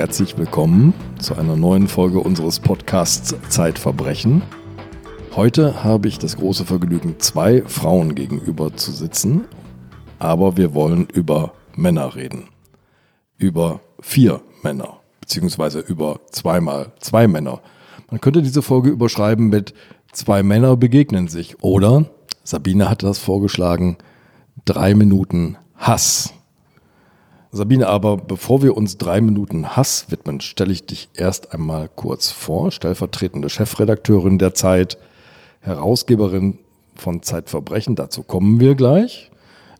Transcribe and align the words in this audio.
herzlich 0.00 0.38
willkommen 0.38 0.94
zu 1.18 1.36
einer 1.36 1.56
neuen 1.56 1.86
Folge 1.86 2.20
unseres 2.20 2.58
Podcasts 2.58 3.34
Zeitverbrechen. 3.50 4.40
Heute 5.36 5.84
habe 5.84 6.08
ich 6.08 6.18
das 6.18 6.38
große 6.38 6.64
Vergnügen, 6.64 7.16
zwei 7.18 7.60
Frauen 7.66 8.14
gegenüber 8.14 8.74
zu 8.74 8.92
sitzen, 8.92 9.44
aber 10.18 10.56
wir 10.56 10.72
wollen 10.72 11.06
über 11.12 11.52
Männer 11.76 12.16
reden. 12.16 12.48
Über 13.36 13.80
vier 14.00 14.40
Männer, 14.62 15.00
beziehungsweise 15.20 15.80
über 15.80 16.20
zweimal 16.30 16.94
zwei 17.00 17.28
Männer. 17.28 17.60
Man 18.10 18.22
könnte 18.22 18.40
diese 18.40 18.62
Folge 18.62 18.88
überschreiben 18.88 19.50
mit 19.50 19.74
Zwei 20.12 20.42
Männer 20.42 20.78
begegnen 20.78 21.28
sich 21.28 21.62
oder, 21.62 22.06
Sabine 22.42 22.88
hatte 22.88 23.04
das 23.04 23.18
vorgeschlagen, 23.18 23.98
drei 24.64 24.94
Minuten 24.94 25.58
Hass. 25.76 26.32
Sabine, 27.52 27.88
aber 27.88 28.16
bevor 28.16 28.62
wir 28.62 28.76
uns 28.76 28.96
drei 28.96 29.20
Minuten 29.20 29.76
Hass 29.76 30.06
widmen, 30.10 30.40
stelle 30.40 30.72
ich 30.72 30.86
dich 30.86 31.08
erst 31.14 31.52
einmal 31.52 31.88
kurz 31.88 32.30
vor. 32.30 32.70
Stellvertretende 32.70 33.50
Chefredakteurin 33.50 34.38
der 34.38 34.54
Zeit, 34.54 34.98
Herausgeberin 35.60 36.58
von 36.94 37.22
Zeitverbrechen, 37.22 37.96
dazu 37.96 38.22
kommen 38.22 38.60
wir 38.60 38.76
gleich. 38.76 39.30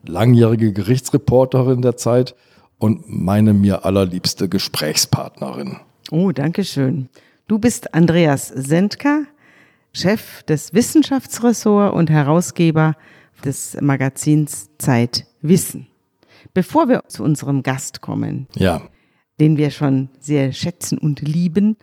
Langjährige 0.04 0.72
Gerichtsreporterin 0.72 1.82
der 1.82 1.96
Zeit 1.96 2.34
und 2.78 3.04
meine 3.06 3.52
mir 3.52 3.84
allerliebste 3.84 4.48
Gesprächspartnerin. 4.48 5.76
Oh, 6.10 6.32
danke 6.32 6.64
schön. 6.64 7.08
Du 7.46 7.58
bist 7.58 7.94
Andreas 7.94 8.48
Sendka, 8.48 9.22
Chef 9.92 10.42
des 10.44 10.72
Wissenschaftsressorts 10.72 11.94
und 11.94 12.10
Herausgeber 12.10 12.96
des 13.44 13.76
Magazins 13.80 14.70
Zeit 14.78 15.26
Wissen. 15.42 15.89
Bevor 16.54 16.88
wir 16.88 17.04
zu 17.08 17.22
unserem 17.22 17.62
Gast 17.62 18.00
kommen, 18.00 18.46
ja. 18.56 18.82
den 19.38 19.56
wir 19.56 19.70
schon 19.70 20.08
sehr 20.18 20.52
schätzen 20.52 20.98
und 20.98 21.20
lieben, 21.20 21.76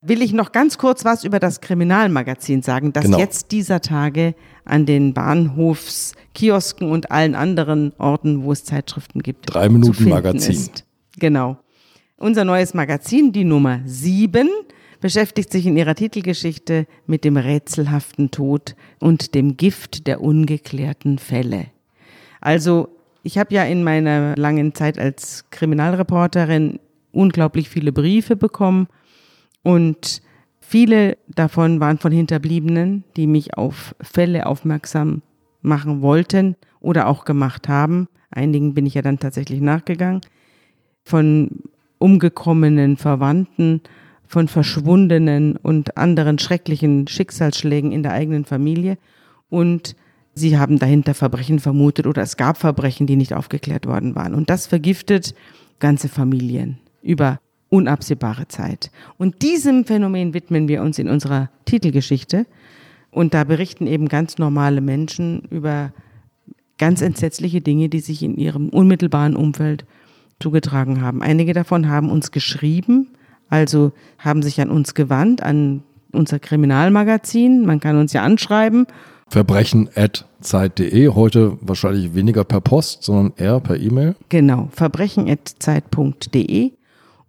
will 0.00 0.22
ich 0.22 0.32
noch 0.32 0.52
ganz 0.52 0.78
kurz 0.78 1.04
was 1.04 1.24
über 1.24 1.38
das 1.38 1.60
Kriminalmagazin 1.60 2.62
sagen, 2.62 2.92
das 2.92 3.04
genau. 3.04 3.18
jetzt 3.18 3.52
dieser 3.52 3.80
Tage 3.80 4.34
an 4.64 4.86
den 4.86 5.14
Bahnhofskiosken 5.14 6.90
und 6.90 7.10
allen 7.10 7.34
anderen 7.34 7.92
Orten, 7.98 8.44
wo 8.44 8.52
es 8.52 8.64
Zeitschriften 8.64 9.22
gibt. 9.22 9.52
Drei 9.52 9.68
Minuten 9.68 10.08
Magazin. 10.08 10.52
Ist. 10.52 10.84
Genau. 11.18 11.58
Unser 12.16 12.44
neues 12.44 12.74
Magazin, 12.74 13.32
die 13.32 13.44
Nummer 13.44 13.80
sieben, 13.84 14.48
beschäftigt 15.00 15.52
sich 15.52 15.66
in 15.66 15.76
ihrer 15.76 15.94
Titelgeschichte 15.94 16.86
mit 17.06 17.24
dem 17.24 17.36
rätselhaften 17.36 18.30
Tod 18.30 18.76
und 19.00 19.34
dem 19.34 19.56
Gift 19.56 20.06
der 20.06 20.20
ungeklärten 20.20 21.18
Fälle. 21.18 21.66
Also 22.40 22.88
ich 23.24 23.38
habe 23.38 23.54
ja 23.54 23.64
in 23.64 23.82
meiner 23.82 24.36
langen 24.36 24.74
Zeit 24.74 24.98
als 24.98 25.46
Kriminalreporterin 25.50 26.78
unglaublich 27.10 27.70
viele 27.70 27.90
Briefe 27.90 28.36
bekommen 28.36 28.86
und 29.62 30.20
viele 30.60 31.16
davon 31.26 31.80
waren 31.80 31.98
von 31.98 32.12
Hinterbliebenen, 32.12 33.02
die 33.16 33.26
mich 33.26 33.56
auf 33.56 33.94
Fälle 34.00 34.46
aufmerksam 34.46 35.22
machen 35.62 36.02
wollten 36.02 36.56
oder 36.80 37.08
auch 37.08 37.24
gemacht 37.24 37.66
haben. 37.66 38.08
Einigen 38.30 38.74
bin 38.74 38.84
ich 38.84 38.94
ja 38.94 39.02
dann 39.02 39.18
tatsächlich 39.18 39.62
nachgegangen. 39.62 40.20
Von 41.02 41.62
umgekommenen 41.98 42.98
Verwandten, 42.98 43.80
von 44.26 44.48
verschwundenen 44.48 45.56
und 45.56 45.96
anderen 45.96 46.38
schrecklichen 46.38 47.08
Schicksalsschlägen 47.08 47.90
in 47.90 48.02
der 48.02 48.12
eigenen 48.12 48.44
Familie. 48.44 48.98
Und 49.48 49.96
sie 50.34 50.58
haben 50.58 50.78
dahinter 50.78 51.14
Verbrechen 51.14 51.58
vermutet 51.58 52.06
oder 52.06 52.22
es 52.22 52.36
gab 52.36 52.56
Verbrechen, 52.56 53.06
die 53.06 53.16
nicht 53.16 53.34
aufgeklärt 53.34 53.86
worden 53.86 54.14
waren. 54.14 54.34
Und 54.34 54.50
das 54.50 54.66
vergiftet 54.66 55.34
ganze 55.78 56.08
Familien 56.08 56.78
über 57.02 57.40
unabsehbare 57.68 58.48
Zeit. 58.48 58.90
Und 59.18 59.42
diesem 59.42 59.84
Phänomen 59.84 60.34
widmen 60.34 60.68
wir 60.68 60.82
uns 60.82 60.98
in 60.98 61.08
unserer 61.08 61.50
Titelgeschichte. 61.64 62.46
Und 63.10 63.34
da 63.34 63.44
berichten 63.44 63.86
eben 63.86 64.08
ganz 64.08 64.38
normale 64.38 64.80
Menschen 64.80 65.42
über 65.50 65.92
ganz 66.78 67.00
entsetzliche 67.00 67.60
Dinge, 67.60 67.88
die 67.88 68.00
sich 68.00 68.22
in 68.22 68.36
ihrem 68.36 68.68
unmittelbaren 68.68 69.36
Umfeld 69.36 69.84
zugetragen 70.40 71.00
haben. 71.00 71.22
Einige 71.22 71.52
davon 71.52 71.88
haben 71.88 72.10
uns 72.10 72.32
geschrieben, 72.32 73.08
also 73.48 73.92
haben 74.18 74.42
sich 74.42 74.60
an 74.60 74.70
uns 74.70 74.94
gewandt, 74.94 75.42
an 75.42 75.82
unser 76.12 76.38
Kriminalmagazin. 76.38 77.64
Man 77.64 77.80
kann 77.80 77.96
uns 77.96 78.12
ja 78.12 78.22
anschreiben 78.22 78.86
Verbrechen.zeit.de. 79.34 81.08
Heute 81.08 81.58
wahrscheinlich 81.60 82.14
weniger 82.14 82.44
per 82.44 82.60
Post, 82.60 83.02
sondern 83.02 83.32
eher 83.36 83.58
per 83.58 83.80
E-Mail. 83.80 84.14
Genau, 84.28 84.68
verbrechen.zeit.de. 84.70 86.70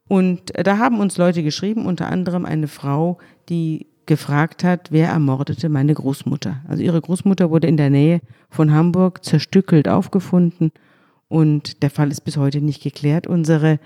Und 0.07 0.53
da 0.53 0.77
haben 0.77 0.99
uns 0.99 1.17
Leute 1.17 1.41
geschrieben, 1.41 1.87
unter 1.87 2.07
anderem 2.07 2.45
eine 2.45 2.67
Frau, 2.67 3.17
die 3.49 3.87
gefragt 4.05 4.63
hat, 4.63 4.91
wer 4.91 5.07
ermordete 5.07 5.67
meine 5.67 5.95
Großmutter. 5.95 6.61
Also 6.67 6.83
ihre 6.83 7.01
Großmutter 7.01 7.49
wurde 7.49 7.65
in 7.65 7.77
der 7.77 7.89
Nähe 7.89 8.21
von 8.51 8.71
Hamburg 8.71 9.25
zerstückelt 9.25 9.87
aufgefunden 9.87 10.71
und 11.27 11.81
der 11.81 11.89
Fall 11.89 12.11
ist 12.11 12.21
bis 12.21 12.37
heute 12.37 12.61
nicht 12.61 12.83
geklärt. 12.83 13.25
Unsere 13.25 13.79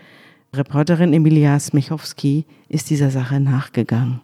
Reporterin 0.53 1.13
Emilia 1.13 1.58
Smichowski 1.58 2.46
ist 2.68 2.90
dieser 2.90 3.12
Sache 3.12 3.40
nachgegangen. 3.40 4.19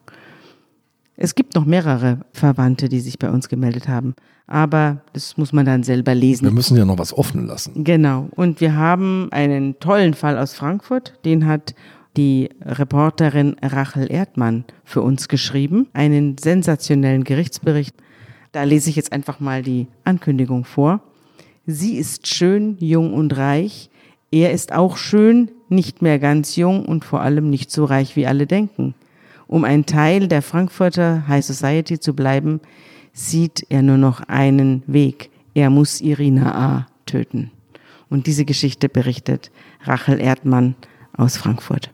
Es 1.17 1.35
gibt 1.35 1.55
noch 1.55 1.65
mehrere 1.65 2.19
Verwandte, 2.33 2.89
die 2.89 2.99
sich 2.99 3.17
bei 3.19 3.29
uns 3.29 3.47
gemeldet 3.47 3.87
haben. 3.87 4.15
Aber 4.47 5.01
das 5.13 5.37
muss 5.37 5.53
man 5.53 5.65
dann 5.65 5.83
selber 5.83 6.13
lesen. 6.13 6.45
Wir 6.45 6.51
müssen 6.51 6.77
ja 6.77 6.85
noch 6.85 6.99
was 6.99 7.13
offen 7.13 7.47
lassen. 7.47 7.83
Genau. 7.83 8.27
Und 8.35 8.61
wir 8.61 8.75
haben 8.75 9.29
einen 9.31 9.79
tollen 9.79 10.13
Fall 10.13 10.37
aus 10.37 10.53
Frankfurt. 10.53 11.13
Den 11.25 11.45
hat 11.45 11.73
die 12.17 12.49
Reporterin 12.61 13.55
Rachel 13.61 14.11
Erdmann 14.11 14.65
für 14.83 15.01
uns 15.01 15.27
geschrieben. 15.27 15.87
Einen 15.93 16.37
sensationellen 16.37 17.23
Gerichtsbericht. 17.23 17.95
Da 18.51 18.63
lese 18.63 18.89
ich 18.89 18.95
jetzt 18.95 19.11
einfach 19.11 19.39
mal 19.39 19.63
die 19.63 19.87
Ankündigung 20.03 20.63
vor. 20.63 21.01
Sie 21.65 21.97
ist 21.97 22.27
schön, 22.27 22.77
jung 22.79 23.13
und 23.13 23.35
reich. 23.35 23.89
Er 24.31 24.51
ist 24.51 24.71
auch 24.73 24.97
schön, 24.97 25.49
nicht 25.69 26.01
mehr 26.01 26.19
ganz 26.19 26.55
jung 26.55 26.85
und 26.85 27.03
vor 27.03 27.21
allem 27.21 27.49
nicht 27.49 27.71
so 27.71 27.85
reich, 27.85 28.15
wie 28.15 28.27
alle 28.27 28.45
denken. 28.45 28.93
Um 29.47 29.63
ein 29.63 29.85
Teil 29.85 30.27
der 30.27 30.41
Frankfurter 30.41 31.27
High 31.27 31.45
Society 31.45 31.99
zu 31.99 32.15
bleiben, 32.15 32.61
sieht 33.13 33.65
er 33.69 33.81
nur 33.81 33.97
noch 33.97 34.21
einen 34.27 34.83
Weg. 34.87 35.29
Er 35.53 35.69
muss 35.69 36.01
Irina 36.01 36.53
A. 36.55 36.87
töten. 37.05 37.51
Und 38.09 38.27
diese 38.27 38.45
Geschichte 38.45 38.89
berichtet 38.89 39.51
Rachel 39.83 40.19
Erdmann 40.19 40.75
aus 41.15 41.37
Frankfurt. 41.37 41.91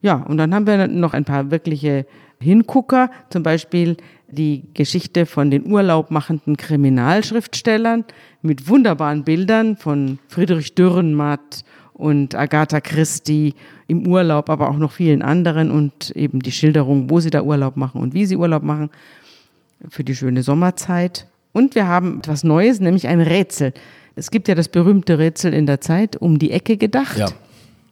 Ja, 0.00 0.14
und 0.14 0.36
dann 0.36 0.54
haben 0.54 0.66
wir 0.66 0.86
noch 0.86 1.12
ein 1.12 1.24
paar 1.24 1.50
wirkliche 1.50 2.06
Hingucker, 2.40 3.10
zum 3.30 3.42
Beispiel 3.42 3.96
die 4.28 4.64
Geschichte 4.74 5.26
von 5.26 5.50
den 5.50 5.70
urlaubmachenden 5.70 6.56
Kriminalschriftstellern 6.56 8.04
mit 8.42 8.68
wunderbaren 8.68 9.24
Bildern 9.24 9.76
von 9.76 10.18
Friedrich 10.28 10.74
Dürrenmatt 10.74 11.64
und 11.98 12.34
Agatha 12.36 12.80
Christie 12.80 13.54
im 13.88 14.06
Urlaub, 14.06 14.48
aber 14.48 14.70
auch 14.70 14.76
noch 14.76 14.92
vielen 14.92 15.20
anderen 15.20 15.70
und 15.70 16.10
eben 16.12 16.40
die 16.40 16.52
Schilderung, 16.52 17.10
wo 17.10 17.20
sie 17.20 17.30
da 17.30 17.42
Urlaub 17.42 17.76
machen 17.76 18.00
und 18.00 18.14
wie 18.14 18.24
sie 18.24 18.36
Urlaub 18.36 18.62
machen 18.62 18.88
für 19.88 20.04
die 20.04 20.14
schöne 20.14 20.42
Sommerzeit. 20.42 21.26
Und 21.52 21.74
wir 21.74 21.88
haben 21.88 22.18
etwas 22.18 22.44
Neues, 22.44 22.80
nämlich 22.80 23.08
ein 23.08 23.20
Rätsel. 23.20 23.74
Es 24.14 24.30
gibt 24.30 24.48
ja 24.48 24.54
das 24.54 24.68
berühmte 24.68 25.18
Rätsel 25.18 25.52
in 25.52 25.66
der 25.66 25.80
Zeit 25.80 26.16
um 26.16 26.38
die 26.38 26.52
Ecke 26.52 26.76
gedacht. 26.76 27.18
Ja. 27.18 27.28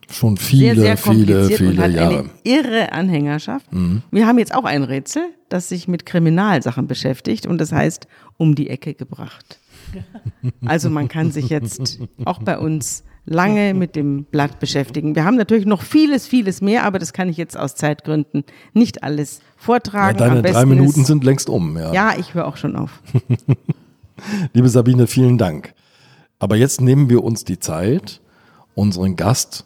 Schon 0.09 0.37
viele, 0.37 0.75
sehr, 0.75 0.95
sehr 0.95 0.97
viele, 0.97 1.45
viele 1.49 1.69
und 1.71 1.79
hat 1.79 1.91
Jahre. 1.91 2.19
Eine 2.19 2.29
irre 2.45 2.93
Anhängerschaft. 2.93 3.73
Mhm. 3.73 4.03
Wir 4.09 4.25
haben 4.25 4.39
jetzt 4.39 4.55
auch 4.55 4.63
ein 4.63 4.83
Rätsel, 4.83 5.23
das 5.49 5.67
sich 5.67 5.89
mit 5.89 6.05
Kriminalsachen 6.05 6.87
beschäftigt 6.87 7.45
und 7.45 7.59
das 7.59 7.73
heißt 7.73 8.07
um 8.37 8.55
die 8.55 8.69
Ecke 8.69 8.93
gebracht. 8.93 9.59
Also 10.65 10.89
man 10.89 11.07
kann 11.07 11.31
sich 11.31 11.49
jetzt 11.49 11.99
auch 12.25 12.39
bei 12.39 12.57
uns 12.57 13.03
lange 13.27 13.73
mit 13.73 13.95
dem 13.95 14.23
Blatt 14.23 14.59
beschäftigen. 14.59 15.15
Wir 15.15 15.25
haben 15.25 15.35
natürlich 15.35 15.65
noch 15.65 15.81
vieles, 15.81 16.25
vieles 16.25 16.61
mehr, 16.61 16.85
aber 16.85 16.97
das 16.97 17.13
kann 17.13 17.29
ich 17.29 17.37
jetzt 17.37 17.57
aus 17.57 17.75
Zeitgründen 17.75 18.43
nicht 18.73 19.03
alles 19.03 19.41
vortragen. 19.57 20.17
Ja, 20.17 20.29
deine 20.29 20.41
drei 20.41 20.65
Minuten 20.65 21.05
sind 21.05 21.23
längst 21.23 21.49
um. 21.49 21.77
Ja, 21.77 21.93
ja 21.93 22.13
ich 22.17 22.33
höre 22.33 22.47
auch 22.47 22.57
schon 22.57 22.75
auf. 22.75 23.01
Liebe 24.53 24.69
Sabine, 24.69 25.07
vielen 25.07 25.37
Dank. 25.37 25.73
Aber 26.39 26.55
jetzt 26.55 26.81
nehmen 26.81 27.09
wir 27.09 27.23
uns 27.23 27.43
die 27.43 27.59
Zeit, 27.59 28.21
unseren 28.73 29.15
Gast 29.15 29.65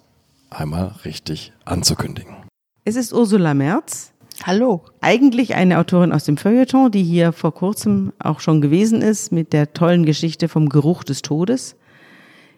einmal 0.49 0.95
richtig 1.05 1.53
anzukündigen. 1.63 2.35
Es 2.83 2.95
ist 2.95 3.13
Ursula 3.13 3.53
Merz. 3.53 4.11
Hallo. 4.43 4.81
Eigentlich 5.01 5.53
eine 5.53 5.77
Autorin 5.77 6.11
aus 6.11 6.23
dem 6.23 6.37
Feuilleton, 6.37 6.91
die 6.91 7.03
hier 7.03 7.31
vor 7.31 7.53
kurzem 7.53 8.11
auch 8.17 8.39
schon 8.39 8.59
gewesen 8.59 9.01
ist 9.01 9.31
mit 9.31 9.53
der 9.53 9.73
tollen 9.73 10.03
Geschichte 10.05 10.47
vom 10.47 10.67
Geruch 10.67 11.03
des 11.03 11.21
Todes. 11.21 11.75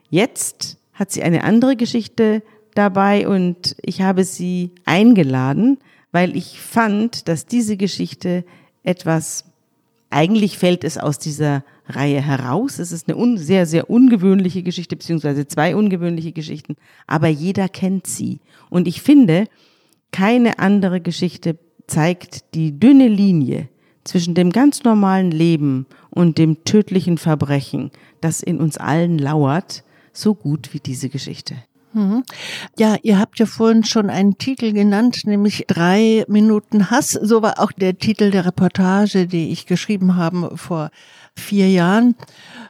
Jetzt 0.10 0.78
hat 0.94 1.12
sie 1.12 1.24
eine 1.24 1.44
andere 1.44 1.76
Geschichte 1.76 2.44
dabei 2.76 3.28
und 3.28 3.76
ich 3.82 4.02
habe 4.02 4.24
sie 4.24 4.72
eingeladen, 4.86 5.78
weil 6.12 6.36
ich 6.36 6.60
fand, 6.60 7.28
dass 7.28 7.46
diese 7.46 7.78
Geschichte 7.78 8.46
etwas, 8.84 9.46
eigentlich 10.10 10.58
fällt 10.58 10.84
es 10.84 10.98
aus 10.98 11.20
dieser 11.20 11.64
Reihe 11.88 12.22
heraus. 12.22 12.80
Es 12.80 12.92
ist 12.92 13.10
eine 13.12 13.38
sehr, 13.38 13.66
sehr 13.66 13.90
ungewöhnliche 13.90 14.64
Geschichte, 14.64 14.96
beziehungsweise 14.96 15.48
zwei 15.48 15.76
ungewöhnliche 15.76 16.32
Geschichten, 16.32 16.76
aber 17.08 17.28
jeder 17.28 17.68
kennt 17.68 18.08
sie. 18.08 18.40
Und 18.70 18.88
ich 18.88 19.02
finde, 19.02 19.48
keine 20.12 20.60
andere 20.60 21.02
Geschichte 21.02 21.58
zeigt 21.88 22.54
die 22.54 22.80
dünne 22.80 23.08
Linie 23.08 23.70
zwischen 24.04 24.36
dem 24.36 24.52
ganz 24.52 24.84
normalen 24.84 25.32
Leben 25.32 25.88
und 26.10 26.38
dem 26.38 26.64
tödlichen 26.66 27.18
Verbrechen, 27.18 27.92
das 28.22 28.42
in 28.42 28.60
uns 28.60 28.78
allen 28.78 29.18
lauert, 29.18 29.84
so 30.14 30.36
gut 30.36 30.74
wie 30.74 30.80
diese 30.80 31.10
Geschichte. 31.10 31.56
Mhm. 31.94 32.24
Ja, 32.78 32.96
ihr 33.04 33.20
habt 33.20 33.38
ja 33.40 33.46
vorhin 33.46 33.84
schon 33.84 34.10
einen 34.10 34.38
Titel 34.38 34.74
genannt, 34.74 35.22
nämlich 35.26 35.66
drei 35.68 36.26
Minuten 36.28 36.90
Hass. 36.90 37.12
So 37.12 37.42
war 37.42 37.60
auch 37.60 37.72
der 37.72 37.98
Titel 37.98 38.32
der 38.32 38.46
Reportage, 38.46 39.28
die 39.28 39.52
ich 39.52 39.68
geschrieben 39.68 40.16
habe 40.16 40.58
vor 40.58 40.90
vier 41.36 41.70
Jahren. 41.70 42.16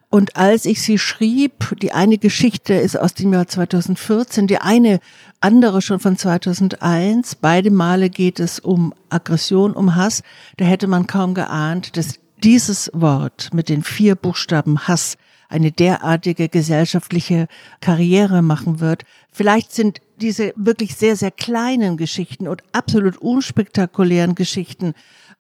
Und 0.10 0.36
als 0.36 0.66
ich 0.66 0.82
sie 0.82 1.00
schrieb, 1.00 1.76
die 1.82 1.94
eine 1.94 2.18
Geschichte 2.18 2.74
ist 2.74 3.00
aus 3.00 3.14
dem 3.14 3.34
Jahr 3.34 3.48
2014, 3.48 4.46
die 4.48 4.60
eine 4.60 5.00
andere 5.40 5.82
schon 5.82 6.00
von 6.00 6.18
2001. 6.18 7.36
Beide 7.36 7.72
Male 7.72 8.10
geht 8.10 8.40
es 8.40 8.60
um 8.60 8.94
Aggression, 9.10 9.74
um 9.74 9.96
Hass. 9.96 10.22
Da 10.58 10.66
hätte 10.66 10.88
man 10.88 11.08
kaum 11.08 11.34
geahnt, 11.34 11.98
dass 11.98 12.20
dieses 12.44 12.92
Wort 12.94 13.50
mit 13.54 13.70
den 13.70 13.84
vier 13.84 14.16
Buchstaben 14.16 14.88
Hass 14.88 15.18
eine 15.54 15.72
derartige 15.72 16.50
gesellschaftliche 16.50 17.48
Karriere 17.80 18.42
machen 18.42 18.80
wird. 18.80 19.04
Vielleicht 19.32 19.72
sind 19.72 20.02
diese 20.20 20.54
wirklich 20.56 20.96
sehr, 20.96 21.16
sehr 21.16 21.32
kleinen 21.32 21.98
Geschichten 21.98 22.48
und 22.48 22.64
absolut 22.72 23.18
unspektakulären 23.18 24.36
Geschichten 24.36 24.94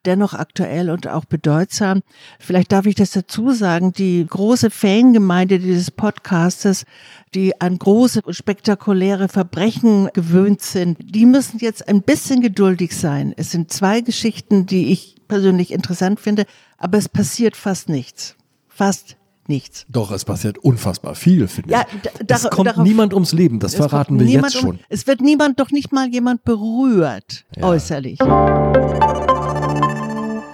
dennoch 0.05 0.33
aktuell 0.33 0.89
und 0.89 1.07
auch 1.07 1.25
bedeutsam. 1.25 2.01
Vielleicht 2.39 2.71
darf 2.71 2.85
ich 2.85 2.95
das 2.95 3.11
dazu 3.11 3.51
sagen, 3.51 3.93
die 3.93 4.25
große 4.27 4.69
Fangemeinde 4.69 5.59
dieses 5.59 5.91
Podcastes, 5.91 6.85
die 7.33 7.59
an 7.61 7.79
große, 7.79 8.21
spektakuläre 8.29 9.29
Verbrechen 9.29 10.09
gewöhnt 10.13 10.61
sind, 10.61 10.97
die 10.99 11.25
müssen 11.25 11.59
jetzt 11.59 11.87
ein 11.87 12.01
bisschen 12.01 12.41
geduldig 12.41 12.95
sein. 12.95 13.33
Es 13.37 13.51
sind 13.51 13.71
zwei 13.71 14.01
Geschichten, 14.01 14.65
die 14.65 14.91
ich 14.91 15.15
persönlich 15.27 15.71
interessant 15.71 16.19
finde, 16.19 16.45
aber 16.77 16.97
es 16.97 17.09
passiert 17.09 17.55
fast 17.55 17.89
nichts. 17.89 18.35
Fast 18.67 19.15
nichts. 19.49 19.85
Doch, 19.89 20.11
es 20.11 20.25
passiert 20.25 20.57
unfassbar 20.57 21.15
viel, 21.15 21.47
finde 21.47 21.71
ja, 21.71 21.85
ich. 21.87 22.11
Es 22.27 22.49
kommt 22.49 22.67
darauf, 22.67 22.83
niemand 22.83 23.13
ums 23.13 23.33
Leben, 23.33 23.59
das 23.59 23.75
verraten 23.75 24.19
wir 24.19 24.25
jetzt 24.25 24.57
schon. 24.57 24.71
Um, 24.71 24.79
es 24.89 25.07
wird 25.07 25.21
niemand, 25.21 25.59
doch 25.59 25.71
nicht 25.71 25.91
mal 25.91 26.07
jemand 26.07 26.43
berührt, 26.43 27.45
ja. 27.55 27.67
äußerlich. 27.67 28.19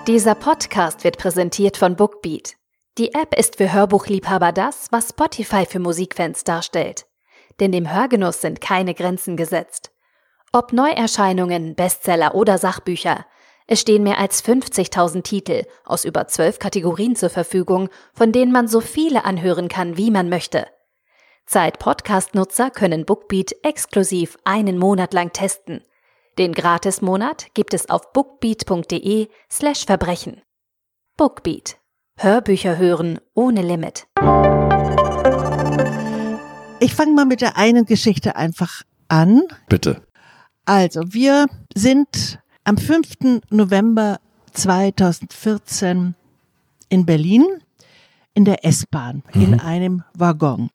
Dieser 0.08 0.36
Podcast 0.36 1.04
wird 1.04 1.18
präsentiert 1.18 1.78
von 1.78 1.96
Bookbeat. 1.96 2.56
Die 2.98 3.14
App 3.14 3.38
ist 3.38 3.58
für 3.58 3.72
Hörbuchliebhaber 3.72 4.52
das, 4.52 4.88
was 4.92 5.10
Spotify 5.10 5.66
für 5.66 5.80
Musikfans 5.80 6.44
darstellt. 6.44 7.06
Denn 7.60 7.72
dem 7.72 7.94
Hörgenuss 7.94 8.42
sind 8.42 8.60
keine 8.60 8.94
Grenzen 8.94 9.38
gesetzt. 9.38 9.92
Ob 10.52 10.74
Neuerscheinungen, 10.74 11.76
Bestseller 11.76 12.34
oder 12.34 12.58
Sachbücher, 12.58 13.26
es 13.72 13.82
stehen 13.82 14.02
mehr 14.02 14.18
als 14.18 14.44
50.000 14.44 15.22
Titel 15.22 15.64
aus 15.86 16.04
über 16.04 16.28
zwölf 16.28 16.58
Kategorien 16.58 17.16
zur 17.16 17.30
Verfügung, 17.30 17.90
von 18.14 18.32
denen 18.32 18.52
man 18.52 18.68
so 18.68 18.82
viele 18.82 19.26
anhören 19.26 19.68
kann, 19.68 19.96
wie 19.96 20.10
man 20.10 20.28
möchte. 20.28 20.66
Zeit-Podcast-Nutzer 21.46 22.72
können 22.72 23.06
Bookbeat 23.06 23.52
exklusiv 23.62 24.38
einen 24.44 24.80
Monat 24.80 25.14
lang 25.14 25.34
testen. 25.34 25.84
Den 26.40 26.54
Gratis-Monat 26.54 27.54
gibt 27.54 27.76
es 27.76 27.92
auf 27.92 28.12
bookbeat.de 28.12 29.28
slash 29.52 29.86
Verbrechen. 29.86 30.42
Bookbeat. 31.16 31.78
Hörbücher 32.18 32.80
hören 32.80 33.20
ohne 33.36 33.62
Limit. 33.62 34.08
Ich 36.80 36.96
fange 36.96 37.14
mal 37.14 37.26
mit 37.26 37.42
der 37.42 37.56
einen 37.56 37.86
Geschichte 37.86 38.36
einfach 38.36 38.82
an. 39.10 39.44
Bitte. 39.68 40.02
Also, 40.66 41.04
wir 41.14 41.46
sind 41.76 42.40
am 42.64 42.78
5. 42.78 43.42
November 43.50 44.20
2014 44.54 46.16
in 46.90 47.06
Berlin 47.06 47.46
in 48.34 48.46
der 48.46 48.66
S-Bahn, 48.66 49.24
mhm. 49.34 49.42
in 49.42 49.60
einem 49.60 50.04
Waggon. 50.14 50.70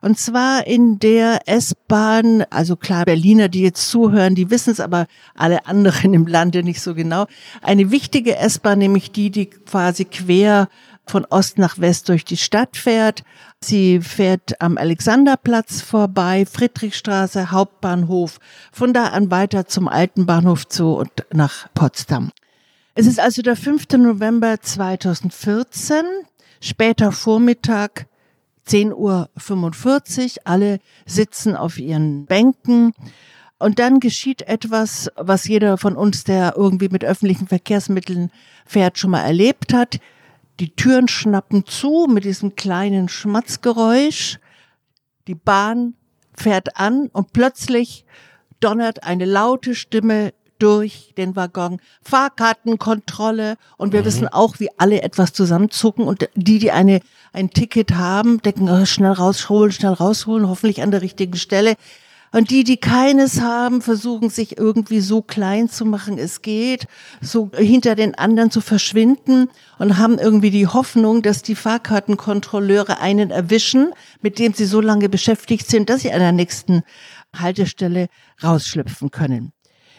Und 0.00 0.18
zwar 0.18 0.66
in 0.66 0.98
der 0.98 1.46
S-Bahn, 1.46 2.44
also 2.50 2.74
klar, 2.76 3.04
Berliner, 3.04 3.48
die 3.48 3.62
jetzt 3.62 3.88
zuhören, 3.90 4.34
die 4.34 4.50
wissen 4.50 4.70
es, 4.70 4.80
aber 4.80 5.06
alle 5.34 5.66
anderen 5.66 6.14
im 6.14 6.26
Lande 6.26 6.62
nicht 6.62 6.80
so 6.80 6.94
genau. 6.94 7.26
Eine 7.60 7.90
wichtige 7.90 8.36
S-Bahn, 8.36 8.78
nämlich 8.78 9.12
die, 9.12 9.30
die 9.30 9.46
quasi 9.46 10.04
quer 10.04 10.68
von 11.06 11.24
Ost 11.26 11.58
nach 11.58 11.78
West 11.78 12.08
durch 12.08 12.24
die 12.24 12.36
Stadt 12.36 12.76
fährt. 12.76 13.24
Sie 13.64 14.00
fährt 14.00 14.60
am 14.60 14.76
Alexanderplatz 14.76 15.82
vorbei, 15.82 16.44
Friedrichstraße, 16.46 17.52
Hauptbahnhof, 17.52 18.38
von 18.72 18.92
da 18.92 19.08
an 19.08 19.30
weiter 19.30 19.66
zum 19.66 19.86
Alten 19.86 20.26
Bahnhof 20.26 20.66
zu 20.66 20.94
und 20.94 21.10
nach 21.32 21.72
Potsdam. 21.72 22.32
Es 22.94 23.06
ist 23.06 23.20
also 23.20 23.40
der 23.40 23.54
5. 23.54 23.88
November 23.98 24.60
2014, 24.60 26.02
später 26.60 27.12
Vormittag, 27.12 28.06
10.45 28.66 28.94
Uhr, 28.96 30.42
alle 30.44 30.78
sitzen 31.06 31.56
auf 31.56 31.78
ihren 31.78 32.26
Bänken. 32.26 32.92
Und 33.58 33.78
dann 33.78 34.00
geschieht 34.00 34.42
etwas, 34.42 35.08
was 35.16 35.46
jeder 35.46 35.78
von 35.78 35.96
uns, 35.96 36.24
der 36.24 36.54
irgendwie 36.56 36.88
mit 36.88 37.04
öffentlichen 37.04 37.46
Verkehrsmitteln 37.46 38.32
fährt, 38.66 38.98
schon 38.98 39.12
mal 39.12 39.22
erlebt 39.22 39.72
hat. 39.72 40.00
Die 40.62 40.76
Türen 40.76 41.08
schnappen 41.08 41.66
zu 41.66 42.06
mit 42.08 42.22
diesem 42.22 42.54
kleinen 42.54 43.08
Schmatzgeräusch. 43.08 44.38
Die 45.26 45.34
Bahn 45.34 45.94
fährt 46.34 46.76
an 46.76 47.08
und 47.08 47.32
plötzlich 47.32 48.04
donnert 48.60 49.02
eine 49.02 49.24
laute 49.24 49.74
Stimme 49.74 50.32
durch 50.60 51.14
den 51.18 51.34
Waggon. 51.34 51.80
Fahrkartenkontrolle 52.02 53.56
und 53.76 53.92
wir 53.92 54.02
mhm. 54.02 54.04
wissen 54.04 54.28
auch, 54.28 54.60
wie 54.60 54.68
alle 54.78 55.02
etwas 55.02 55.32
zusammenzucken 55.32 56.04
und 56.04 56.28
die, 56.36 56.60
die 56.60 56.70
eine 56.70 57.00
ein 57.32 57.50
Ticket 57.50 57.96
haben, 57.96 58.40
denken, 58.40 58.68
oh, 58.68 58.84
schnell 58.84 59.10
rausholen, 59.10 59.72
schnell 59.72 59.94
rausholen, 59.94 60.48
hoffentlich 60.48 60.80
an 60.80 60.92
der 60.92 61.02
richtigen 61.02 61.38
Stelle. 61.38 61.74
Und 62.32 62.50
die, 62.50 62.64
die 62.64 62.78
keines 62.78 63.42
haben, 63.42 63.82
versuchen 63.82 64.30
sich 64.30 64.56
irgendwie 64.56 65.00
so 65.00 65.20
klein 65.20 65.68
zu 65.68 65.84
machen, 65.84 66.16
es 66.16 66.40
geht, 66.40 66.86
so 67.20 67.50
hinter 67.54 67.94
den 67.94 68.14
anderen 68.14 68.50
zu 68.50 68.62
verschwinden 68.62 69.50
und 69.78 69.98
haben 69.98 70.18
irgendwie 70.18 70.50
die 70.50 70.66
Hoffnung, 70.66 71.20
dass 71.20 71.42
die 71.42 71.54
Fahrkartenkontrolleure 71.54 73.00
einen 73.00 73.30
erwischen, 73.30 73.92
mit 74.22 74.38
dem 74.38 74.54
sie 74.54 74.64
so 74.64 74.80
lange 74.80 75.10
beschäftigt 75.10 75.68
sind, 75.68 75.90
dass 75.90 76.00
sie 76.00 76.12
an 76.12 76.20
der 76.20 76.32
nächsten 76.32 76.82
Haltestelle 77.36 78.08
rausschlüpfen 78.42 79.10
können. 79.10 79.52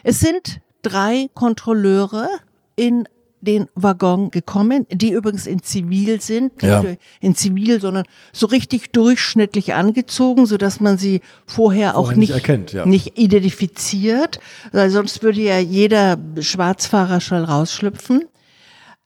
Es 0.03 0.19
sind 0.19 0.59
drei 0.81 1.29
Kontrolleure 1.35 2.29
in 2.75 3.07
den 3.43 3.67
Waggon 3.75 4.31
gekommen, 4.31 4.85
die 4.89 5.11
übrigens 5.11 5.47
in 5.47 5.61
Zivil 5.61 6.21
sind, 6.21 6.61
ja. 6.61 6.81
nicht 6.81 6.99
in 7.19 7.35
Zivil, 7.35 7.81
sondern 7.81 8.05
so 8.31 8.47
richtig 8.47 8.91
durchschnittlich 8.91 9.73
angezogen, 9.73 10.45
so 10.45 10.57
dass 10.57 10.79
man 10.79 10.97
sie 10.97 11.21
vorher 11.45 11.97
auch 11.97 12.09
nicht, 12.09 12.19
nicht, 12.19 12.31
erkennt, 12.31 12.71
ja. 12.71 12.85
nicht 12.85 13.19
identifiziert, 13.19 14.39
weil 14.71 14.89
sonst 14.89 15.23
würde 15.23 15.41
ja 15.41 15.59
jeder 15.59 16.17
Schwarzfahrer 16.39 17.19
schnell 17.19 17.43
rausschlüpfen. 17.43 18.23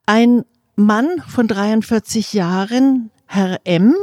Ein 0.05 0.43
Mann 0.75 1.07
von 1.27 1.47
43 1.47 2.33
Jahren, 2.33 3.09
Herr 3.25 3.59
M, 3.63 3.95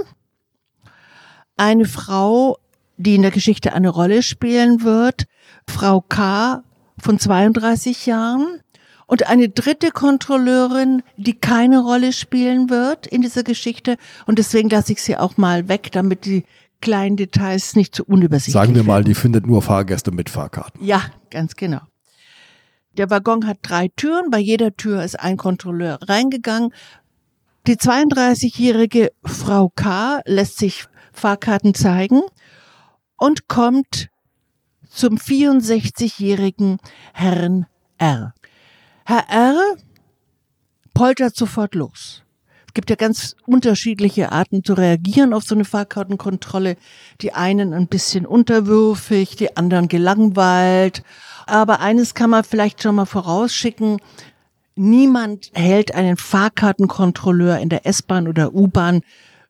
eine 1.56 1.84
Frau, 1.84 2.58
die 2.96 3.14
in 3.14 3.22
der 3.22 3.30
Geschichte 3.30 3.72
eine 3.72 3.88
Rolle 3.88 4.22
spielen 4.22 4.82
wird, 4.82 5.26
Frau 5.68 6.00
K 6.00 6.64
von 6.98 7.18
32 7.18 8.06
Jahren 8.06 8.60
und 9.06 9.28
eine 9.28 9.48
dritte 9.48 9.90
Kontrolleurin, 9.90 11.02
die 11.16 11.34
keine 11.34 11.80
Rolle 11.80 12.12
spielen 12.12 12.70
wird 12.70 13.06
in 13.06 13.22
dieser 13.22 13.42
Geschichte. 13.42 13.96
Und 14.26 14.38
deswegen 14.38 14.68
lasse 14.68 14.92
ich 14.92 15.02
sie 15.02 15.16
auch 15.16 15.36
mal 15.36 15.68
weg, 15.68 15.90
damit 15.92 16.24
die 16.24 16.44
kleinen 16.80 17.16
Details 17.16 17.76
nicht 17.76 17.94
zu 17.94 18.04
unübersichtlich 18.04 18.52
Sagen 18.52 18.74
wir 18.74 18.84
mal, 18.84 19.04
die 19.04 19.14
findet 19.14 19.46
nur 19.46 19.62
Fahrgäste 19.62 20.10
mit 20.10 20.30
Fahrkarten. 20.30 20.84
Ja, 20.84 21.02
ganz 21.30 21.56
genau. 21.56 21.80
Der 22.96 23.10
Waggon 23.10 23.46
hat 23.46 23.58
drei 23.62 23.88
Türen. 23.88 24.30
Bei 24.30 24.38
jeder 24.38 24.76
Tür 24.76 25.02
ist 25.02 25.18
ein 25.18 25.36
Kontrolleur 25.36 25.98
reingegangen. 26.02 26.72
Die 27.66 27.76
32-jährige 27.76 29.12
Frau 29.24 29.70
K. 29.74 30.20
lässt 30.26 30.58
sich 30.58 30.84
Fahrkarten 31.12 31.74
zeigen 31.74 32.20
und 33.16 33.48
kommt 33.48 34.10
zum 34.88 35.16
64-jährigen 35.16 36.78
Herrn 37.14 37.66
R. 37.98 38.34
Herr 39.06 39.28
R. 39.28 39.76
poltert 40.94 41.36
sofort 41.36 41.74
los. 41.74 42.22
Es 42.66 42.72
gibt 42.72 42.88
ja 42.88 42.96
ganz 42.96 43.36
unterschiedliche 43.46 44.32
Arten 44.32 44.64
zu 44.64 44.72
reagieren 44.72 45.34
auf 45.34 45.44
so 45.44 45.54
eine 45.54 45.66
Fahrkartenkontrolle. 45.66 46.76
Die 47.20 47.34
einen 47.34 47.74
ein 47.74 47.86
bisschen 47.86 48.24
unterwürfig, 48.24 49.36
die 49.36 49.56
anderen 49.56 49.88
gelangweilt. 49.88 51.02
Aber 51.46 51.80
eines 51.80 52.14
kann 52.14 52.30
man 52.30 52.44
vielleicht 52.44 52.82
schon 52.82 52.94
mal 52.94 53.04
vorausschicken. 53.04 53.98
Niemand 54.74 55.50
hält 55.52 55.94
einen 55.94 56.16
Fahrkartenkontrolleur 56.16 57.58
in 57.58 57.68
der 57.68 57.86
S-Bahn 57.86 58.26
oder 58.26 58.54
U-Bahn, 58.54 59.02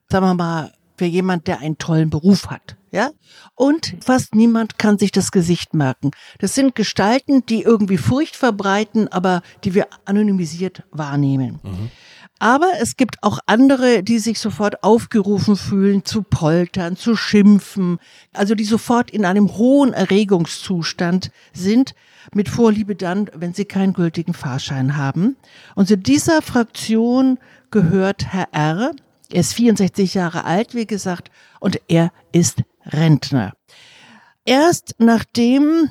sagen 0.09 0.25
wir 0.25 0.33
mal, 0.35 0.73
für 0.97 1.05
jemand, 1.05 1.47
der 1.47 1.59
einen 1.59 1.77
tollen 1.77 2.09
Beruf 2.09 2.49
hat. 2.49 2.75
Ja? 2.91 3.11
Und 3.55 3.95
fast 4.01 4.35
niemand 4.35 4.77
kann 4.77 4.97
sich 4.97 5.11
das 5.11 5.31
Gesicht 5.31 5.73
merken. 5.73 6.11
Das 6.39 6.55
sind 6.55 6.75
Gestalten, 6.75 7.45
die 7.45 7.61
irgendwie 7.63 7.97
Furcht 7.97 8.35
verbreiten, 8.35 9.07
aber 9.09 9.41
die 9.63 9.73
wir 9.73 9.87
anonymisiert 10.05 10.83
wahrnehmen. 10.91 11.59
Mhm. 11.63 11.91
Aber 12.39 12.67
es 12.81 12.97
gibt 12.97 13.23
auch 13.23 13.39
andere, 13.45 14.03
die 14.03 14.19
sich 14.19 14.39
sofort 14.39 14.83
aufgerufen 14.83 15.55
fühlen, 15.55 16.03
zu 16.03 16.21
poltern, 16.21 16.97
zu 16.97 17.15
schimpfen, 17.15 17.97
also 18.33 18.55
die 18.55 18.65
sofort 18.65 19.09
in 19.09 19.25
einem 19.25 19.55
hohen 19.55 19.93
Erregungszustand 19.93 21.31
sind, 21.53 21.95
mit 22.33 22.49
Vorliebe 22.49 22.95
dann, 22.95 23.29
wenn 23.35 23.53
sie 23.53 23.65
keinen 23.65 23.93
gültigen 23.93 24.33
Fahrschein 24.33 24.97
haben. 24.97 25.37
Und 25.75 25.87
zu 25.87 25.97
dieser 25.97 26.41
Fraktion 26.41 27.39
gehört 27.71 28.33
Herr 28.33 28.49
R. 28.51 28.91
Er 29.35 29.41
ist 29.41 29.55
64 29.55 30.13
Jahre 30.13 30.45
alt, 30.45 30.75
wie 30.75 30.87
gesagt, 30.87 31.29
und 31.59 31.81
er 31.89 32.13
ist 32.31 32.63
Rentner. 32.85 33.51
Erst 34.45 34.95
nachdem 34.97 35.89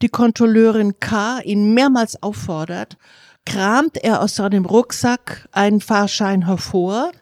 die 0.00 0.08
Kontrolleurin 0.08 0.98
K. 0.98 1.40
ihn 1.40 1.74
mehrmals 1.74 2.22
auffordert, 2.22 2.96
kramt 3.44 3.98
er 3.98 4.22
aus 4.22 4.36
seinem 4.36 4.64
Rucksack 4.64 5.46
einen 5.52 5.82
Fahrschein 5.82 6.46
hervor, 6.46 7.12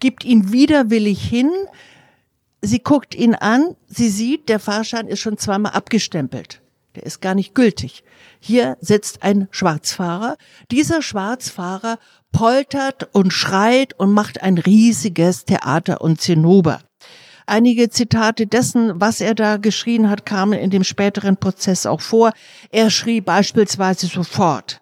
gibt 0.00 0.24
ihn 0.24 0.52
widerwillig 0.52 1.22
hin, 1.22 1.50
sie 2.62 2.82
guckt 2.82 3.14
ihn 3.14 3.34
an, 3.34 3.76
sie 3.86 4.08
sieht, 4.08 4.48
der 4.48 4.58
Fahrschein 4.58 5.06
ist 5.06 5.20
schon 5.20 5.36
zweimal 5.36 5.72
abgestempelt. 5.72 6.62
Der 6.94 7.02
ist 7.02 7.20
gar 7.20 7.34
nicht 7.34 7.54
gültig. 7.54 8.04
Hier 8.40 8.78
sitzt 8.80 9.22
ein 9.22 9.48
Schwarzfahrer. 9.50 10.36
Dieser 10.70 11.02
Schwarzfahrer 11.02 11.98
poltert 12.34 13.08
und 13.12 13.32
schreit 13.32 13.98
und 13.98 14.12
macht 14.12 14.42
ein 14.42 14.58
riesiges 14.58 15.44
Theater 15.44 16.00
und 16.00 16.20
Zinnober. 16.20 16.80
Einige 17.46 17.90
Zitate 17.90 18.46
dessen, 18.46 19.00
was 19.00 19.20
er 19.20 19.34
da 19.34 19.56
geschrien 19.56 20.10
hat, 20.10 20.26
kamen 20.26 20.58
in 20.58 20.70
dem 20.70 20.82
späteren 20.82 21.36
Prozess 21.36 21.86
auch 21.86 22.00
vor. 22.00 22.32
Er 22.70 22.90
schrie 22.90 23.20
beispielsweise 23.20 24.06
sofort, 24.06 24.80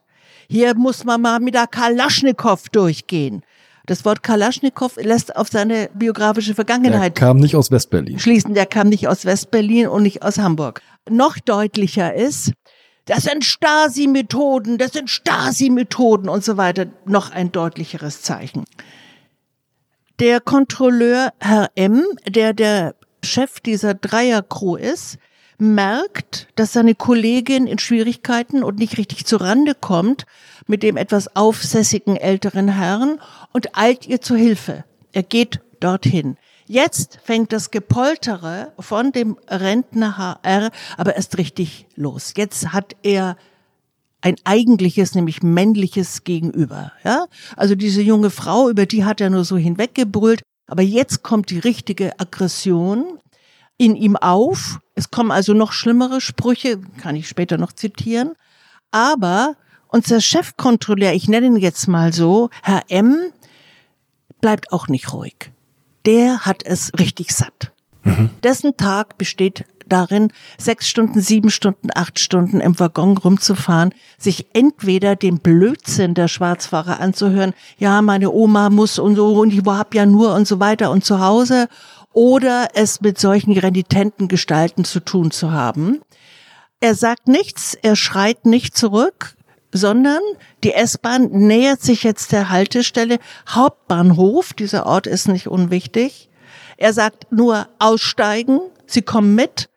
hier 0.48 0.74
muss 0.74 1.04
man 1.04 1.20
mal 1.20 1.40
mit 1.40 1.54
der 1.54 1.66
Kalaschnikow 1.66 2.68
durchgehen. 2.70 3.42
Das 3.86 4.04
Wort 4.04 4.22
Kalaschnikow 4.22 4.96
lässt 4.96 5.34
auf 5.34 5.48
seine 5.48 5.90
biografische 5.92 6.54
Vergangenheit. 6.54 7.18
Er 7.18 7.26
kam 7.26 7.38
nicht 7.38 7.56
aus 7.56 7.70
Westberlin. 7.70 8.18
Schließen, 8.18 8.54
der 8.54 8.66
kam 8.66 8.88
nicht 8.88 9.08
aus 9.08 9.24
Westberlin 9.24 9.88
und 9.88 10.04
nicht 10.04 10.22
aus 10.22 10.38
Hamburg. 10.38 10.80
Noch 11.10 11.38
deutlicher 11.38 12.14
ist, 12.14 12.52
das 13.06 13.24
sind 13.24 13.44
Stasi-Methoden, 13.44 14.78
das 14.78 14.92
sind 14.92 15.10
Stasi-Methoden 15.10 16.28
und 16.28 16.44
so 16.44 16.56
weiter. 16.56 16.86
Noch 17.04 17.30
ein 17.30 17.52
deutlicheres 17.52 18.22
Zeichen. 18.22 18.64
Der 20.20 20.40
Kontrolleur 20.40 21.32
Herr 21.40 21.70
M., 21.74 22.04
der 22.28 22.52
der 22.52 22.94
Chef 23.24 23.60
dieser 23.60 23.94
Dreiercrew 23.94 24.76
ist, 24.76 25.18
merkt, 25.58 26.48
dass 26.56 26.72
seine 26.72 26.94
Kollegin 26.94 27.66
in 27.66 27.78
Schwierigkeiten 27.78 28.62
und 28.62 28.78
nicht 28.78 28.98
richtig 28.98 29.26
zurande 29.26 29.74
kommt 29.74 30.26
mit 30.66 30.82
dem 30.82 30.96
etwas 30.96 31.36
aufsässigen 31.36 32.16
älteren 32.16 32.68
Herrn 32.68 33.20
und 33.52 33.76
eilt 33.76 34.06
ihr 34.06 34.20
zu 34.20 34.34
Hilfe. 34.34 34.84
Er 35.12 35.22
geht 35.22 35.60
dorthin. 35.80 36.36
Jetzt 36.72 37.18
fängt 37.22 37.52
das 37.52 37.70
Gepoltere 37.70 38.72
von 38.78 39.12
dem 39.12 39.36
Rentner 39.46 40.16
HR 40.16 40.70
aber 40.96 41.16
erst 41.16 41.36
richtig 41.36 41.86
los. 41.96 42.32
Jetzt 42.34 42.72
hat 42.72 42.96
er 43.02 43.36
ein 44.22 44.36
eigentliches, 44.44 45.14
nämlich 45.14 45.42
männliches 45.42 46.24
Gegenüber. 46.24 46.92
Ja? 47.04 47.26
Also 47.58 47.74
diese 47.74 48.00
junge 48.00 48.30
Frau, 48.30 48.70
über 48.70 48.86
die 48.86 49.04
hat 49.04 49.20
er 49.20 49.28
nur 49.28 49.44
so 49.44 49.58
hinweggebrüllt. 49.58 50.40
Aber 50.66 50.80
jetzt 50.80 51.22
kommt 51.22 51.50
die 51.50 51.58
richtige 51.58 52.18
Aggression 52.18 53.18
in 53.76 53.94
ihm 53.94 54.16
auf. 54.16 54.80
Es 54.94 55.10
kommen 55.10 55.30
also 55.30 55.52
noch 55.52 55.72
schlimmere 55.72 56.22
Sprüche, 56.22 56.80
kann 57.02 57.16
ich 57.16 57.28
später 57.28 57.58
noch 57.58 57.74
zitieren. 57.74 58.32
Aber 58.92 59.56
unser 59.88 60.22
Chefkontrolleur, 60.22 61.12
ich 61.12 61.28
nenne 61.28 61.48
ihn 61.48 61.56
jetzt 61.56 61.86
mal 61.86 62.14
so, 62.14 62.48
Herr 62.62 62.84
M., 62.88 63.30
bleibt 64.40 64.72
auch 64.72 64.88
nicht 64.88 65.12
ruhig. 65.12 65.52
Der 66.06 66.40
hat 66.40 66.62
es 66.64 66.92
richtig 66.98 67.32
satt. 67.32 67.72
Mhm. 68.04 68.30
Dessen 68.42 68.76
Tag 68.76 69.18
besteht 69.18 69.64
darin, 69.86 70.32
sechs 70.58 70.88
Stunden, 70.88 71.20
sieben 71.20 71.50
Stunden, 71.50 71.88
acht 71.94 72.18
Stunden 72.18 72.60
im 72.60 72.78
Waggon 72.78 73.18
rumzufahren, 73.18 73.94
sich 74.18 74.46
entweder 74.54 75.16
den 75.16 75.38
Blödsinn 75.38 76.14
der 76.14 76.28
Schwarzfahrer 76.28 77.00
anzuhören, 77.00 77.52
ja, 77.78 78.02
meine 78.02 78.30
Oma 78.30 78.70
muss 78.70 78.98
und 78.98 79.16
so 79.16 79.40
und 79.40 79.52
ich 79.52 79.64
hab 79.64 79.94
ja 79.94 80.06
nur 80.06 80.34
und 80.34 80.48
so 80.48 80.60
weiter 80.60 80.90
und 80.90 81.04
zu 81.04 81.20
Hause, 81.20 81.68
oder 82.12 82.68
es 82.74 83.00
mit 83.00 83.18
solchen 83.18 83.56
renitenten 83.56 84.28
Gestalten 84.28 84.84
zu 84.84 85.00
tun 85.00 85.30
zu 85.30 85.52
haben. 85.52 86.00
Er 86.80 86.94
sagt 86.94 87.28
nichts, 87.28 87.74
er 87.74 87.96
schreit 87.96 88.44
nicht 88.44 88.76
zurück, 88.76 89.36
sondern 89.72 90.20
die 90.62 90.74
S-Bahn 90.74 91.30
nähert 91.30 91.82
sich 91.82 92.02
jetzt 92.02 92.32
der 92.32 92.50
Haltestelle 92.50 93.18
Hauptbahnhof, 93.48 94.52
dieser 94.52 94.86
Ort 94.86 95.06
ist 95.06 95.28
nicht 95.28 95.48
unwichtig. 95.48 96.28
Er 96.76 96.92
sagt 96.92 97.32
nur 97.32 97.68
aussteigen, 97.78 98.60
sie 98.86 99.02
kommen 99.02 99.34
mit. 99.34 99.70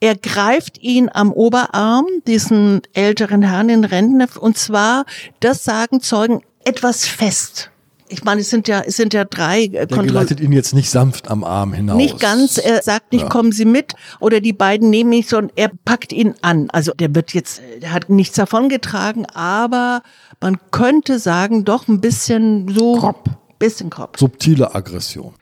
Er 0.00 0.16
greift 0.16 0.78
ihn 0.82 1.10
am 1.12 1.32
Oberarm, 1.32 2.06
diesen 2.26 2.82
älteren 2.92 3.42
Herrn 3.42 3.68
in 3.68 3.84
Renten, 3.84 4.24
und 4.38 4.56
zwar, 4.56 5.04
das 5.40 5.64
sagen 5.64 6.00
Zeugen, 6.00 6.42
etwas 6.64 7.06
fest 7.06 7.71
ich 8.12 8.24
meine, 8.24 8.42
es 8.42 8.50
sind 8.50 8.68
ja, 8.68 8.80
es 8.80 8.96
sind 8.96 9.14
ja 9.14 9.24
drei 9.24 9.64
äh, 9.64 9.86
Der 9.86 9.98
geleitet 9.98 10.40
ihn 10.40 10.52
jetzt 10.52 10.74
nicht 10.74 10.90
sanft 10.90 11.30
am 11.30 11.44
Arm 11.44 11.72
hinaus. 11.72 11.96
Nicht 11.96 12.20
ganz, 12.20 12.58
er 12.58 12.82
sagt 12.82 13.12
nicht, 13.12 13.22
ja. 13.22 13.28
kommen 13.28 13.52
Sie 13.52 13.64
mit, 13.64 13.94
oder 14.20 14.40
die 14.40 14.52
beiden 14.52 14.90
nehmen 14.90 15.10
mich, 15.10 15.28
sondern 15.28 15.52
er 15.56 15.70
packt 15.84 16.12
ihn 16.12 16.34
an. 16.42 16.68
Also 16.70 16.92
der 16.92 17.14
wird 17.14 17.32
jetzt, 17.32 17.62
der 17.80 17.92
hat 17.92 18.10
nichts 18.10 18.36
davon 18.36 18.68
getragen, 18.68 19.26
aber 19.26 20.02
man 20.40 20.58
könnte 20.70 21.18
sagen, 21.18 21.64
doch 21.64 21.88
ein 21.88 22.00
bisschen 22.00 22.68
so. 22.68 22.96
Kropp. 22.98 23.30
Bisschen 23.58 23.90
Kopf. 23.90 24.18
Subtile 24.18 24.74
Aggression. 24.74 25.34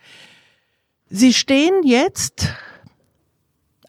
Sie 1.08 1.32
stehen 1.32 1.82
jetzt 1.84 2.48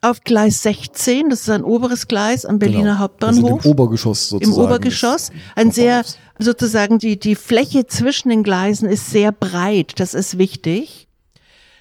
auf 0.02 0.22
Gleis 0.24 0.64
16, 0.64 1.30
das 1.30 1.42
ist 1.42 1.50
ein 1.50 1.64
oberes 1.64 2.08
Gleis 2.08 2.46
am 2.46 2.58
Berliner 2.58 2.84
genau. 2.84 3.00
Hauptbahnhof. 3.00 3.64
Im 3.64 3.72
Obergeschoss 3.72 4.30
sozusagen. 4.30 4.58
Im 4.58 4.66
Obergeschoss. 4.66 5.32
Ein 5.56 5.72
sehr, 5.72 6.04
sozusagen, 6.40 6.98
die, 6.98 7.20
die 7.20 7.36
Fläche 7.36 7.86
zwischen 7.86 8.30
den 8.30 8.44
Gleisen 8.44 8.90
ist 8.90 9.12
sehr 9.12 9.32
breit. 9.32 10.00
Das 10.00 10.16
ist 10.16 10.40
wichtig. 10.40 11.08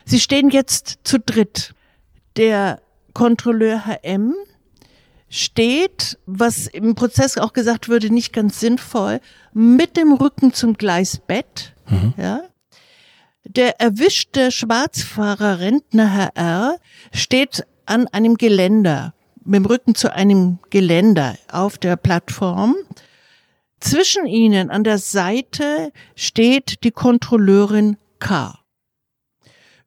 Sie 0.05 0.21
stehen 0.21 0.51
jetzt 0.51 0.99
zu 1.05 1.19
dritt. 1.19 1.75
Der 2.37 2.81
Kontrolleur 3.15 3.87
Herr 3.87 4.05
M. 4.05 4.35
steht, 5.29 6.19
was 6.27 6.67
im 6.67 6.95
Prozess 6.95 7.39
auch 7.39 7.55
gesagt 7.55 7.89
würde, 7.89 8.13
nicht 8.13 8.33
ganz 8.33 8.61
sinnvoll, 8.61 9.21
mit 9.53 9.97
dem 9.97 10.13
Rücken 10.13 10.53
zum 10.53 10.75
Gleisbett, 10.75 11.75
mhm. 11.89 12.15
ja. 12.17 12.43
Der 13.45 13.81
erwischte 13.81 14.53
Schwarzfahrer 14.53 15.61
Rentner 15.61 16.13
Herr 16.13 16.37
R. 16.37 16.77
steht 17.13 17.65
an 17.91 18.07
einem 18.09 18.37
Geländer, 18.37 19.15
mit 19.45 19.57
dem 19.57 19.67
Rücken 19.67 19.95
zu 19.95 20.15
einem 20.15 20.61
Geländer 20.71 21.37
auf 21.51 21.77
der 21.77 21.97
Plattform. 21.97 22.77
Zwischen 23.81 24.27
ihnen 24.27 24.71
an 24.71 24.85
der 24.85 24.99
Seite 24.99 25.93
steht 26.15 26.85
die 26.85 26.93
Kontrolleurin 26.93 27.97
K. 28.21 28.59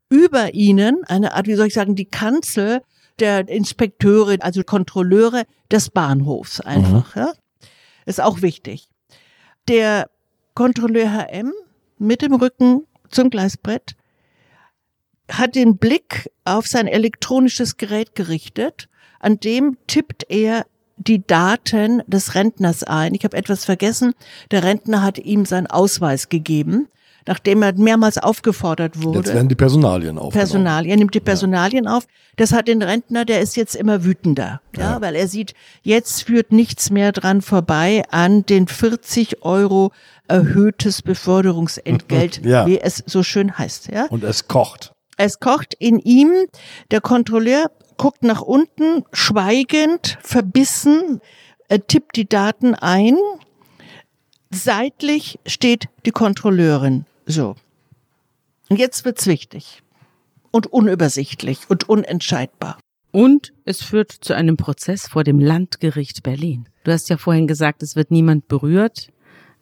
Über 0.09 0.53
ihnen 0.53 1.03
eine 1.05 1.33
Art, 1.33 1.47
wie 1.47 1.55
soll 1.55 1.67
ich 1.67 1.73
sagen, 1.73 1.95
die 1.95 2.05
Kanzel 2.05 2.81
der 3.19 3.47
Inspekteure, 3.47 4.37
also 4.41 4.63
Kontrolleure 4.63 5.43
des 5.71 5.89
Bahnhofs 5.89 6.59
einfach. 6.59 7.15
Mhm. 7.15 7.21
Ja? 7.21 7.33
Ist 8.05 8.21
auch 8.21 8.41
wichtig. 8.41 8.89
Der 9.69 10.09
Kontrolleur 10.55 11.09
HM 11.09 11.53
mit 11.97 12.21
dem 12.21 12.33
Rücken 12.33 12.85
zum 13.09 13.29
Gleisbrett 13.29 13.95
hat 15.29 15.55
den 15.55 15.77
Blick 15.77 16.29
auf 16.45 16.67
sein 16.67 16.87
elektronisches 16.87 17.77
Gerät 17.77 18.15
gerichtet, 18.15 18.87
an 19.19 19.39
dem 19.39 19.77
tippt 19.87 20.25
er 20.29 20.65
die 20.97 21.25
Daten 21.25 22.03
des 22.07 22.35
Rentners 22.35 22.83
ein. 22.83 23.13
Ich 23.15 23.23
habe 23.23 23.35
etwas 23.35 23.65
vergessen. 23.65 24.13
Der 24.51 24.63
Rentner 24.63 25.01
hat 25.01 25.17
ihm 25.17 25.45
seinen 25.45 25.67
Ausweis 25.67 26.29
gegeben, 26.29 26.87
nachdem 27.25 27.61
er 27.63 27.73
mehrmals 27.73 28.17
aufgefordert 28.17 29.01
wurde. 29.01 29.19
Jetzt 29.19 29.33
werden 29.33 29.49
die 29.49 29.55
Personalien 29.55 30.17
auf. 30.17 30.33
Personalien, 30.33 30.91
er 30.91 30.97
nimmt 30.97 31.15
die 31.15 31.19
Personalien 31.19 31.85
ja. 31.85 31.97
auf. 31.97 32.05
Das 32.35 32.51
hat 32.51 32.67
den 32.67 32.81
Rentner, 32.81 33.25
der 33.25 33.41
ist 33.41 33.55
jetzt 33.55 33.75
immer 33.75 34.03
wütender, 34.03 34.61
ja, 34.75 34.93
ja, 34.93 35.01
weil 35.01 35.15
er 35.15 35.27
sieht, 35.27 35.53
jetzt 35.83 36.23
führt 36.23 36.51
nichts 36.51 36.89
mehr 36.89 37.11
dran 37.11 37.41
vorbei 37.41 38.03
an 38.09 38.45
den 38.45 38.67
40 38.67 39.43
Euro 39.43 39.91
erhöhtes 40.27 41.01
Beförderungsentgelt, 41.01 42.41
ja. 42.45 42.65
wie 42.65 42.79
es 42.79 43.03
so 43.05 43.23
schön 43.23 43.57
heißt, 43.57 43.89
ja. 43.91 44.05
Und 44.07 44.23
es 44.23 44.47
kocht. 44.47 44.92
Es 45.17 45.39
kocht 45.39 45.73
in 45.77 45.99
ihm. 45.99 46.31
Der 46.91 47.01
Kontrolleur 47.01 47.71
guckt 47.97 48.23
nach 48.23 48.41
unten, 48.41 49.03
schweigend, 49.11 50.17
verbissen, 50.21 51.21
er 51.69 51.87
tippt 51.87 52.15
die 52.15 52.27
Daten 52.27 52.75
ein. 52.75 53.17
Seitlich 54.51 55.39
steht 55.45 55.87
die 56.05 56.11
Kontrolleurin. 56.11 57.05
So. 57.25 57.55
Und 58.69 58.77
jetzt 58.77 59.05
wird's 59.05 59.25
wichtig. 59.25 59.81
Und 60.51 60.67
unübersichtlich 60.67 61.69
und 61.69 61.89
unentscheidbar. 61.89 62.77
Und 63.11 63.53
es 63.65 63.81
führt 63.81 64.11
zu 64.11 64.33
einem 64.35 64.57
Prozess 64.57 65.07
vor 65.07 65.23
dem 65.23 65.39
Landgericht 65.39 66.23
Berlin. 66.23 66.67
Du 66.83 66.91
hast 66.91 67.09
ja 67.09 67.17
vorhin 67.17 67.47
gesagt, 67.47 67.81
es 67.81 67.95
wird 67.95 68.11
niemand 68.11 68.47
berührt 68.47 69.09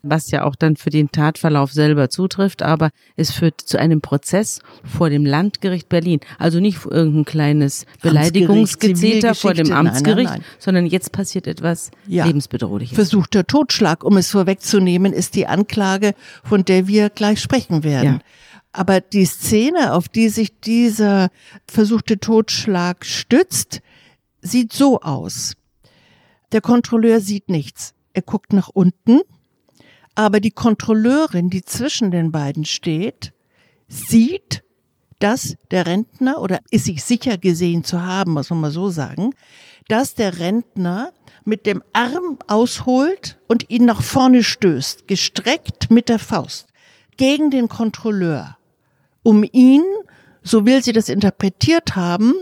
was 0.03 0.31
ja 0.31 0.43
auch 0.43 0.55
dann 0.55 0.75
für 0.75 0.89
den 0.89 1.11
Tatverlauf 1.11 1.71
selber 1.71 2.09
zutrifft, 2.09 2.63
aber 2.63 2.89
es 3.15 3.31
führt 3.31 3.61
zu 3.61 3.79
einem 3.79 4.01
Prozess 4.01 4.61
vor 4.83 5.09
dem 5.09 5.25
Landgericht 5.25 5.89
Berlin. 5.89 6.19
Also 6.39 6.59
nicht 6.59 6.85
irgendein 6.85 7.25
kleines 7.25 7.85
Beleidigungsgezeter 8.01 9.35
vor 9.35 9.53
dem 9.53 9.71
Amtsgericht, 9.71 10.29
nein, 10.29 10.39
nein, 10.39 10.47
nein. 10.47 10.59
sondern 10.59 10.85
jetzt 10.85 11.11
passiert 11.11 11.47
etwas 11.47 11.91
ja. 12.07 12.25
lebensbedrohliches. 12.25 12.95
Versuchter 12.95 13.45
Totschlag, 13.45 14.03
um 14.03 14.17
es 14.17 14.31
vorwegzunehmen, 14.31 15.13
ist 15.13 15.35
die 15.35 15.47
Anklage, 15.47 16.13
von 16.43 16.65
der 16.65 16.87
wir 16.87 17.09
gleich 17.09 17.39
sprechen 17.41 17.83
werden. 17.83 18.15
Ja. 18.15 18.19
Aber 18.73 19.01
die 19.01 19.25
Szene, 19.25 19.93
auf 19.93 20.07
die 20.07 20.29
sich 20.29 20.59
dieser 20.61 21.29
versuchte 21.67 22.19
Totschlag 22.19 23.05
stützt, 23.05 23.81
sieht 24.41 24.73
so 24.73 25.01
aus. 25.01 25.55
Der 26.51 26.61
Kontrolleur 26.61 27.19
sieht 27.19 27.49
nichts. 27.49 27.93
Er 28.13 28.21
guckt 28.21 28.53
nach 28.53 28.69
unten 28.69 29.21
aber 30.15 30.39
die 30.39 30.51
Kontrolleurin, 30.51 31.49
die 31.49 31.63
zwischen 31.63 32.11
den 32.11 32.31
beiden 32.31 32.65
steht, 32.65 33.33
sieht, 33.87 34.63
dass 35.19 35.55
der 35.69 35.85
Rentner, 35.85 36.41
oder 36.41 36.59
ist 36.71 36.85
sich 36.85 37.03
sicher 37.03 37.37
gesehen 37.37 37.83
zu 37.83 38.01
haben, 38.01 38.33
muss 38.33 38.49
man 38.49 38.61
mal 38.61 38.71
so 38.71 38.89
sagen, 38.89 39.33
dass 39.87 40.15
der 40.15 40.39
Rentner 40.39 41.11
mit 41.45 41.65
dem 41.65 41.83
Arm 41.93 42.39
ausholt 42.47 43.39
und 43.47 43.69
ihn 43.69 43.85
nach 43.85 44.01
vorne 44.01 44.43
stößt, 44.43 45.07
gestreckt 45.07 45.91
mit 45.91 46.09
der 46.09 46.19
Faust, 46.19 46.67
gegen 47.17 47.51
den 47.51 47.67
Kontrolleur, 47.67 48.57
um 49.23 49.43
ihn, 49.51 49.83
so 50.41 50.65
will 50.65 50.83
sie 50.83 50.93
das 50.93 51.09
interpretiert 51.09 51.95
haben, 51.95 52.33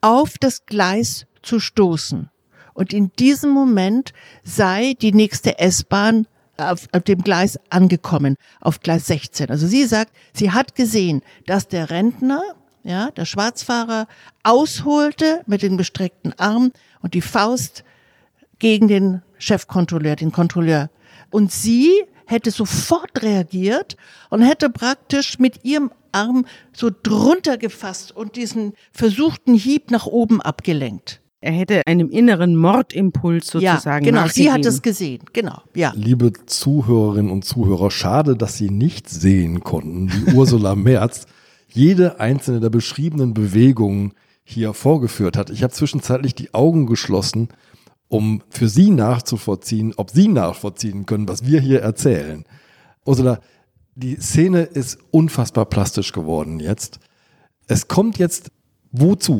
auf 0.00 0.38
das 0.38 0.66
Gleis 0.66 1.26
zu 1.42 1.60
stoßen. 1.60 2.30
Und 2.74 2.92
in 2.92 3.10
diesem 3.18 3.50
Moment 3.50 4.12
sei 4.44 4.94
die 5.00 5.12
nächste 5.12 5.58
S-Bahn 5.58 6.26
auf, 6.58 6.88
auf 6.92 7.02
dem 7.02 7.22
Gleis 7.22 7.58
angekommen, 7.70 8.36
auf 8.60 8.80
Gleis 8.80 9.06
16. 9.06 9.50
Also 9.50 9.66
sie 9.66 9.84
sagt, 9.84 10.12
sie 10.34 10.50
hat 10.50 10.74
gesehen, 10.74 11.22
dass 11.46 11.68
der 11.68 11.90
Rentner, 11.90 12.42
ja, 12.82 13.10
der 13.12 13.24
Schwarzfahrer, 13.24 14.06
ausholte 14.42 15.42
mit 15.46 15.62
dem 15.62 15.76
gestreckten 15.76 16.38
Arm 16.38 16.72
und 17.00 17.14
die 17.14 17.20
Faust 17.20 17.84
gegen 18.58 18.88
den 18.88 19.22
Chefkontrolleur, 19.38 20.16
den 20.16 20.32
Kontrolleur. 20.32 20.90
Und 21.30 21.52
sie 21.52 21.90
hätte 22.26 22.50
sofort 22.50 23.22
reagiert 23.22 23.96
und 24.30 24.42
hätte 24.42 24.70
praktisch 24.70 25.38
mit 25.38 25.64
ihrem 25.64 25.90
Arm 26.12 26.46
so 26.72 26.90
drunter 26.90 27.56
gefasst 27.58 28.12
und 28.12 28.36
diesen 28.36 28.74
versuchten 28.92 29.54
Hieb 29.54 29.90
nach 29.90 30.06
oben 30.06 30.40
abgelenkt. 30.40 31.20
Er 31.40 31.52
hätte 31.52 31.82
einem 31.86 32.10
inneren 32.10 32.56
Mordimpuls 32.56 33.46
sozusagen. 33.46 34.04
Ja, 34.04 34.10
genau. 34.10 34.26
Sie 34.26 34.50
hat 34.50 34.64
es 34.64 34.82
gesehen. 34.82 35.20
Genau. 35.32 35.62
Ja. 35.74 35.92
Liebe 35.94 36.32
Zuhörerinnen 36.46 37.30
und 37.30 37.44
Zuhörer, 37.44 37.92
schade, 37.92 38.36
dass 38.36 38.56
Sie 38.56 38.70
nicht 38.70 39.08
sehen 39.08 39.60
konnten, 39.60 40.10
wie 40.12 40.32
Ursula 40.34 40.74
Merz 40.74 41.26
jede 41.68 42.18
einzelne 42.18 42.58
der 42.58 42.70
beschriebenen 42.70 43.34
Bewegungen 43.34 44.14
hier 44.42 44.74
vorgeführt 44.74 45.36
hat. 45.36 45.50
Ich 45.50 45.62
habe 45.62 45.72
zwischenzeitlich 45.72 46.34
die 46.34 46.54
Augen 46.54 46.86
geschlossen, 46.86 47.48
um 48.08 48.42
für 48.48 48.68
Sie 48.68 48.90
nachzuvollziehen, 48.90 49.92
ob 49.96 50.10
Sie 50.10 50.26
nachvollziehen 50.26 51.06
können, 51.06 51.28
was 51.28 51.44
wir 51.44 51.60
hier 51.60 51.82
erzählen. 51.82 52.44
Ursula, 53.04 53.40
die 53.94 54.16
Szene 54.16 54.62
ist 54.62 54.98
unfassbar 55.10 55.66
plastisch 55.66 56.12
geworden 56.12 56.58
jetzt. 56.58 56.98
Es 57.68 57.86
kommt 57.86 58.18
jetzt 58.18 58.50
wozu? 58.90 59.38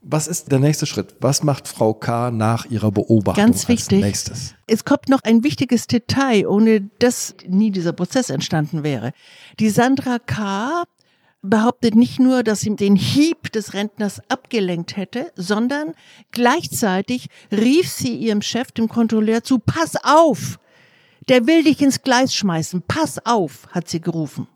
Was 0.00 0.28
ist 0.28 0.52
der 0.52 0.60
nächste 0.60 0.86
Schritt? 0.86 1.16
Was 1.20 1.42
macht 1.42 1.66
Frau 1.66 1.92
K. 1.92 2.30
nach 2.30 2.66
ihrer 2.66 2.92
Beobachtung 2.92 3.44
Ganz 3.44 3.68
wichtig. 3.68 3.98
als 3.98 4.04
nächstes? 4.04 4.54
Es 4.66 4.84
kommt 4.84 5.08
noch 5.08 5.22
ein 5.24 5.42
wichtiges 5.42 5.86
Detail, 5.86 6.46
ohne 6.46 6.88
das 6.98 7.34
nie 7.46 7.70
dieser 7.70 7.92
Prozess 7.92 8.30
entstanden 8.30 8.84
wäre. 8.84 9.12
Die 9.58 9.70
Sandra 9.70 10.18
K. 10.18 10.84
behauptet 11.42 11.94
nicht 11.94 12.20
nur, 12.20 12.42
dass 12.42 12.60
sie 12.60 12.74
den 12.76 12.94
Hieb 12.96 13.50
des 13.52 13.74
Rentners 13.74 14.20
abgelenkt 14.28 14.96
hätte, 14.96 15.32
sondern 15.34 15.94
gleichzeitig 16.30 17.28
rief 17.50 17.90
sie 17.90 18.14
ihrem 18.16 18.42
Chef, 18.42 18.70
dem 18.72 18.88
Kontrolleur, 18.88 19.42
zu, 19.42 19.58
pass 19.58 19.96
auf! 20.02 20.58
Der 21.28 21.46
will 21.46 21.64
dich 21.64 21.82
ins 21.82 22.02
Gleis 22.02 22.34
schmeißen, 22.34 22.82
pass 22.88 23.24
auf, 23.26 23.68
hat 23.72 23.88
sie 23.88 24.00
gerufen. 24.00 24.48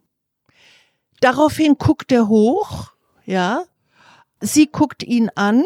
Daraufhin 1.21 1.77
guckt 1.77 2.11
er 2.13 2.29
hoch, 2.29 2.93
ja, 3.27 3.65
Sie 4.45 4.67
guckt 4.67 5.05
ihn 5.05 5.31
an, 5.37 5.65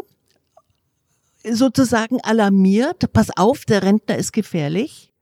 sozusagen 1.42 2.20
alarmiert, 2.20 3.10
pass 3.12 3.30
auf, 3.34 3.64
der 3.64 3.82
Rentner 3.82 4.16
ist 4.16 4.32
gefährlich. 4.32 5.12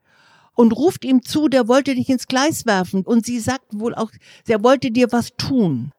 Und 0.56 0.72
ruft 0.72 1.04
ihm 1.04 1.22
zu, 1.22 1.48
der 1.48 1.68
wollte 1.68 1.94
dich 1.94 2.08
ins 2.08 2.26
Gleis 2.26 2.66
werfen. 2.66 3.02
Und 3.02 3.26
sie 3.26 3.40
sagt 3.40 3.66
wohl 3.78 3.94
auch, 3.94 4.10
der 4.48 4.62
wollte 4.62 4.90
dir 4.90 5.10
was 5.10 5.30
tun. 5.36 5.92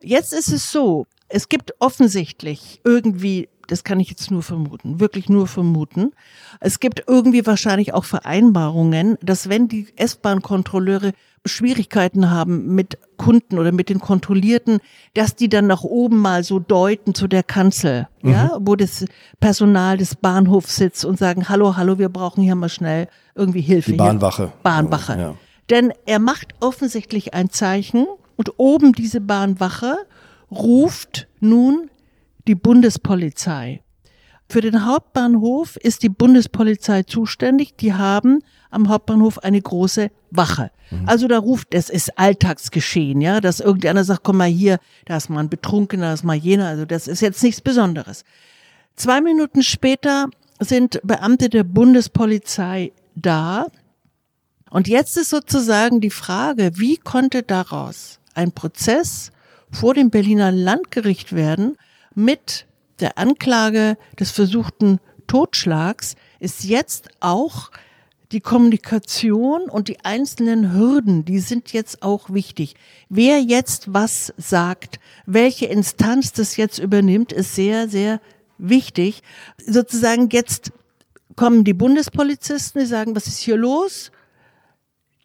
Jetzt 0.00 0.32
ist 0.32 0.48
es 0.48 0.70
so, 0.72 1.06
es 1.28 1.48
gibt 1.48 1.74
offensichtlich 1.80 2.80
irgendwie, 2.84 3.48
das 3.70 3.84
kann 3.84 4.00
ich 4.00 4.10
jetzt 4.10 4.30
nur 4.30 4.42
vermuten, 4.42 5.00
wirklich 5.00 5.28
nur 5.28 5.46
vermuten, 5.46 6.12
es 6.58 6.80
gibt 6.80 7.04
irgendwie 7.06 7.46
wahrscheinlich 7.46 7.94
auch 7.94 8.04
Vereinbarungen, 8.04 9.16
dass 9.22 9.48
wenn 9.48 9.68
die 9.68 9.86
S-Bahn-Kontrolleure 9.96 11.12
Schwierigkeiten 11.46 12.30
haben 12.30 12.74
mit 12.74 12.98
Kunden 13.16 13.58
oder 13.58 13.72
mit 13.72 13.88
den 13.88 13.98
Kontrollierten, 13.98 14.80
dass 15.14 15.36
die 15.36 15.48
dann 15.48 15.66
nach 15.66 15.84
oben 15.84 16.18
mal 16.18 16.44
so 16.44 16.58
deuten 16.58 17.14
zu 17.14 17.28
der 17.28 17.42
Kanzel, 17.42 18.08
mhm. 18.22 18.30
ja, 18.32 18.58
wo 18.60 18.76
das 18.76 19.06
Personal 19.38 19.96
des 19.96 20.16
Bahnhofs 20.16 20.76
sitzt 20.76 21.04
und 21.04 21.18
sagen, 21.18 21.48
hallo, 21.48 21.76
hallo, 21.76 21.98
wir 21.98 22.10
brauchen 22.10 22.42
hier 22.42 22.56
mal 22.56 22.68
schnell 22.68 23.08
irgendwie 23.34 23.62
Hilfe. 23.62 23.92
Die 23.92 23.96
Bahnwache. 23.96 24.44
Hier. 24.44 24.52
Bahnwache. 24.62 25.18
Ja. 25.18 25.34
Denn 25.70 25.92
er 26.04 26.18
macht 26.18 26.54
offensichtlich 26.60 27.32
ein 27.32 27.50
Zeichen 27.50 28.06
und 28.36 28.58
oben 28.58 28.92
diese 28.92 29.20
Bahnwache 29.20 29.96
ruft 30.50 31.28
nun 31.38 31.90
die 32.50 32.56
Bundespolizei. 32.56 33.84
Für 34.48 34.60
den 34.60 34.84
Hauptbahnhof 34.84 35.76
ist 35.76 36.02
die 36.02 36.08
Bundespolizei 36.08 37.04
zuständig. 37.04 37.76
Die 37.76 37.94
haben 37.94 38.40
am 38.72 38.88
Hauptbahnhof 38.88 39.38
eine 39.38 39.62
große 39.62 40.10
Wache. 40.32 40.72
Mhm. 40.90 41.08
Also 41.08 41.28
da 41.28 41.38
ruft, 41.38 41.68
es 41.74 41.90
ist 41.90 42.18
Alltagsgeschehen, 42.18 43.20
ja, 43.20 43.40
dass 43.40 43.60
irgendeiner 43.60 44.02
sagt, 44.02 44.24
komm 44.24 44.38
mal 44.38 44.48
hier, 44.48 44.80
da 45.04 45.16
ist 45.16 45.30
mal 45.30 45.38
ein 45.38 45.48
Betrunkener, 45.48 46.06
da 46.06 46.14
ist 46.14 46.24
mal 46.24 46.34
jener, 46.34 46.66
also 46.66 46.86
das 46.86 47.06
ist 47.06 47.20
jetzt 47.20 47.40
nichts 47.44 47.60
Besonderes. 47.60 48.24
Zwei 48.96 49.20
Minuten 49.20 49.62
später 49.62 50.26
sind 50.58 51.00
Beamte 51.04 51.50
der 51.50 51.62
Bundespolizei 51.62 52.90
da. 53.14 53.68
Und 54.70 54.88
jetzt 54.88 55.16
ist 55.16 55.30
sozusagen 55.30 56.00
die 56.00 56.10
Frage, 56.10 56.72
wie 56.74 56.96
konnte 56.96 57.44
daraus 57.44 58.18
ein 58.34 58.50
Prozess 58.50 59.30
vor 59.70 59.94
dem 59.94 60.10
Berliner 60.10 60.50
Landgericht 60.50 61.32
werden 61.32 61.76
mit 62.24 62.66
der 63.00 63.18
Anklage 63.18 63.96
des 64.18 64.30
versuchten 64.30 65.00
Totschlags, 65.26 66.16
ist 66.38 66.64
jetzt 66.64 67.08
auch 67.20 67.70
die 68.32 68.40
Kommunikation 68.40 69.68
und 69.68 69.88
die 69.88 70.04
einzelnen 70.04 70.72
Hürden, 70.72 71.24
die 71.24 71.40
sind 71.40 71.72
jetzt 71.72 72.02
auch 72.02 72.30
wichtig. 72.30 72.74
Wer 73.08 73.40
jetzt 73.40 73.92
was 73.92 74.32
sagt, 74.36 75.00
welche 75.26 75.66
Instanz 75.66 76.32
das 76.32 76.56
jetzt 76.56 76.78
übernimmt, 76.78 77.32
ist 77.32 77.54
sehr, 77.56 77.88
sehr 77.88 78.20
wichtig. 78.58 79.22
Sozusagen 79.58 80.28
jetzt 80.30 80.72
kommen 81.34 81.64
die 81.64 81.74
Bundespolizisten, 81.74 82.82
die 82.82 82.86
sagen, 82.86 83.16
was 83.16 83.26
ist 83.26 83.38
hier 83.38 83.56
los? 83.56 84.12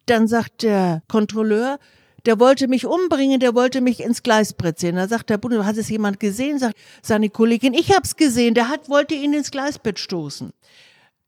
Dann 0.06 0.26
sagt 0.26 0.62
der 0.62 1.02
Kontrolleur, 1.08 1.78
der 2.26 2.40
wollte 2.40 2.68
mich 2.68 2.86
umbringen, 2.86 3.40
der 3.40 3.54
wollte 3.54 3.80
mich 3.80 4.00
ins 4.00 4.22
Gleisbrett 4.22 4.78
sehen. 4.78 4.96
Da 4.96 5.08
sagt 5.08 5.30
der 5.30 5.38
Bund, 5.38 5.64
hat 5.64 5.76
es 5.76 5.88
jemand 5.88 6.20
gesehen? 6.20 6.58
Sagt 6.58 6.76
seine 7.02 7.30
Kollegin, 7.30 7.72
ich 7.74 7.94
hab's 7.94 8.16
gesehen, 8.16 8.54
der 8.54 8.68
hat, 8.68 8.88
wollte 8.88 9.14
ihn 9.14 9.32
ins 9.32 9.50
Gleisbett 9.50 9.98
stoßen. 9.98 10.50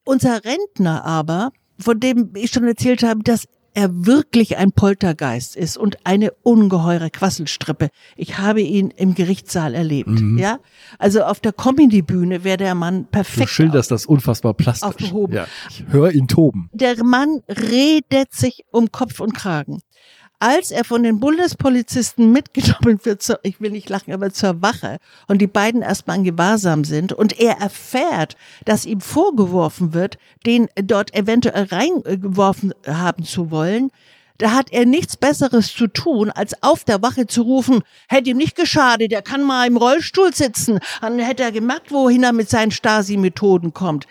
Unser 0.05 0.45
Rentner 0.45 1.05
aber, 1.05 1.53
von 1.79 2.01
dem 2.01 2.31
ich 2.35 2.51
schon 2.51 2.67
erzählt 2.67 3.03
habe, 3.03 3.23
dass 3.23 3.45
er 3.75 4.07
wirklich 4.07 4.57
ein 4.57 4.73
Poltergeist 4.73 5.55
ist 5.55 5.77
und 5.77 5.99
eine 6.05 6.33
ungeheure 6.43 7.11
Quasselstrippe. 7.11 7.91
Ich 8.17 8.39
habe 8.39 8.61
ihn 8.61 8.91
im 8.91 9.15
Gerichtssaal 9.15 9.75
erlebt, 9.75 10.09
mhm. 10.09 10.37
ja. 10.37 10.59
Also 10.99 11.23
auf 11.23 11.39
der 11.39 11.53
Comedy-Bühne 11.53 12.43
wäre 12.43 12.57
der 12.57 12.75
Mann 12.75 13.05
perfekt. 13.05 13.51
Du 13.51 13.53
schilderst 13.53 13.93
das 13.93 14.05
unfassbar 14.05 14.55
plastisch. 14.55 14.89
Aufgehoben. 14.89 15.35
Ja, 15.35 15.47
ich 15.71 15.85
höre 15.87 16.11
ihn 16.11 16.27
toben. 16.27 16.71
Der 16.73 17.05
Mann 17.05 17.43
redet 17.49 18.33
sich 18.33 18.65
um 18.73 18.91
Kopf 18.91 19.21
und 19.21 19.35
Kragen. 19.35 19.81
Als 20.39 20.71
er 20.71 20.85
von 20.85 21.03
den 21.03 21.21
Bundespolizisten 21.21 22.33
mitgenommen 22.33 23.01
wird, 23.03 23.23
zur, 23.23 23.41
ich 23.43 23.61
will 23.61 23.71
nicht 23.71 23.89
lachen, 23.89 24.13
aber 24.13 24.33
zur 24.33 24.63
Wache 24.63 24.99
und 25.27 25.39
die 25.39 25.47
beiden 25.47 25.83
erstmal 25.83 26.19
in 26.19 26.25
Gewahrsam 26.25 26.85
sind 26.85 27.13
und 27.13 27.41
er 27.41 27.59
erfährt, 27.59 28.37
dass 28.65 28.87
ihm 28.87 29.01
vorgeworfen 29.01 29.95
wird, 29.95 30.19
den 30.47 30.69
dort 30.77 31.15
eventuell 31.15 31.65
reingeworfen 31.65 32.73
haben 32.87 33.25
zu 33.25 33.51
wollen, 33.51 33.91
da 34.39 34.53
hat 34.53 34.73
er 34.73 34.87
nichts 34.87 35.17
Besseres 35.17 35.75
zu 35.75 35.89
tun, 35.89 36.31
als 36.31 36.63
auf 36.63 36.85
der 36.85 37.03
Wache 37.03 37.27
zu 37.27 37.43
rufen, 37.43 37.83
hätte 38.09 38.31
ihm 38.31 38.37
nicht 38.37 38.55
geschadet, 38.55 39.13
er 39.13 39.23
kann 39.23 39.43
mal 39.43 39.67
im 39.67 39.77
Rollstuhl 39.77 40.33
sitzen. 40.33 40.79
Dann 41.01 41.19
hätte 41.19 41.43
er 41.43 41.51
gemerkt, 41.51 41.91
wohin 41.91 42.23
er 42.23 42.33
mit 42.33 42.49
seinen 42.49 42.71
Stasi-Methoden 42.71 43.75
kommt. 43.75 44.07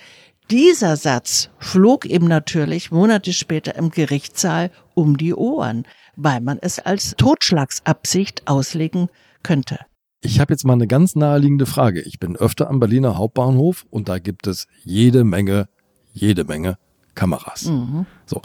Dieser 0.51 0.97
Satz 0.97 1.49
flog 1.59 2.05
ihm 2.05 2.25
natürlich 2.25 2.91
Monate 2.91 3.31
später 3.31 3.75
im 3.75 3.89
Gerichtssaal 3.89 4.71
um 4.93 5.17
die 5.17 5.33
Ohren, 5.33 5.85
weil 6.17 6.41
man 6.41 6.57
es 6.59 6.79
als 6.79 7.15
Totschlagsabsicht 7.15 8.47
auslegen 8.47 9.07
könnte. 9.43 9.79
Ich 10.19 10.39
habe 10.39 10.51
jetzt 10.51 10.65
mal 10.65 10.73
eine 10.73 10.87
ganz 10.87 11.15
naheliegende 11.15 11.65
Frage. 11.65 12.01
Ich 12.01 12.19
bin 12.19 12.35
öfter 12.35 12.69
am 12.69 12.79
Berliner 12.79 13.17
Hauptbahnhof 13.17 13.85
und 13.89 14.09
da 14.09 14.19
gibt 14.19 14.47
es 14.47 14.67
jede 14.83 15.23
Menge, 15.23 15.69
jede 16.11 16.43
Menge 16.43 16.77
Kameras. 17.15 17.65
Mhm. 17.65 18.07
So, 18.25 18.41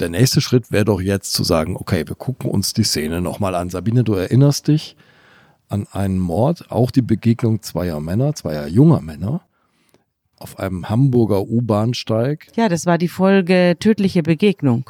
der 0.00 0.08
nächste 0.08 0.40
Schritt 0.40 0.70
wäre 0.70 0.84
doch 0.84 1.00
jetzt 1.00 1.32
zu 1.32 1.42
sagen, 1.42 1.76
okay, 1.76 2.04
wir 2.06 2.14
gucken 2.14 2.50
uns 2.50 2.72
die 2.72 2.84
Szene 2.84 3.20
nochmal 3.20 3.56
an. 3.56 3.68
Sabine, 3.68 4.04
du 4.04 4.14
erinnerst 4.14 4.68
dich 4.68 4.96
an 5.68 5.86
einen 5.90 6.18
Mord, 6.18 6.70
auch 6.70 6.90
die 6.92 7.02
Begegnung 7.02 7.62
zweier 7.62 8.00
Männer, 8.00 8.34
zweier 8.34 8.68
junger 8.68 9.00
Männer 9.02 9.42
auf 10.38 10.58
einem 10.60 10.88
Hamburger 10.88 11.42
U-Bahnsteig. 11.42 12.46
Ja, 12.54 12.68
das 12.68 12.86
war 12.86 12.96
die 12.96 13.08
Folge 13.08 13.76
tödliche 13.80 14.22
Begegnung. 14.22 14.88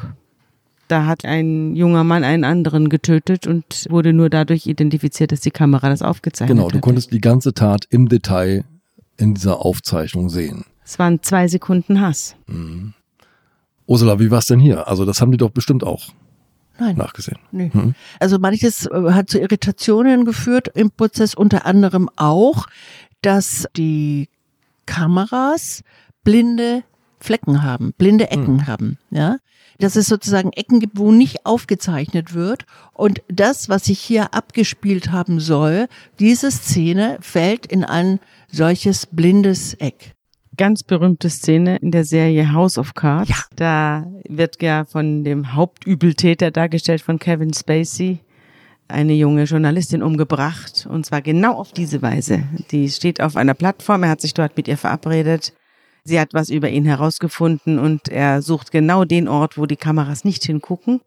Da 0.89 1.05
hat 1.07 1.25
ein 1.25 1.77
junger 1.77 2.03
Mann 2.05 2.25
einen 2.25 2.45
anderen 2.45 2.89
getötet 2.89 3.47
und 3.47 3.87
wurde 3.91 4.13
nur 4.13 4.31
dadurch 4.31 4.67
identifiziert, 4.67 5.33
dass 5.33 5.41
die 5.41 5.51
Kamera 5.51 5.89
das 5.91 6.03
aufgezeichnet 6.03 6.57
Genau, 6.57 6.69
hat. 6.69 6.75
du 6.75 6.81
konntest 6.81 7.13
die 7.13 7.21
ganze 7.21 7.53
Tat 7.55 7.87
im 7.91 8.09
Detail 8.09 8.65
in 9.19 9.35
dieser 9.35 9.61
Aufzeichnung 9.65 10.31
sehen. 10.31 10.65
Es 10.85 10.99
waren 10.99 11.23
zwei 11.23 11.47
Sekunden 11.49 12.01
Hass. 12.01 12.35
Ursula, 13.87 14.19
wie 14.19 14.31
war's 14.31 14.47
denn 14.47 14.61
hier? 14.61 14.89
Also 14.89 15.05
das 15.05 15.21
haben 15.21 15.31
die 15.31 15.37
doch 15.39 15.51
bestimmt 15.51 15.85
auch 15.85 16.09
Nein. 16.79 16.97
nachgesehen. 16.97 17.39
Nee. 17.51 17.71
Also 18.21 18.39
manches 18.39 18.87
äh, 18.87 19.13
hat 19.13 19.29
zu 19.29 19.39
Irritationen 19.41 20.25
geführt 20.25 20.69
im 20.75 20.91
Prozess, 20.91 21.35
unter 21.35 21.67
anderem 21.67 22.09
auch, 22.17 22.67
dass 23.23 23.67
die 23.77 24.29
Kameras 24.87 25.83
blinde 26.25 26.85
Flecken 27.21 27.63
haben, 27.63 27.93
blinde 27.99 28.31
Ecken 28.31 28.67
haben, 28.69 28.97
ja. 29.11 29.39
Dass 29.81 29.97
es 29.97 30.07
sozusagen 30.07 30.53
Ecken 30.53 30.81
gibt, 30.81 30.99
wo 30.99 31.13
nicht 31.13 31.47
aufgezeichnet 31.47 32.35
wird. 32.35 32.67
Und 32.93 33.23
das, 33.29 33.69
was 33.69 33.85
sich 33.85 34.01
hier 34.01 34.35
abgespielt 34.35 35.13
haben 35.13 35.39
soll, 35.39 35.87
diese 36.19 36.51
Szene 36.51 37.19
fällt 37.21 37.67
in 37.67 37.85
ein 37.85 38.19
solches 38.51 39.07
blindes 39.07 39.75
Eck. 39.75 40.15
Ganz 40.57 40.83
berühmte 40.83 41.31
Szene 41.31 41.77
in 41.77 41.93
der 41.93 42.05
Serie 42.05 42.53
House 42.53 42.79
of 42.79 42.95
Cards. 42.95 43.29
Ja. 43.31 43.37
Da 43.55 44.07
wird 44.29 44.61
ja 44.61 44.85
von 44.85 45.23
dem 45.23 45.55
Hauptübeltäter 45.55 46.51
dargestellt 46.51 47.01
von 47.01 47.21
Kevin 47.21 47.55
Spacey 47.55 48.19
eine 48.89 49.13
junge 49.13 49.45
Journalistin 49.45 50.03
umgebracht 50.03 50.89
und 50.91 51.07
zwar 51.07 51.23
genau 51.23 51.55
auf 51.55 51.73
diese 51.73 52.03
Weise. 52.03 52.43
Die 52.71 52.89
steht 52.89 53.21
auf 53.21 53.37
einer 53.37 53.55
Plattform, 53.55 54.03
er 54.03 54.11
hat 54.11 54.21
sich 54.21 54.35
dort 54.35 54.57
mit 54.57 54.67
ihr 54.67 54.79
verabredet. 54.79 55.53
Sie 56.09 56.19
hat 56.19 56.33
was 56.33 56.49
über 56.49 56.71
ihn 56.71 56.87
herausgefunden 56.87 57.79
und 57.79 58.09
er 58.09 58.41
sucht 58.41 58.71
genau 58.71 59.05
den 59.05 59.29
Ort, 59.29 59.59
wo 59.59 59.67
die 59.67 59.77
Kameras 59.77 60.25
nicht 60.25 60.43
hingucken 60.43 61.03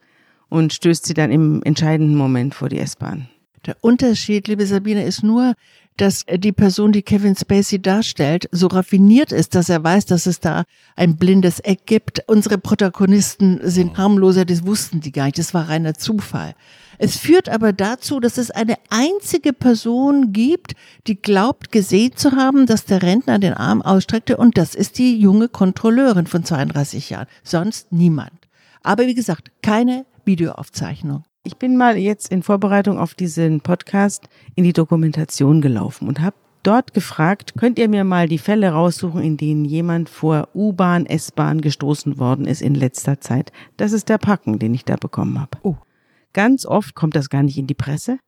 und 0.47 0.73
stößt 0.73 1.07
sie 1.07 1.15
dann 1.15 1.31
im 1.31 1.63
entscheidenden 1.63 2.15
Moment 2.15 2.53
vor 2.53 2.69
die 2.69 2.77
S-Bahn. 2.77 3.27
Der 3.65 3.75
Unterschied, 3.81 4.47
liebe 4.47 4.63
Sabine, 4.67 5.03
ist 5.03 5.23
nur, 5.23 5.55
dass 5.97 6.25
die 6.25 6.51
Person, 6.51 6.91
die 6.91 7.03
Kevin 7.03 7.35
Spacey 7.35 7.81
darstellt, 7.81 8.47
so 8.51 8.67
raffiniert 8.67 9.31
ist, 9.31 9.55
dass 9.55 9.69
er 9.69 9.83
weiß, 9.83 10.05
dass 10.05 10.25
es 10.25 10.39
da 10.39 10.63
ein 10.95 11.17
blindes 11.17 11.59
Eck 11.59 11.85
gibt. 11.85 12.23
Unsere 12.27 12.57
Protagonisten 12.57 13.59
sind 13.63 13.97
harmloser, 13.97 14.45
das 14.45 14.65
wussten 14.65 15.01
die 15.01 15.11
gar 15.11 15.25
nicht. 15.25 15.37
Das 15.37 15.53
war 15.53 15.69
reiner 15.69 15.93
Zufall. 15.93 16.55
Es 16.97 17.17
führt 17.17 17.49
aber 17.49 17.73
dazu, 17.73 18.19
dass 18.19 18.37
es 18.37 18.51
eine 18.51 18.75
einzige 18.89 19.53
Person 19.53 20.33
gibt, 20.33 20.73
die 21.07 21.19
glaubt, 21.19 21.71
gesehen 21.71 22.15
zu 22.15 22.33
haben, 22.33 22.67
dass 22.67 22.85
der 22.85 23.01
Rentner 23.01 23.39
den 23.39 23.55
Arm 23.55 23.81
ausstreckte 23.81 24.37
und 24.37 24.57
das 24.57 24.75
ist 24.75 24.99
die 24.99 25.19
junge 25.19 25.49
Kontrolleurin 25.49 26.27
von 26.27 26.43
32 26.43 27.09
Jahren. 27.09 27.27
Sonst 27.43 27.91
niemand. 27.91 28.47
Aber 28.83 29.07
wie 29.07 29.15
gesagt, 29.15 29.51
keine 29.61 30.05
Videoaufzeichnung. 30.25 31.23
Ich 31.43 31.57
bin 31.57 31.75
mal 31.75 31.97
jetzt 31.97 32.31
in 32.31 32.43
Vorbereitung 32.43 32.99
auf 32.99 33.15
diesen 33.15 33.61
Podcast 33.61 34.29
in 34.53 34.63
die 34.63 34.73
Dokumentation 34.73 35.59
gelaufen 35.59 36.07
und 36.07 36.21
habe 36.21 36.35
dort 36.61 36.93
gefragt, 36.93 37.55
könnt 37.57 37.79
ihr 37.79 37.89
mir 37.89 38.03
mal 38.03 38.27
die 38.27 38.37
Fälle 38.37 38.69
raussuchen, 38.69 39.23
in 39.23 39.37
denen 39.37 39.65
jemand 39.65 40.07
vor 40.07 40.49
U-Bahn, 40.53 41.07
S-Bahn 41.07 41.61
gestoßen 41.61 42.19
worden 42.19 42.45
ist 42.45 42.61
in 42.61 42.75
letzter 42.75 43.21
Zeit. 43.21 43.51
Das 43.77 43.91
ist 43.91 44.07
der 44.07 44.19
Packen, 44.19 44.59
den 44.59 44.75
ich 44.75 44.85
da 44.85 44.97
bekommen 44.97 45.41
habe. 45.41 45.57
Oh. 45.63 45.77
Ganz 46.33 46.67
oft 46.67 46.93
kommt 46.93 47.15
das 47.15 47.31
gar 47.31 47.41
nicht 47.41 47.57
in 47.57 47.65
die 47.65 47.73
Presse. 47.73 48.19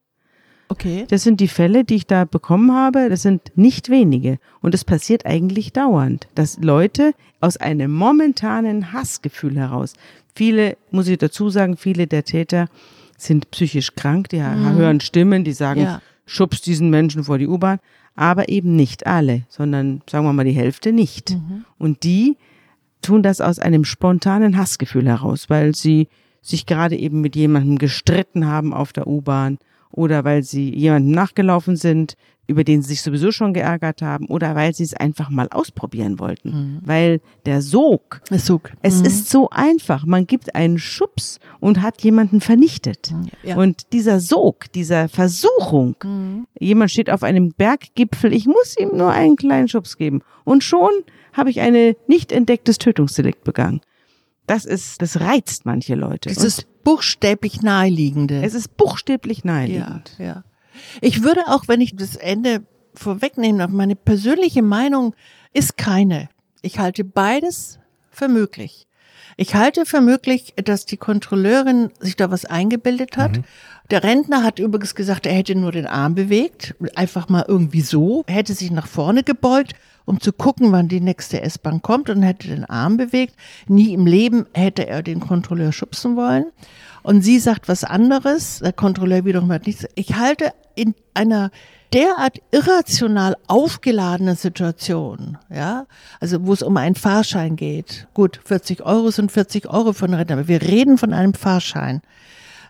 Okay. 0.70 1.06
Das 1.08 1.22
sind 1.22 1.40
die 1.40 1.48
Fälle, 1.48 1.84
die 1.84 1.96
ich 1.96 2.08
da 2.08 2.26
bekommen 2.26 2.74
habe. 2.74 3.10
Das 3.10 3.22
sind 3.22 3.52
nicht 3.56 3.90
wenige. 3.90 4.40
Und 4.60 4.74
es 4.74 4.84
passiert 4.84 5.28
eigentlich 5.28 5.72
dauernd, 5.72 6.28
dass 6.34 6.58
Leute 6.58 7.14
aus 7.42 7.58
einem 7.58 7.94
momentanen 7.94 8.92
Hassgefühl 8.92 9.56
heraus, 9.56 9.94
viele, 10.34 10.78
muss 10.90 11.08
ich 11.08 11.20
dazu 11.20 11.52
sagen, 11.52 11.78
viele 11.78 12.08
der 12.08 12.24
Täter 12.24 12.70
sind 13.26 13.52
psychisch 13.52 13.96
krank, 13.96 14.30
die 14.30 14.42
hören 14.42 15.00
Stimmen, 15.00 15.44
die 15.44 15.54
sagen, 15.54 15.82
Ja. 15.82 16.02
schubs 16.26 16.62
diesen 16.62 16.90
Menschen 16.90 17.24
vor 17.24 17.38
die 17.38 17.48
U-Bahn. 17.48 17.80
Aber 18.16 18.48
eben 18.50 18.76
nicht 18.76 19.08
alle, 19.08 19.44
sondern 19.50 20.02
sagen 20.10 20.26
wir 20.26 20.34
mal 20.34 20.46
die 20.46 20.52
Hälfte 20.52 20.92
nicht. 20.94 21.36
Und 21.80 22.04
die 22.04 22.38
tun 23.02 23.24
das 23.24 23.42
aus 23.42 23.58
einem 23.60 23.86
spontanen 23.86 24.56
Hassgefühl 24.58 25.08
heraus, 25.08 25.50
weil 25.50 25.74
sie 25.74 26.08
sich 26.42 26.66
gerade 26.66 26.96
eben 26.96 27.22
mit 27.22 27.36
jemandem 27.36 27.78
gestritten 27.80 28.46
haben 28.46 28.74
auf 28.74 28.94
der 28.94 29.08
U-Bahn 29.08 29.58
oder 29.90 30.24
weil 30.24 30.44
sie 30.44 30.74
jemandem 30.76 31.12
nachgelaufen 31.14 31.76
sind, 31.76 32.16
über 32.48 32.64
den 32.64 32.82
sie 32.82 32.90
sich 32.90 33.02
sowieso 33.02 33.32
schon 33.32 33.54
geärgert 33.54 34.02
haben 34.02 34.26
oder 34.28 34.54
weil 34.56 34.74
sie 34.74 34.84
es 34.84 34.94
einfach 34.94 35.30
mal 35.30 35.48
ausprobieren 35.50 36.20
wollten. 36.20 36.82
Weil 36.84 37.22
der 37.46 37.62
Sog, 37.62 38.22
Es 38.30 38.46
Sog. 38.46 38.72
es 38.82 39.00
ist 39.02 39.30
so 39.30 39.50
einfach. 39.50 40.06
Man 40.06 40.28
gibt 40.28 40.54
einen 40.56 40.78
Schubs 40.78 41.40
und 41.60 41.82
hat 41.82 42.02
jemanden 42.02 42.42
vernichtet. 42.42 43.14
Ja. 43.44 43.56
Und 43.56 43.94
dieser 43.94 44.20
Sog, 44.20 44.72
dieser 44.74 45.08
Versuchung, 45.08 45.96
jemand 46.60 46.92
steht 46.92 47.10
auf 47.10 47.24
einem 47.24 47.54
Berggipfel, 47.54 48.34
ich 48.34 48.46
muss 48.46 48.76
ihm 48.78 48.90
nur 48.98 49.12
einen 49.12 49.36
kleinen 49.38 49.68
Schubs 49.70 49.98
geben. 49.98 50.22
Und 50.44 50.64
schon 50.64 50.92
habe 51.32 51.50
ich 51.50 51.62
ein 51.62 51.96
nicht 52.08 52.32
entdecktes 52.32 52.78
Tötungsdelikt 52.78 53.44
begangen. 53.44 53.82
Das 54.46 54.66
ist, 54.66 55.02
das 55.02 55.22
reizt 55.22 55.66
manche 55.66 55.96
Leute. 55.96 56.30
Dieses 56.30 56.66
buchstäblich 56.84 57.62
naheliegende. 57.62 58.44
Es 58.44 58.54
ist 58.54 58.76
buchstäblich 58.76 59.40
ja, 59.40 59.52
naheliegend. 59.52 60.16
ja. 60.20 60.44
Ich 61.02 61.24
würde 61.24 61.42
auch, 61.48 61.68
wenn 61.68 61.82
ich 61.82 61.96
das 61.96 62.16
Ende 62.16 62.64
vorwegnehmen 62.94 63.60
darf, 63.60 63.72
meine 63.72 63.96
persönliche 63.96 64.62
Meinung 64.62 65.16
ist 65.54 65.78
keine. 65.78 66.30
Ich 66.62 66.80
halte 66.80 67.04
beides 67.04 67.80
für 68.12 68.28
möglich. 68.28 68.88
Ich 69.36 69.56
halte 69.56 69.86
für 69.86 70.02
möglich, 70.02 70.54
dass 70.64 70.86
die 70.86 70.98
Kontrolleurin 70.98 71.90
sich 72.00 72.16
da 72.16 72.30
was 72.30 72.46
eingebildet 72.46 73.18
hat. 73.18 73.40
Der 73.90 74.04
Rentner 74.04 74.44
hat 74.44 74.60
übrigens 74.60 74.96
gesagt, 74.96 75.26
er 75.26 75.34
hätte 75.34 75.56
nur 75.56 75.72
den 75.72 75.88
Arm 75.88 76.16
bewegt, 76.16 76.76
einfach 76.96 77.30
mal 77.30 77.46
irgendwie 77.48 77.82
so, 77.82 78.24
er 78.28 78.36
hätte 78.36 78.54
sich 78.54 78.72
nach 78.72 78.88
vorne 78.88 79.24
gebeugt, 79.24 79.74
um 80.06 80.20
zu 80.20 80.34
gucken, 80.34 80.72
wann 80.72 80.88
die 80.88 81.02
nächste 81.02 81.42
S-Bahn 81.42 81.82
kommt 81.82 82.10
und 82.10 82.22
hätte 82.22 82.48
den 82.48 82.66
Arm 82.66 82.98
bewegt. 82.98 83.36
Nie 83.68 83.94
im 83.94 84.06
Leben 84.06 84.46
hätte 84.54 84.88
er 84.88 85.02
den 85.02 85.20
Kontrolleur 85.20 85.72
schubsen 85.72 86.16
wollen. 86.16 86.46
Und 87.04 87.22
sie 87.22 87.40
sagt 87.40 87.68
was 87.68 87.84
anderes, 87.84 88.60
der 88.60 88.74
Kontrolleur 88.74 89.26
wiederum 89.26 89.52
hat 89.52 89.68
nichts. 89.68 89.86
Ich 89.96 90.16
halte 90.16 90.54
in 90.76 90.96
einer 91.14 91.52
derart 91.94 92.40
irrational 92.52 93.38
aufgeladenen 93.48 94.36
Situation, 94.36 95.38
ja, 95.54 95.86
also 96.20 96.46
wo 96.46 96.54
es 96.54 96.64
um 96.64 96.76
einen 96.78 96.96
Fahrschein 96.96 97.56
geht. 97.56 98.08
Gut, 98.14 98.40
40 98.44 98.84
Euro 98.84 99.12
sind 99.12 99.32
40 99.32 99.70
Euro 99.70 99.94
von 99.94 100.14
Rentner, 100.14 100.38
aber 100.38 100.48
wir 100.48 100.62
reden 100.62 100.98
von 100.98 101.14
einem 101.14 101.36
Fahrschein. 101.36 102.02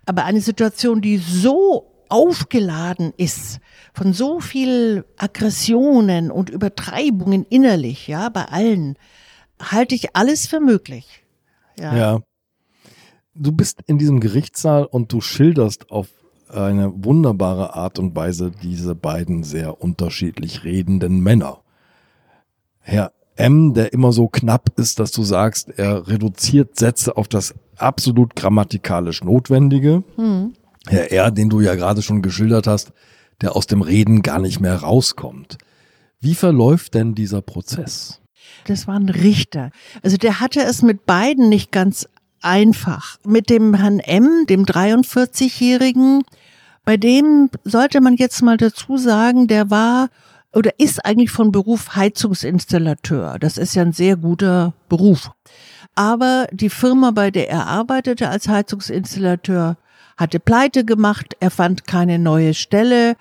Aber 0.05 0.25
eine 0.25 0.41
Situation, 0.41 0.99
die 0.99 1.17
so 1.17 1.89
aufgeladen 2.09 3.13
ist 3.15 3.59
von 3.93 4.13
so 4.13 4.39
viel 4.39 5.05
Aggressionen 5.17 6.29
und 6.29 6.49
Übertreibungen 6.49 7.45
innerlich, 7.49 8.07
ja, 8.07 8.27
bei 8.29 8.45
allen, 8.45 8.97
halte 9.61 9.95
ich 9.95 10.15
alles 10.15 10.47
für 10.47 10.59
möglich. 10.59 11.23
Ja. 11.79 11.95
Ja. 11.95 12.19
Du 13.35 13.51
bist 13.51 13.79
in 13.87 13.97
diesem 13.97 14.19
Gerichtssaal 14.19 14.85
und 14.85 15.11
du 15.11 15.19
schilderst 15.19 15.89
auf 15.89 16.07
eine 16.49 16.93
wunderbare 17.03 17.73
Art 17.73 17.97
und 17.97 18.15
Weise 18.15 18.51
diese 18.61 18.93
beiden 18.93 19.43
sehr 19.43 19.81
unterschiedlich 19.81 20.63
redenden 20.63 21.21
Männer. 21.21 21.61
Herr 22.79 23.11
M., 23.35 23.73
der 23.73 23.91
immer 23.91 24.11
so 24.11 24.27
knapp 24.27 24.77
ist, 24.77 24.99
dass 24.99 25.11
du 25.11 25.23
sagst, 25.23 25.69
er 25.77 26.07
reduziert 26.07 26.77
Sätze 26.77 27.17
auf 27.17 27.27
das 27.27 27.55
absolut 27.77 28.35
grammatikalisch 28.35 29.23
Notwendige. 29.23 30.03
Herr 30.87 31.11
R., 31.11 31.31
den 31.31 31.49
du 31.49 31.59
ja 31.59 31.73
gerade 31.73 32.03
schon 32.03 32.21
geschildert 32.21 32.67
hast, 32.67 32.93
der 33.41 33.55
aus 33.55 33.65
dem 33.65 33.81
Reden 33.81 34.21
gar 34.21 34.37
nicht 34.37 34.59
mehr 34.59 34.75
rauskommt. 34.75 35.57
Wie 36.19 36.35
verläuft 36.35 36.93
denn 36.93 37.15
dieser 37.15 37.41
Prozess? 37.41 38.21
Das 38.65 38.87
war 38.87 38.95
ein 38.95 39.09
Richter. 39.09 39.71
Also 40.03 40.17
der 40.17 40.39
hatte 40.39 40.61
es 40.61 40.83
mit 40.83 41.05
beiden 41.05 41.49
nicht 41.49 41.71
ganz 41.71 42.07
einfach. 42.43 43.17
Mit 43.25 43.49
dem 43.49 43.73
Herrn 43.73 43.99
M., 43.99 44.45
dem 44.47 44.65
43-Jährigen, 44.65 46.23
bei 46.85 46.97
dem 46.97 47.49
sollte 47.63 48.01
man 48.01 48.15
jetzt 48.15 48.41
mal 48.41 48.57
dazu 48.57 48.97
sagen, 48.97 49.47
der 49.47 49.69
war 49.69 50.09
oder 50.53 50.71
ist 50.77 51.03
eigentlich 51.03 51.31
von 51.31 51.51
Beruf 51.51 51.95
Heizungsinstallateur. 51.95 53.39
Das 53.39 53.57
ist 53.57 53.73
ja 53.73 53.81
ein 53.81 53.93
sehr 53.93 54.17
guter 54.17 54.73
Beruf. 54.87 55.31
Aber 55.95 56.47
die 56.51 56.69
Firma, 56.69 57.11
bei 57.11 57.31
der 57.31 57.49
er 57.49 57.67
arbeitete 57.67 58.29
als 58.29 58.47
Heizungsinstallateur, 58.47 59.77
hatte 60.17 60.39
pleite 60.39 60.85
gemacht, 60.85 61.35
er 61.39 61.49
fand 61.49 61.87
keine 61.87 62.19
neue 62.19 62.53
Stelle 62.53 63.15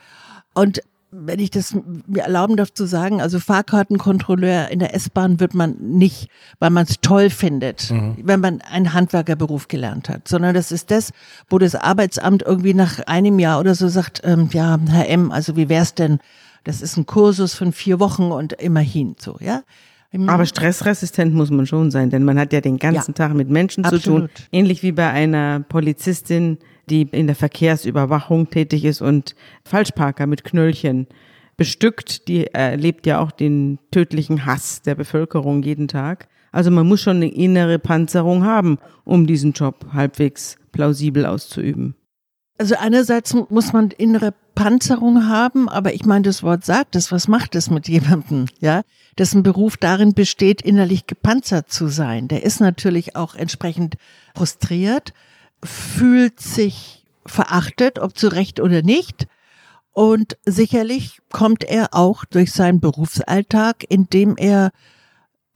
und 0.55 0.83
wenn 1.15 1.39
ich 1.39 1.51
das 1.51 1.77
mir 2.07 2.23
erlauben 2.23 2.57
darf 2.57 2.73
zu 2.73 2.87
sagen, 2.87 3.21
also 3.21 3.39
Fahrkartenkontrolleur 3.39 4.69
in 4.69 4.79
der 4.79 4.95
S-Bahn 4.95 5.41
wird 5.41 5.55
man 5.55 5.77
nicht, 5.79 6.29
weil 6.59 6.71
man 6.71 6.85
es 6.85 7.01
toll 7.03 7.29
findet, 7.29 7.91
mhm. 7.91 8.17
wenn 8.23 8.41
man 8.41 8.63
einen 8.63 8.95
Handwerkerberuf 8.95 9.69
gelernt 9.69 10.09
hat, 10.09 10.27
sondern 10.27 10.55
das 10.55 10.73
ist 10.73 10.91
das, 10.91 11.13
wo 11.51 11.59
das 11.59 11.75
Arbeitsamt 11.75 12.43
irgendwie 12.43 12.73
nach 12.73 12.99
einem 13.07 13.39
Jahr 13.39 13.61
oder 13.61 13.75
so 13.75 13.89
sagt, 13.89 14.23
ähm, 14.25 14.49
ja, 14.53 14.79
Herr 14.89 15.09
M., 15.09 15.31
also 15.31 15.55
wie 15.55 15.69
wär's 15.69 15.95
denn? 15.95 16.19
Das 16.65 16.81
ist 16.81 16.97
ein 16.97 17.05
Kursus 17.05 17.55
von 17.55 17.73
vier 17.73 18.01
Wochen 18.01 18.33
und 18.33 18.55
immerhin 18.55 19.17
so, 19.19 19.37
ja. 19.41 19.63
Aber 20.27 20.45
stressresistent 20.45 21.35
muss 21.35 21.51
man 21.51 21.67
schon 21.67 21.91
sein, 21.91 22.11
denn 22.11 22.25
man 22.25 22.39
hat 22.39 22.53
ja 22.53 22.61
den 22.61 22.79
ganzen 22.79 23.13
ja, 23.13 23.15
Tag 23.15 23.35
mit 23.35 23.49
Menschen 23.49 23.85
absolut. 23.85 24.03
zu 24.03 24.11
tun. 24.11 24.29
Ähnlich 24.53 24.83
wie 24.83 24.93
bei 24.93 25.09
einer 25.11 25.61
Polizistin, 25.61 26.59
die 26.91 27.03
in 27.03 27.27
der 27.27 27.37
Verkehrsüberwachung 27.37 28.51
tätig 28.51 28.85
ist 28.85 29.01
und 29.01 29.35
Falschparker 29.65 30.27
mit 30.27 30.45
Knöllchen 30.45 31.07
bestückt, 31.57 32.29
die 32.29 32.47
erlebt 32.47 33.07
ja 33.07 33.21
auch 33.21 33.31
den 33.31 33.79
tödlichen 33.91 34.47
Hass 34.47 34.83
der 34.83 34.95
Bevölkerung 34.95 35.63
jeden 35.63 35.89
Tag. 35.89 36.29
Also 36.51 36.71
man 36.71 36.87
muss 36.87 37.01
schon 37.01 37.17
eine 37.17 37.33
innere 37.33 37.79
Panzerung 37.79 38.45
haben, 38.45 38.79
um 39.05 39.27
diesen 39.27 39.53
Job 39.53 39.87
halbwegs 39.93 40.57
plausibel 40.73 41.25
auszuüben. 41.27 41.95
Also 42.59 42.77
einerseits 42.79 43.35
muss 43.49 43.73
man 43.73 43.91
innere 43.91 44.35
Panzerung 44.55 45.29
haben, 45.29 45.69
aber 45.69 45.95
ich 45.95 46.05
meine, 46.05 46.23
das 46.23 46.43
Wort 46.43 46.65
sagt 46.65 46.95
es, 46.95 47.11
was 47.11 47.27
macht 47.27 47.55
es 47.55 47.71
mit 47.71 47.89
jemandem, 47.89 48.47
ja? 48.61 48.83
Dessen 49.19 49.43
Beruf 49.43 49.77
darin 49.77 50.15
besteht, 50.15 50.63
innerlich 50.63 51.07
gepanzert 51.07 51.71
zu 51.71 51.89
sein. 51.89 52.29
Der 52.29 52.45
ist 52.45 52.61
natürlich 52.61 53.17
auch 53.17 53.35
entsprechend 53.35 53.97
frustriert 54.35 55.13
fühlt 55.65 56.41
sich 56.41 57.05
verachtet, 57.27 57.99
ob 57.99 58.17
zu 58.17 58.29
Recht 58.29 58.61
oder 58.61 58.83
nicht. 58.83 59.27
Und 59.93 60.37
sicherlich 60.45 61.21
kommt 61.31 61.65
er 61.65 61.95
auch 61.95 62.25
durch 62.25 62.53
seinen 62.53 62.81
Berufsalltag, 62.81 63.85
indem 63.89 64.37
er 64.37 64.71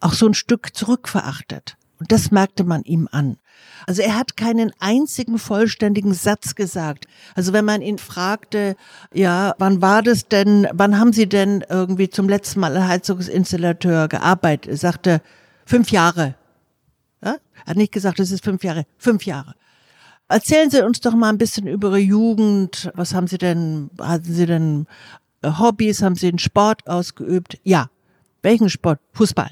auch 0.00 0.12
so 0.12 0.26
ein 0.26 0.34
Stück 0.34 0.76
zurückverachtet. 0.76 1.76
Und 1.98 2.12
das 2.12 2.30
merkte 2.30 2.64
man 2.64 2.82
ihm 2.82 3.08
an. 3.10 3.38
Also 3.86 4.02
er 4.02 4.16
hat 4.16 4.36
keinen 4.36 4.70
einzigen 4.80 5.38
vollständigen 5.38 6.12
Satz 6.12 6.54
gesagt. 6.54 7.06
Also 7.34 7.54
wenn 7.54 7.64
man 7.64 7.80
ihn 7.80 7.96
fragte, 7.96 8.76
ja, 9.14 9.54
wann 9.58 9.80
war 9.80 10.02
das 10.02 10.28
denn, 10.28 10.68
wann 10.72 10.98
haben 10.98 11.14
Sie 11.14 11.26
denn 11.26 11.64
irgendwie 11.68 12.10
zum 12.10 12.28
letzten 12.28 12.60
Mal 12.60 12.76
als 12.76 12.88
Heizungsinstallateur 12.88 14.08
gearbeitet? 14.08 14.72
Er 14.72 14.76
sagte, 14.76 15.22
fünf 15.64 15.90
Jahre. 15.90 16.34
Ja? 17.22 17.36
Er 17.64 17.66
hat 17.66 17.76
nicht 17.76 17.92
gesagt, 17.92 18.20
es 18.20 18.30
ist 18.30 18.44
fünf 18.44 18.62
Jahre, 18.62 18.84
fünf 18.98 19.24
Jahre. 19.24 19.54
Erzählen 20.28 20.70
Sie 20.70 20.84
uns 20.84 21.00
doch 21.00 21.14
mal 21.14 21.28
ein 21.28 21.38
bisschen 21.38 21.66
über 21.66 21.88
Ihre 21.88 21.98
Jugend. 21.98 22.90
Was 22.94 23.14
haben 23.14 23.28
Sie 23.28 23.38
denn, 23.38 23.90
hatten 24.00 24.32
Sie 24.32 24.46
denn 24.46 24.86
äh, 25.42 25.50
Hobbys? 25.58 26.02
Haben 26.02 26.16
Sie 26.16 26.28
einen 26.28 26.38
Sport 26.38 26.86
ausgeübt? 26.88 27.58
Ja. 27.62 27.90
Welchen 28.42 28.68
Sport? 28.68 29.00
Fußball. 29.12 29.50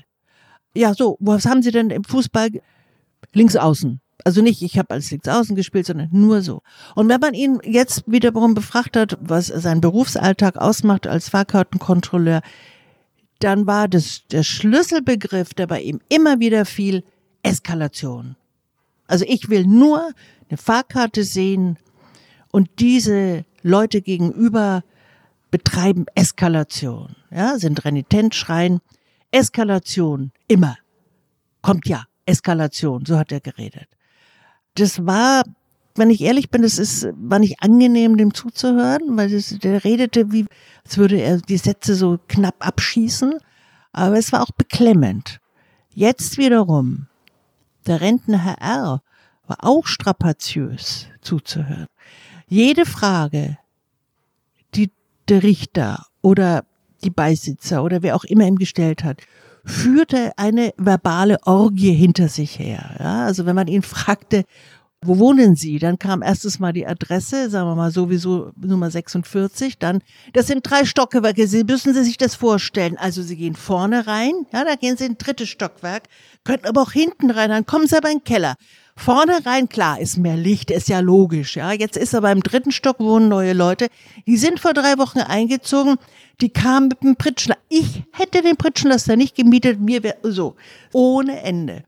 Ja, 0.74 0.94
so. 0.94 1.16
Was 1.20 1.46
haben 1.46 1.62
Sie 1.62 1.70
denn 1.70 1.90
im 1.90 2.02
Fußball? 2.04 2.48
Links 3.32 3.56
außen. 3.56 4.00
Also 4.24 4.42
nicht, 4.42 4.62
ich 4.62 4.78
habe 4.78 4.94
als 4.94 5.10
links 5.10 5.28
außen 5.28 5.54
gespielt, 5.54 5.86
sondern 5.86 6.08
nur 6.10 6.42
so. 6.42 6.62
Und 6.94 7.08
wenn 7.08 7.20
man 7.20 7.34
ihn 7.34 7.60
jetzt 7.64 8.02
wiederum 8.06 8.54
befragt 8.54 8.96
hat, 8.96 9.18
was 9.20 9.48
sein 9.48 9.80
Berufsalltag 9.80 10.56
ausmacht 10.56 11.06
als 11.06 11.28
Fahrkartenkontrolleur, 11.28 12.40
dann 13.38 13.66
war 13.66 13.88
das 13.88 14.22
der 14.30 14.42
Schlüsselbegriff, 14.42 15.54
der 15.54 15.66
bei 15.66 15.82
ihm 15.82 16.00
immer 16.08 16.40
wieder 16.40 16.64
fiel, 16.64 17.04
Eskalation. 17.42 18.36
Also 19.06 19.24
ich 19.28 19.50
will 19.50 19.66
nur 19.66 20.10
eine 20.54 20.56
Fahrkarte 20.58 21.24
sehen 21.24 21.78
und 22.52 22.68
diese 22.78 23.44
Leute 23.62 24.02
gegenüber 24.02 24.84
betreiben 25.50 26.06
Eskalation, 26.14 27.16
ja, 27.30 27.58
sind 27.58 27.84
renitent, 27.84 28.34
schreien, 28.34 28.80
Eskalation, 29.30 30.30
immer. 30.46 30.76
Kommt 31.62 31.88
ja, 31.88 32.04
Eskalation, 32.26 33.04
so 33.04 33.18
hat 33.18 33.32
er 33.32 33.40
geredet. 33.40 33.88
Das 34.74 35.04
war, 35.06 35.42
wenn 35.96 36.10
ich 36.10 36.20
ehrlich 36.20 36.50
bin, 36.50 36.62
das 36.62 36.78
ist, 36.78 37.08
war 37.16 37.38
nicht 37.40 37.60
angenehm, 37.60 38.16
dem 38.16 38.34
zuzuhören, 38.34 39.16
weil 39.16 39.30
das, 39.30 39.58
der 39.58 39.82
redete 39.82 40.30
wie, 40.30 40.46
als 40.84 40.98
würde 40.98 41.20
er 41.20 41.38
die 41.38 41.56
Sätze 41.56 41.94
so 41.94 42.18
knapp 42.28 42.64
abschießen, 42.64 43.38
aber 43.92 44.18
es 44.18 44.32
war 44.32 44.42
auch 44.42 44.52
beklemmend. 44.52 45.40
Jetzt 45.90 46.38
wiederum, 46.38 47.06
der 47.86 48.00
Rentner 48.00 48.38
Herr 48.38 48.60
R., 48.60 49.02
war 49.46 49.58
auch 49.60 49.86
strapaziös 49.86 51.08
zuzuhören. 51.20 51.86
Jede 52.46 52.86
Frage, 52.86 53.58
die 54.74 54.90
der 55.28 55.42
Richter 55.42 56.06
oder 56.22 56.64
die 57.02 57.10
Beisitzer 57.10 57.82
oder 57.82 58.02
wer 58.02 58.16
auch 58.16 58.24
immer 58.24 58.46
ihm 58.46 58.56
gestellt 58.56 59.04
hat, 59.04 59.20
führte 59.64 60.32
eine 60.36 60.74
verbale 60.76 61.38
Orgie 61.44 61.92
hinter 61.92 62.28
sich 62.28 62.58
her. 62.58 62.96
Ja, 62.98 63.24
also 63.24 63.46
wenn 63.46 63.56
man 63.56 63.68
ihn 63.68 63.82
fragte, 63.82 64.44
wo 65.06 65.18
wohnen 65.18 65.54
Sie? 65.54 65.78
Dann 65.78 65.98
kam 65.98 66.22
erstes 66.22 66.58
mal 66.58 66.72
die 66.72 66.86
Adresse, 66.86 67.50
sagen 67.50 67.68
wir 67.68 67.74
mal 67.74 67.90
sowieso 67.90 68.52
Nummer 68.56 68.90
46. 68.90 69.78
Dann, 69.78 70.00
das 70.32 70.46
sind 70.46 70.62
drei 70.62 70.84
Stockwerke. 70.84 71.46
Sie 71.46 71.64
müssen 71.64 71.92
Sie 71.92 72.04
sich 72.04 72.16
das 72.16 72.34
vorstellen. 72.34 72.96
Also 72.96 73.22
Sie 73.22 73.36
gehen 73.36 73.54
vorne 73.54 74.06
rein, 74.06 74.46
ja, 74.52 74.64
da 74.64 74.76
gehen 74.76 74.96
Sie 74.96 75.04
in 75.04 75.18
drittes 75.18 75.48
Stockwerk, 75.48 76.04
könnten 76.44 76.66
aber 76.66 76.82
auch 76.82 76.92
hinten 76.92 77.30
rein, 77.30 77.50
dann 77.50 77.66
kommen 77.66 77.86
Sie 77.86 77.96
aber 77.96 78.10
in 78.10 78.18
den 78.18 78.24
Keller. 78.24 78.54
Vorne 78.96 79.44
rein, 79.44 79.68
klar, 79.68 80.00
ist 80.00 80.18
mehr 80.18 80.36
Licht, 80.36 80.70
ist 80.70 80.88
ja 80.88 81.00
logisch, 81.00 81.56
ja. 81.56 81.72
Jetzt 81.72 81.96
ist 81.96 82.14
aber 82.14 82.30
im 82.30 82.42
dritten 82.42 82.70
Stock 82.70 83.00
wohnen 83.00 83.28
neue 83.28 83.52
Leute. 83.52 83.88
Die 84.26 84.36
sind 84.36 84.60
vor 84.60 84.72
drei 84.72 84.98
Wochen 84.98 85.18
eingezogen, 85.18 85.96
die 86.40 86.50
kamen 86.50 86.88
mit 86.88 87.02
dem 87.02 87.16
Pritschler. 87.16 87.56
Ich 87.68 88.04
hätte 88.12 88.42
den 88.42 88.56
Pritschenlaster 88.56 89.16
nicht 89.16 89.34
gemietet, 89.34 89.80
mir 89.80 90.02
wäre 90.02 90.18
so. 90.22 90.54
Ohne 90.92 91.42
Ende. 91.42 91.82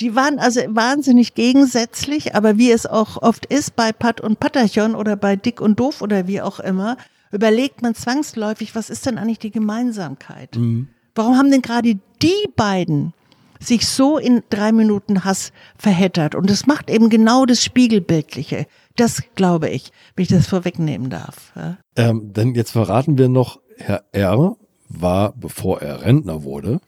Die 0.00 0.14
waren 0.14 0.38
also 0.38 0.60
wahnsinnig 0.68 1.34
gegensätzlich, 1.34 2.34
aber 2.34 2.56
wie 2.56 2.70
es 2.70 2.86
auch 2.86 3.20
oft 3.20 3.46
ist 3.46 3.74
bei 3.74 3.92
Pat 3.92 4.20
und 4.20 4.38
Patterchon 4.38 4.94
oder 4.94 5.16
bei 5.16 5.36
Dick 5.36 5.60
und 5.60 5.78
Doof 5.80 6.02
oder 6.02 6.26
wie 6.28 6.40
auch 6.40 6.60
immer, 6.60 6.96
überlegt 7.32 7.82
man 7.82 7.94
zwangsläufig, 7.94 8.74
was 8.74 8.90
ist 8.90 9.06
denn 9.06 9.18
eigentlich 9.18 9.40
die 9.40 9.50
Gemeinsamkeit? 9.50 10.56
Mhm. 10.56 10.88
Warum 11.14 11.36
haben 11.36 11.50
denn 11.50 11.62
gerade 11.62 11.98
die 12.22 12.48
beiden 12.54 13.12
sich 13.60 13.86
so 13.86 14.18
in 14.18 14.42
drei 14.50 14.72
Minuten 14.72 15.24
Hass 15.24 15.52
verheddert. 15.76 16.34
Und 16.34 16.50
es 16.50 16.66
macht 16.66 16.90
eben 16.90 17.08
genau 17.10 17.46
das 17.46 17.62
Spiegelbildliche. 17.62 18.66
Das 18.96 19.22
glaube 19.34 19.68
ich, 19.68 19.92
wenn 20.16 20.24
ich 20.24 20.28
das 20.28 20.46
vorwegnehmen 20.46 21.10
darf. 21.10 21.52
Ja. 21.54 21.78
Ähm, 21.96 22.32
denn 22.32 22.54
jetzt 22.54 22.72
verraten 22.72 23.18
wir 23.18 23.28
noch, 23.28 23.60
Herr 23.76 24.04
R. 24.12 24.56
war, 24.88 25.32
bevor 25.36 25.80
er 25.82 26.02
Rentner 26.02 26.42
wurde, 26.42 26.80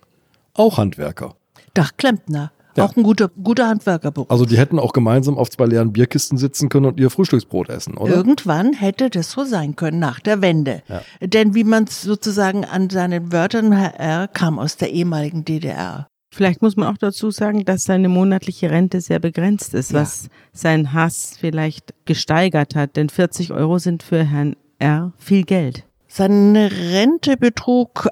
auch 0.55 0.79
Handwerker. 0.79 1.37
Dachklempner. 1.75 2.53
Ja. 2.77 2.85
Auch 2.85 2.97
ein 2.97 3.03
guter, 3.03 3.29
guter 3.29 3.69
Handwerkerberuf. 3.69 4.31
Also 4.31 4.45
die 4.45 4.57
hätten 4.57 4.79
auch 4.79 4.93
gemeinsam 4.93 5.37
auf 5.37 5.51
zwei 5.51 5.67
leeren 5.67 5.93
Bierkisten 5.93 6.39
sitzen 6.39 6.69
können 6.69 6.87
und 6.87 7.01
ihr 7.01 7.11
Frühstücksbrot 7.11 7.69
essen, 7.69 7.97
oder? 7.97 8.15
Irgendwann 8.15 8.73
hätte 8.73 9.11
das 9.11 9.33
so 9.33 9.45
sein 9.45 9.75
können, 9.75 9.99
nach 9.99 10.21
der 10.21 10.41
Wende. 10.41 10.83
Ja. 10.89 11.03
Denn 11.21 11.55
wie 11.55 11.65
man 11.65 11.85
es 11.85 12.03
sozusagen 12.03 12.65
an 12.65 12.89
seinen 12.89 13.33
Wörtern, 13.33 13.73
Herr 13.73 13.99
R. 13.99 14.29
kam 14.29 14.59
aus 14.59 14.77
der 14.77 14.91
ehemaligen 14.93 15.45
DDR. 15.45 16.10
Vielleicht 16.33 16.63
muss 16.63 16.77
man 16.77 16.89
auch 16.89 16.99
dazu 16.99 17.31
sagen, 17.31 17.65
dass 17.65 17.85
seine 17.85 18.09
monatliche 18.09 18.71
Rente 18.71 19.01
sehr 19.01 19.19
begrenzt 19.19 19.75
ist, 19.75 19.93
ja. 19.93 20.01
was 20.01 20.29
seinen 20.53 20.93
Hass 20.93 21.37
vielleicht 21.39 21.93
gesteigert 22.05 22.77
hat. 22.77 22.97
Denn 22.97 23.09
40 23.09 23.53
Euro 23.53 23.79
sind 23.79 24.03
für 24.03 24.25
Herrn 24.25 24.55
R. 24.79 25.13
viel 25.19 25.45
Geld. 25.45 25.85
Seine 26.07 26.71
Rente 26.71 27.37
betrug 27.37 28.09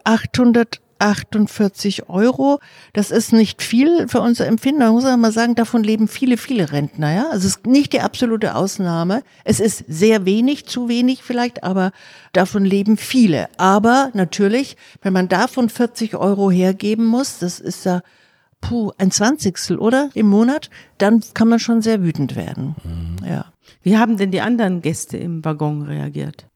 848 0.99 2.09
Euro. 2.09 2.61
Das 2.93 3.11
ist 3.11 3.33
nicht 3.33 3.63
viel 3.63 4.09
für 4.09 4.21
unser 4.21 4.47
Empfinden. 4.47 4.81
Man 4.81 4.93
muss 4.93 5.05
aber 5.05 5.17
mal 5.17 5.33
sagen, 5.33 5.55
davon 5.55 5.83
leben 5.83 6.09
viele, 6.09 6.37
viele 6.37 6.73
Rentner. 6.73 7.13
Ja? 7.13 7.27
Also 7.31 7.47
es 7.47 7.57
ist 7.57 7.67
nicht 7.67 7.93
die 7.93 8.01
absolute 8.01 8.55
Ausnahme. 8.55 9.23
Es 9.45 9.61
ist 9.61 9.85
sehr 9.89 10.25
wenig, 10.25 10.67
zu 10.67 10.89
wenig 10.89 11.23
vielleicht, 11.23 11.65
aber 11.65 11.93
davon 12.33 12.65
leben 12.65 12.97
viele. 12.97 13.49
Aber 13.59 14.11
natürlich, 14.15 14.77
wenn 15.03 15.13
man 15.13 15.29
davon 15.29 15.69
40 15.69 16.17
Euro 16.17 16.51
hergeben 16.51 17.05
muss, 17.05 17.39
das 17.39 17.61
ist 17.61 17.85
ja 17.85 18.03
puh, 18.61 18.93
ein 18.99 19.11
Zwanzigstel, 19.11 19.79
oder? 19.79 20.11
Im 20.15 20.29
Monat, 20.29 20.71
dann 20.99 21.23
kann 21.35 21.49
man 21.49 21.59
schon 21.59 21.83
sehr 21.83 22.03
wütend 22.03 22.37
werden. 22.37 22.75
Mhm. 22.85 23.27
Ja. 23.27 23.47
Wie 23.83 23.97
haben 23.97 24.17
denn 24.17 24.31
die 24.31 24.41
anderen 24.41 24.83
Gäste 24.83 25.17
im 25.17 25.45
Waggon 25.45 25.83
reagiert? 25.83 26.47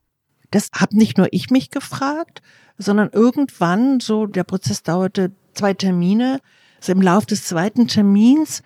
Das 0.50 0.68
habe 0.74 0.96
nicht 0.96 1.16
nur 1.16 1.28
ich 1.30 1.50
mich 1.50 1.70
gefragt, 1.70 2.42
sondern 2.78 3.10
irgendwann, 3.12 4.00
so 4.00 4.26
der 4.26 4.44
Prozess 4.44 4.82
dauerte 4.82 5.32
zwei 5.54 5.74
Termine, 5.74 6.40
so 6.80 6.92
im 6.92 7.02
Lauf 7.02 7.26
des 7.26 7.44
zweiten 7.44 7.88
Termins, 7.88 8.62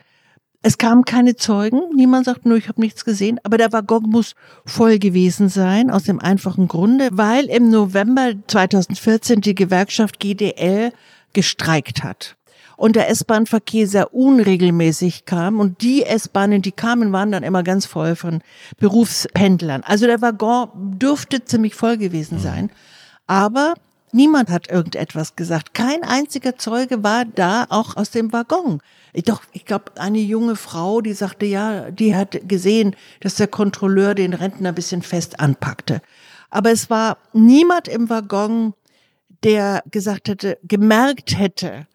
es 0.63 0.79
kamen 0.79 1.05
keine 1.05 1.37
Zeugen, 1.37 1.81
niemand 1.95 2.25
sagt, 2.25 2.45
nur 2.45 2.57
ich 2.57 2.69
habe 2.69 2.81
nichts 2.81 3.05
gesehen, 3.05 3.39
aber 3.45 3.57
der 3.57 3.73
Waggon 3.73 4.11
muss 4.11 4.35
voll 4.65 4.99
gewesen 4.99 5.49
sein, 5.49 5.93
aus 5.93 6.03
dem 6.03 6.19
einfachen 6.19 6.67
Grunde, 6.67 7.11
weil 7.13 7.45
im 7.45 7.71
November 7.71 8.33
2014 8.49 9.43
die 9.43 9.55
Gewerkschaft 9.55 10.19
GDL 10.19 10.93
gestreikt 11.33 12.03
hat. 12.03 12.37
Und 12.77 12.97
der 12.97 13.09
S-Bahn-Verkehr 13.11 13.87
sehr 13.87 14.13
unregelmäßig 14.13 15.25
kam 15.25 15.61
und 15.61 15.83
die 15.83 16.03
S-Bahnen, 16.03 16.63
die 16.63 16.73
kamen, 16.73 17.13
waren 17.13 17.31
dann 17.31 17.45
immer 17.45 17.63
ganz 17.63 17.87
voll 17.87 18.17
von 18.17 18.43
Berufspendlern. 18.79 19.85
Also 19.85 20.07
der 20.07 20.21
Waggon 20.21 20.69
dürfte 20.75 21.45
ziemlich 21.45 21.77
voll 21.77 21.97
gewesen 21.97 22.41
sein, 22.41 22.71
aber 23.29 23.75
niemand 24.17 24.51
hat 24.51 24.69
irgendetwas 24.69 25.37
gesagt. 25.37 25.75
Kein 25.75 26.03
einziger 26.03 26.57
Zeuge 26.57 27.05
war 27.05 27.25
da, 27.25 27.67
auch 27.69 27.97
aus 27.97 28.11
dem 28.11 28.33
Waggon. 28.33 28.81
Doch, 29.25 29.43
ich 29.53 29.65
glaube, 29.65 29.93
eine 29.97 30.19
junge 30.19 30.57
Frau, 30.57 31.01
die 31.01 31.13
sagte, 31.13 31.47
ja, 31.47 31.91
die 31.91 32.17
hat 32.17 32.49
gesehen, 32.49 32.97
dass 33.21 33.37
der 33.37 33.47
Kontrolleur 33.47 34.15
den 34.15 34.35
Rentner 34.35 34.71
ein 34.71 34.75
bisschen 34.75 35.03
fest 35.03 35.39
anpackte. 35.39 36.03
Aber 36.51 36.73
es 36.73 36.91
war 36.91 37.19
niemand 37.33 37.87
im 37.87 38.11
Waggon, 38.11 38.75
der 39.45 39.83
gesagt 39.91 40.29
hätte, 40.29 40.59
gemerkt 40.65 41.39
hätte, 41.39 41.87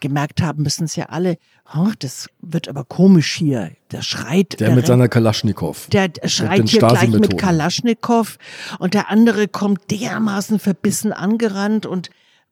gemerkt 0.00 0.42
haben 0.42 0.62
müssen 0.62 0.84
es 0.84 0.94
ja 0.96 1.06
alle, 1.06 1.38
oh, 1.74 1.90
das 1.98 2.28
wird 2.40 2.68
aber 2.68 2.84
komisch 2.84 3.34
hier. 3.34 3.72
Der 3.90 4.02
schreit. 4.02 4.60
Der 4.60 4.68
mit 4.70 4.78
rennt- 4.78 4.86
seiner 4.86 5.08
Kalaschnikow. 5.08 5.88
der 5.88 6.08
den 6.08 6.28
schreit 6.28 6.68
hier 6.68 6.80
gleich 6.80 7.08
mit. 7.08 7.38
Kalaschnikow 7.38 8.38
und 8.78 8.94
der 8.94 9.10
andere 9.10 9.48
kommt 9.48 9.90
dermaßen 9.90 10.58
verbissen 10.58 11.12
angerannt 11.12 11.86
und 11.86 12.10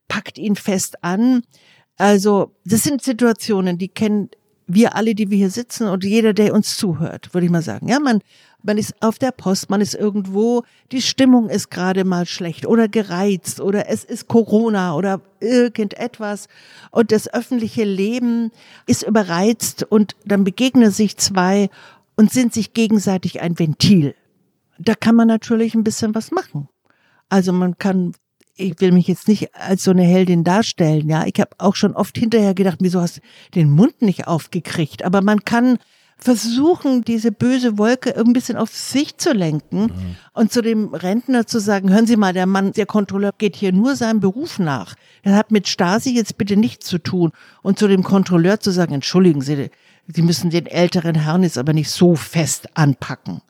packt 0.08 0.38
ihn 0.38 0.56
fest 0.56 1.02
an. 1.02 1.42
Also, 1.96 2.54
das 2.64 2.82
sind 2.82 3.02
Situationen, 3.02 3.78
die 3.78 3.88
kennen 3.88 4.28
wir 4.66 4.96
alle, 4.96 5.14
die 5.14 5.30
wir 5.30 5.38
hier 5.38 5.50
sitzen 5.50 5.86
und 5.86 6.04
jeder, 6.04 6.32
der 6.34 6.52
uns 6.52 6.76
zuhört, 6.76 7.32
würde 7.32 7.46
ich 7.46 7.50
mal 7.52 7.62
sagen. 7.62 7.88
Ja, 7.88 8.00
man, 8.00 8.20
man 8.66 8.78
ist 8.78 8.94
auf 9.00 9.18
der 9.18 9.30
Post, 9.30 9.70
man 9.70 9.80
ist 9.80 9.94
irgendwo, 9.94 10.64
die 10.92 11.00
Stimmung 11.00 11.48
ist 11.48 11.70
gerade 11.70 12.04
mal 12.04 12.26
schlecht 12.26 12.66
oder 12.66 12.88
gereizt 12.88 13.60
oder 13.60 13.88
es 13.88 14.04
ist 14.04 14.26
Corona 14.26 14.94
oder 14.94 15.22
irgendetwas 15.40 16.48
und 16.90 17.12
das 17.12 17.32
öffentliche 17.32 17.84
Leben 17.84 18.50
ist 18.86 19.04
überreizt 19.04 19.84
und 19.84 20.16
dann 20.24 20.44
begegnen 20.44 20.90
sich 20.90 21.16
zwei 21.16 21.70
und 22.16 22.32
sind 22.32 22.52
sich 22.52 22.74
gegenseitig 22.74 23.40
ein 23.40 23.58
Ventil. 23.58 24.14
Da 24.78 24.94
kann 24.94 25.14
man 25.14 25.28
natürlich 25.28 25.74
ein 25.74 25.84
bisschen 25.84 26.14
was 26.14 26.32
machen. 26.32 26.68
Also 27.28 27.52
man 27.52 27.78
kann, 27.78 28.14
ich 28.56 28.80
will 28.80 28.92
mich 28.92 29.06
jetzt 29.06 29.28
nicht 29.28 29.54
als 29.54 29.84
so 29.84 29.92
eine 29.92 30.04
Heldin 30.04 30.44
darstellen, 30.44 31.08
ja. 31.08 31.24
Ich 31.26 31.40
habe 31.40 31.50
auch 31.58 31.76
schon 31.76 31.94
oft 31.94 32.18
hinterher 32.18 32.54
gedacht, 32.54 32.78
wieso 32.80 33.00
hast 33.00 33.18
du 33.18 33.20
den 33.54 33.70
Mund 33.70 34.02
nicht 34.02 34.26
aufgekriegt? 34.26 35.04
Aber 35.04 35.22
man 35.22 35.44
kann 35.44 35.78
versuchen, 36.16 37.02
diese 37.02 37.30
böse 37.30 37.78
Wolke 37.78 38.16
ein 38.16 38.32
bisschen 38.32 38.56
auf 38.56 38.74
sich 38.74 39.16
zu 39.18 39.32
lenken 39.32 39.92
und 40.32 40.52
zu 40.52 40.62
dem 40.62 40.94
Rentner 40.94 41.46
zu 41.46 41.58
sagen, 41.58 41.92
hören 41.92 42.06
Sie 42.06 42.16
mal, 42.16 42.32
der 42.32 42.46
Mann, 42.46 42.72
der 42.72 42.86
Kontrolleur 42.86 43.32
geht 43.36 43.54
hier 43.54 43.72
nur 43.72 43.96
seinem 43.96 44.20
Beruf 44.20 44.58
nach. 44.58 44.94
Er 45.22 45.36
hat 45.36 45.50
mit 45.50 45.68
Stasi 45.68 46.14
jetzt 46.14 46.38
bitte 46.38 46.56
nichts 46.56 46.86
zu 46.86 46.98
tun. 46.98 47.32
Und 47.62 47.78
zu 47.78 47.86
dem 47.86 48.02
Kontrolleur 48.02 48.60
zu 48.60 48.70
sagen, 48.70 48.94
entschuldigen 48.94 49.42
Sie, 49.42 49.70
Sie 50.08 50.22
müssen 50.22 50.50
den 50.50 50.66
älteren 50.66 51.16
Herrn 51.16 51.42
jetzt 51.42 51.58
aber 51.58 51.72
nicht 51.72 51.90
so 51.90 52.14
fest 52.14 52.68
anpacken. 52.74 53.42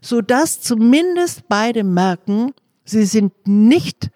Sodass 0.00 0.60
zumindest 0.60 1.48
beide 1.48 1.82
merken, 1.82 2.52
sie 2.84 3.04
sind 3.04 3.32
nicht 3.44 4.10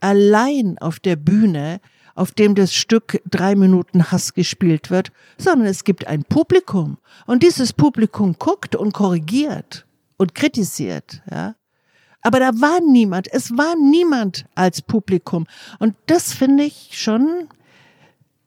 allein 0.00 0.76
auf 0.78 0.98
der 0.98 1.16
Bühne, 1.16 1.80
auf 2.14 2.32
dem 2.32 2.54
das 2.54 2.74
Stück 2.74 3.22
drei 3.28 3.54
Minuten 3.54 4.10
Hass 4.10 4.34
gespielt 4.34 4.90
wird, 4.90 5.12
sondern 5.38 5.66
es 5.68 5.84
gibt 5.84 6.06
ein 6.06 6.24
Publikum. 6.24 6.98
Und 7.26 7.42
dieses 7.42 7.72
Publikum 7.72 8.36
guckt 8.38 8.76
und 8.76 8.92
korrigiert 8.92 9.86
und 10.16 10.34
kritisiert, 10.34 11.22
ja. 11.30 11.54
Aber 12.22 12.38
da 12.38 12.50
war 12.60 12.80
niemand, 12.80 13.32
es 13.32 13.56
war 13.56 13.74
niemand 13.76 14.44
als 14.54 14.82
Publikum. 14.82 15.46
Und 15.78 15.94
das 16.06 16.34
finde 16.34 16.64
ich 16.64 16.90
schon, 16.92 17.48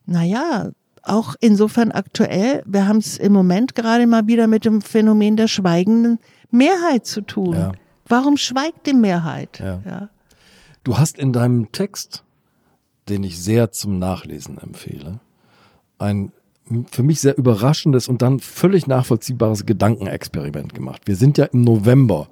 naja, 0.06 0.72
auch 1.02 1.36
insofern 1.40 1.92
aktuell. 1.92 2.64
Wir 2.66 2.88
haben 2.88 2.98
es 2.98 3.18
im 3.18 3.34
Moment 3.34 3.76
gerade 3.76 4.08
mal 4.08 4.28
wieder 4.28 4.48
mit 4.48 4.66
dem 4.66 4.82
Phänomen 4.82 5.36
der 5.36 5.48
schweigenden 5.48 6.20
Mehrheit 6.52 7.06
zu 7.06 7.22
tun. 7.22 7.54
Ja. 7.54 7.72
Warum 8.08 8.38
schweigt 8.38 8.86
die 8.86 8.94
Mehrheit? 8.94 9.60
Ja. 9.60 9.82
Ja. 9.86 10.10
Du 10.84 10.98
hast 10.98 11.18
in 11.18 11.34
deinem 11.34 11.72
Text, 11.72 12.24
den 13.10 13.24
ich 13.24 13.40
sehr 13.40 13.72
zum 13.72 14.00
Nachlesen 14.00 14.58
empfehle, 14.58 15.20
ein 15.98 16.32
für 16.92 17.04
mich 17.04 17.20
sehr 17.20 17.38
überraschendes 17.38 18.08
und 18.08 18.22
dann 18.22 18.40
völlig 18.40 18.88
nachvollziehbares 18.88 19.66
Gedankenexperiment 19.66 20.74
gemacht. 20.74 21.02
Wir 21.06 21.16
sind 21.16 21.38
ja 21.38 21.46
im 21.46 21.62
November 21.62 22.30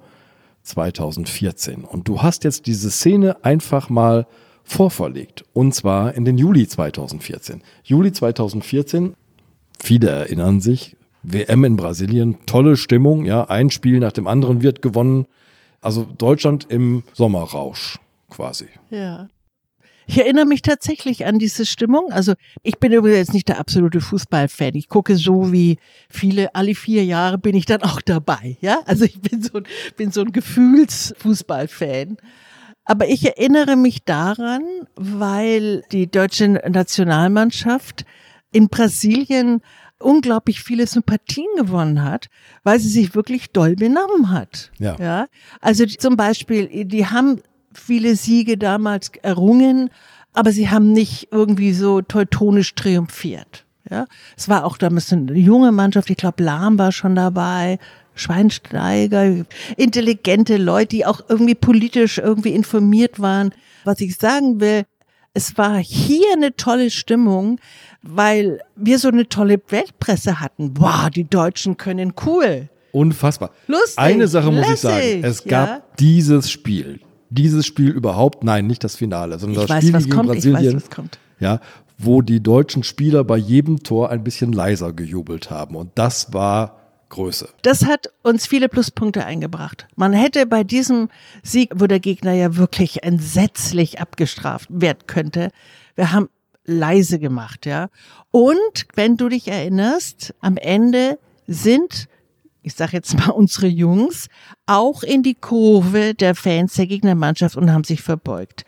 2014 0.62 1.84
und 1.84 2.08
du 2.08 2.22
hast 2.22 2.44
jetzt 2.44 2.66
diese 2.66 2.90
Szene 2.90 3.44
einfach 3.44 3.90
mal 3.90 4.26
vorverlegt 4.64 5.44
und 5.52 5.74
zwar 5.74 6.14
in 6.14 6.24
den 6.24 6.38
Juli 6.38 6.66
2014. 6.66 7.62
Juli 7.82 8.12
2014, 8.12 9.14
viele 9.82 10.08
erinnern 10.08 10.60
sich, 10.60 10.96
WM 11.22 11.64
in 11.64 11.76
Brasilien, 11.76 12.38
tolle 12.46 12.76
Stimmung, 12.76 13.24
ja, 13.24 13.44
ein 13.44 13.70
Spiel 13.70 14.00
nach 14.00 14.12
dem 14.12 14.26
anderen 14.26 14.62
wird 14.62 14.82
gewonnen. 14.82 15.26
Also 15.80 16.06
Deutschland 16.18 16.66
im 16.68 17.02
Sommerrausch 17.12 17.98
quasi. 18.30 18.66
Ja. 18.90 19.28
Ich 20.06 20.18
erinnere 20.18 20.46
mich 20.46 20.62
tatsächlich 20.62 21.26
an 21.26 21.38
diese 21.38 21.64
Stimmung. 21.66 22.10
Also 22.10 22.34
ich 22.62 22.78
bin 22.78 22.92
übrigens 22.92 23.18
jetzt 23.18 23.34
nicht 23.34 23.48
der 23.48 23.58
absolute 23.60 24.00
Fußballfan. 24.00 24.74
Ich 24.74 24.88
gucke 24.88 25.16
so 25.16 25.52
wie 25.52 25.78
viele, 26.10 26.54
alle 26.54 26.74
vier 26.74 27.04
Jahre 27.04 27.38
bin 27.38 27.54
ich 27.56 27.66
dann 27.66 27.82
auch 27.82 28.00
dabei. 28.00 28.56
Ja, 28.60 28.80
also 28.86 29.04
ich 29.04 29.20
bin 29.20 29.42
so 29.42 29.58
ein, 29.58 29.64
bin 29.96 30.10
so 30.10 30.22
ein 30.22 30.32
Gefühlsfußballfan. 30.32 32.16
Aber 32.84 33.08
ich 33.08 33.24
erinnere 33.26 33.76
mich 33.76 34.02
daran, 34.04 34.62
weil 34.96 35.82
die 35.92 36.10
deutsche 36.10 36.48
Nationalmannschaft 36.48 38.04
in 38.50 38.68
Brasilien 38.68 39.60
unglaublich 40.00 40.62
viele 40.62 40.86
Sympathien 40.88 41.46
gewonnen 41.56 42.02
hat, 42.02 42.26
weil 42.64 42.80
sie 42.80 42.88
sich 42.88 43.14
wirklich 43.14 43.52
doll 43.52 43.76
benommen 43.76 44.30
hat. 44.30 44.72
Ja. 44.80 44.96
ja? 44.98 45.26
Also 45.60 45.86
die- 45.86 45.96
zum 45.96 46.16
Beispiel, 46.16 46.84
die 46.86 47.06
haben 47.06 47.40
viele 47.74 48.16
Siege 48.16 48.58
damals 48.58 49.10
errungen, 49.22 49.90
aber 50.32 50.52
sie 50.52 50.70
haben 50.70 50.92
nicht 50.92 51.28
irgendwie 51.30 51.72
so 51.72 52.00
teutonisch 52.02 52.74
triumphiert. 52.74 53.64
Ja, 53.90 54.06
es 54.36 54.48
war 54.48 54.64
auch 54.64 54.78
damals 54.78 55.12
eine 55.12 55.32
junge 55.34 55.72
Mannschaft. 55.72 56.08
Ich 56.08 56.16
glaube, 56.16 56.42
Lahm 56.42 56.78
war 56.78 56.92
schon 56.92 57.14
dabei, 57.14 57.78
Schweinsteiger, 58.14 59.44
intelligente 59.76 60.56
Leute, 60.56 60.88
die 60.96 61.06
auch 61.06 61.20
irgendwie 61.28 61.54
politisch 61.54 62.18
irgendwie 62.18 62.52
informiert 62.54 63.20
waren. 63.20 63.52
Was 63.84 64.00
ich 64.00 64.16
sagen 64.16 64.60
will, 64.60 64.84
es 65.34 65.56
war 65.58 65.78
hier 65.78 66.26
eine 66.34 66.54
tolle 66.56 66.90
Stimmung, 66.90 67.58
weil 68.02 68.60
wir 68.76 68.98
so 68.98 69.08
eine 69.08 69.28
tolle 69.28 69.60
Weltpresse 69.68 70.40
hatten. 70.40 70.74
Wow, 70.78 71.10
die 71.10 71.24
Deutschen 71.24 71.76
können 71.76 72.12
cool. 72.26 72.68
Unfassbar. 72.92 73.50
Lustig, 73.66 73.98
Eine 73.98 74.28
Sache 74.28 74.50
muss 74.50 74.68
ich 74.68 74.80
sagen. 74.80 74.96
lässig, 74.96 75.24
Es 75.24 75.44
gab 75.44 75.68
ja. 75.68 75.82
dieses 75.98 76.50
Spiel. 76.50 77.00
Dieses 77.34 77.66
Spiel 77.66 77.90
überhaupt, 77.90 78.44
nein, 78.44 78.66
nicht 78.66 78.84
das 78.84 78.96
Finale, 78.96 79.38
sondern 79.38 79.62
Ich 79.62 79.68
das 79.68 79.76
weiß, 79.76 79.84
Spiel 79.84 79.94
was 79.94 80.04
gegen 80.04 80.16
kommt, 80.16 80.28
ich 80.30 80.34
Brasilien. 80.34 80.76
weiß, 80.76 80.82
was 80.82 80.90
kommt. 80.90 81.18
Ja, 81.40 81.60
wo 81.98 82.22
die 82.22 82.42
deutschen 82.42 82.82
Spieler 82.82 83.24
bei 83.24 83.36
jedem 83.36 83.82
Tor 83.82 84.10
ein 84.10 84.24
bisschen 84.24 84.52
leiser 84.52 84.92
gejubelt 84.92 85.50
haben. 85.50 85.76
Und 85.76 85.90
das 85.94 86.32
war 86.32 86.78
Größe. 87.08 87.48
Das 87.62 87.84
hat 87.84 88.08
uns 88.22 88.46
viele 88.46 88.68
Pluspunkte 88.68 89.24
eingebracht. 89.24 89.86
Man 89.96 90.12
hätte 90.12 90.46
bei 90.46 90.64
diesem 90.64 91.08
Sieg, 91.42 91.70
wo 91.76 91.86
der 91.86 92.00
Gegner 92.00 92.32
ja 92.32 92.56
wirklich 92.56 93.02
entsetzlich 93.02 94.00
abgestraft 94.00 94.68
werden 94.70 95.00
könnte, 95.06 95.50
wir 95.94 96.12
haben 96.12 96.28
leise 96.64 97.18
gemacht, 97.18 97.66
ja. 97.66 97.88
Und 98.30 98.86
wenn 98.94 99.16
du 99.16 99.28
dich 99.28 99.48
erinnerst, 99.48 100.34
am 100.40 100.56
Ende 100.56 101.18
sind 101.46 102.08
ich 102.62 102.74
sage 102.74 102.92
jetzt 102.92 103.16
mal 103.18 103.30
unsere 103.30 103.66
Jungs, 103.66 104.28
auch 104.66 105.02
in 105.02 105.22
die 105.22 105.34
Kurve 105.34 106.14
der 106.14 106.34
Fans 106.34 106.74
der 106.74 106.86
Gegnermannschaft 106.86 107.56
und 107.56 107.72
haben 107.72 107.84
sich 107.84 108.02
verbeugt. 108.02 108.64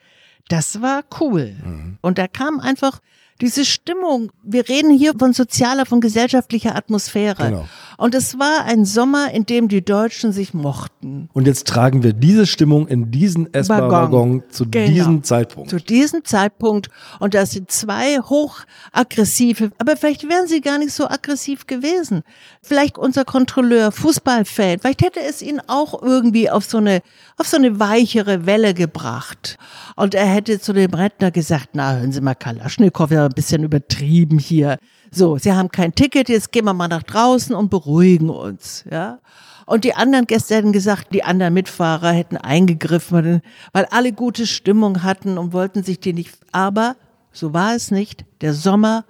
Das 0.49 0.83
war 0.83 1.03
cool. 1.21 1.57
Und 2.03 2.19
da 2.19 2.29
kam 2.29 2.61
einfach 2.61 3.01
diese 3.41 3.65
Stimmung. 3.65 4.31
Wir 4.43 4.69
reden 4.69 4.97
hier 4.97 5.15
von 5.19 5.33
sozialer, 5.33 5.87
von 5.87 6.01
gesellschaftlicher 6.01 6.77
Atmosphäre. 6.77 7.45
Genau. 7.51 7.69
Und 7.97 8.15
es 8.15 8.39
war 8.39 8.65
ein 8.65 8.85
Sommer, 8.85 9.31
in 9.33 9.47
dem 9.47 9.69
die 9.69 9.85
Deutschen 9.85 10.33
sich 10.33 10.55
mochten. 10.55 11.29
Und 11.33 11.47
jetzt 11.47 11.67
tragen 11.69 12.03
wir 12.03 12.13
diese 12.13 12.47
Stimmung 12.47 12.87
in 12.89 13.11
diesen 13.11 13.53
S-Bahn-Waggon 13.53 14.43
zu 14.51 14.67
Genau. 14.69 14.87
diesem 14.89 15.23
Zeitpunkt. 15.23 15.71
Zu 15.71 15.79
diesem 15.79 16.25
Zeitpunkt. 16.25 16.89
Und 17.21 17.35
das 17.35 17.53
sind 17.53 17.71
zwei 17.71 18.19
hochaggressive, 18.19 19.71
aber 19.79 19.97
vielleicht 19.97 20.29
wären 20.29 20.47
sie 20.49 20.61
gar 20.61 20.79
nicht 20.79 20.93
so 20.93 21.09
aggressiv 21.09 21.67
gewesen. 21.67 22.23
Vielleicht 22.63 22.99
unser 22.99 23.25
Kontrolleur, 23.25 23.93
Fußballfan, 23.93 24.79
vielleicht 24.81 25.03
hätte 25.03 25.21
es 25.21 25.43
ihn 25.43 25.61
auch 25.67 26.03
irgendwie 26.03 26.51
auf 26.51 26.65
so 26.65 26.79
eine, 26.79 27.01
auf 27.37 27.47
so 27.47 27.57
eine 27.57 27.79
weichere 27.81 28.47
Welle 28.47 28.75
gebracht. 28.75 29.59
Und 29.97 30.15
er 30.15 30.27
hätte 30.27 30.61
zu 30.61 30.73
dem 30.73 30.93
Rentner 30.93 31.31
gesagt, 31.31 31.71
na, 31.75 31.97
hören 31.97 32.13
Sie 32.13 32.21
mal, 32.21 32.35
Kalaschnikow, 32.35 33.11
ja, 33.11 33.27
ein 33.27 33.33
bisschen 33.33 33.63
übertrieben 33.65 34.39
hier. 34.39 34.79
So, 35.11 35.39
Sie 35.39 35.53
haben 35.53 35.69
kein 35.71 35.95
Ticket, 35.95 36.29
jetzt 36.29 36.51
gehen 36.53 36.65
wir 36.65 36.75
mal 36.75 36.89
nach 36.89 37.03
draußen 37.03 37.55
und 37.55 37.71
beruhigen 37.71 38.31
uns, 38.31 38.85
ja. 38.91 39.19
Und 39.67 39.85
die 39.85 39.95
anderen 39.95 40.27
Gäste 40.27 40.57
hätten 40.57 40.73
gesagt, 40.73 41.09
die 41.15 41.25
anderen 41.25 41.55
Mitfahrer 41.55 42.13
hätten 42.13 42.37
eingegriffen, 42.37 43.41
weil 43.73 43.87
alle 43.87 44.13
gute 44.13 44.47
Stimmung 44.47 45.03
hatten 45.03 45.39
und 45.39 45.53
wollten 45.55 45.83
sich 45.83 46.01
die 46.01 46.13
nicht. 46.13 46.37
Aber 46.53 46.97
so 47.33 47.55
war 47.55 47.75
es 47.75 47.91
nicht. 47.91 48.27
Der 48.43 48.53
Sommer, 48.53 49.07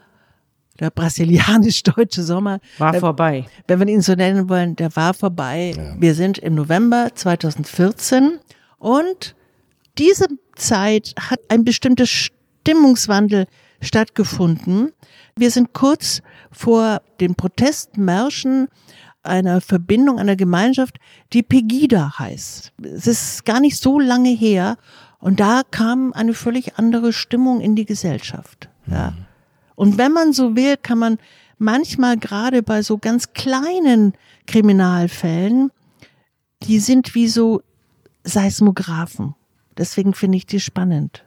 der 0.78 0.90
brasilianisch-deutsche 0.90 2.22
Sommer, 2.22 2.61
War 2.78 2.95
äh, 2.95 3.01
vorbei. 3.01 3.47
wenn 3.66 3.80
wir 3.80 3.88
ihn 3.88 4.01
so 4.01 4.14
nennen 4.14 4.49
wollen, 4.49 4.76
der 4.76 4.95
war 4.95 5.12
vorbei. 5.14 5.97
Wir 5.99 6.14
sind 6.14 6.38
im 6.38 6.55
November 6.55 7.09
2014 7.12 8.38
und 8.78 9.34
diese 9.99 10.26
Zeit 10.55 11.14
hat 11.18 11.40
ein 11.49 11.64
bestimmter 11.64 12.07
Stimmungswandel 12.07 13.47
stattgefunden. 13.80 14.92
Wir 15.37 15.51
sind 15.51 15.72
kurz 15.72 16.22
vor 16.51 17.03
den 17.20 17.35
Protestmärschen 17.35 18.68
einer 19.24 19.61
Verbindung, 19.61 20.18
einer 20.18 20.37
Gemeinschaft, 20.37 20.99
die 21.32 21.43
Pegida 21.43 22.18
heißt. 22.18 22.72
Es 22.82 23.07
ist 23.07 23.45
gar 23.45 23.61
nicht 23.61 23.76
so 23.78 23.99
lange 23.99 24.30
her 24.30 24.76
und 25.18 25.41
da 25.41 25.62
kam 25.68 26.12
eine 26.12 26.35
völlig 26.35 26.78
andere 26.78 27.12
Stimmung 27.12 27.61
in 27.61 27.74
die 27.74 27.87
Gesellschaft. 27.87 28.68
Ja. 28.87 29.14
Und 29.74 29.99
wenn 29.99 30.12
man 30.12 30.32
so 30.32 30.55
will, 30.55 30.76
kann 30.76 30.99
man 30.99 31.18
manchmal 31.59 32.16
gerade 32.16 32.62
bei 32.62 32.82
so 32.82 32.99
ganz 32.99 33.32
kleinen 33.32 34.12
Kriminalfällen, 34.47 35.70
die 36.62 36.78
sind 36.78 37.14
wie 37.14 37.28
so 37.28 37.62
Seismographen. 38.22 39.35
Deswegen 39.76 40.14
finde 40.14 40.37
ich 40.37 40.47
die 40.47 40.61
spannend. 40.61 41.24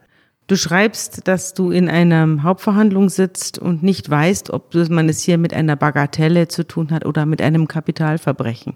Du 0.48 0.56
schreibst, 0.56 1.28
dass 1.28 1.52
du 1.54 1.70
in 1.70 1.88
einer 1.90 2.42
Hauptverhandlung 2.42 3.10
sitzt 3.10 3.58
und 3.58 3.82
nicht 3.82 4.08
weißt, 4.08 4.48
ob 4.50 4.74
man 4.88 5.08
es 5.10 5.20
hier 5.22 5.36
mit 5.38 5.52
einer 5.52 5.76
Bagatelle 5.76 6.48
zu 6.48 6.66
tun 6.66 6.90
hat 6.90 7.04
oder 7.04 7.26
mit 7.26 7.42
einem 7.42 7.68
Kapitalverbrechen. 7.68 8.74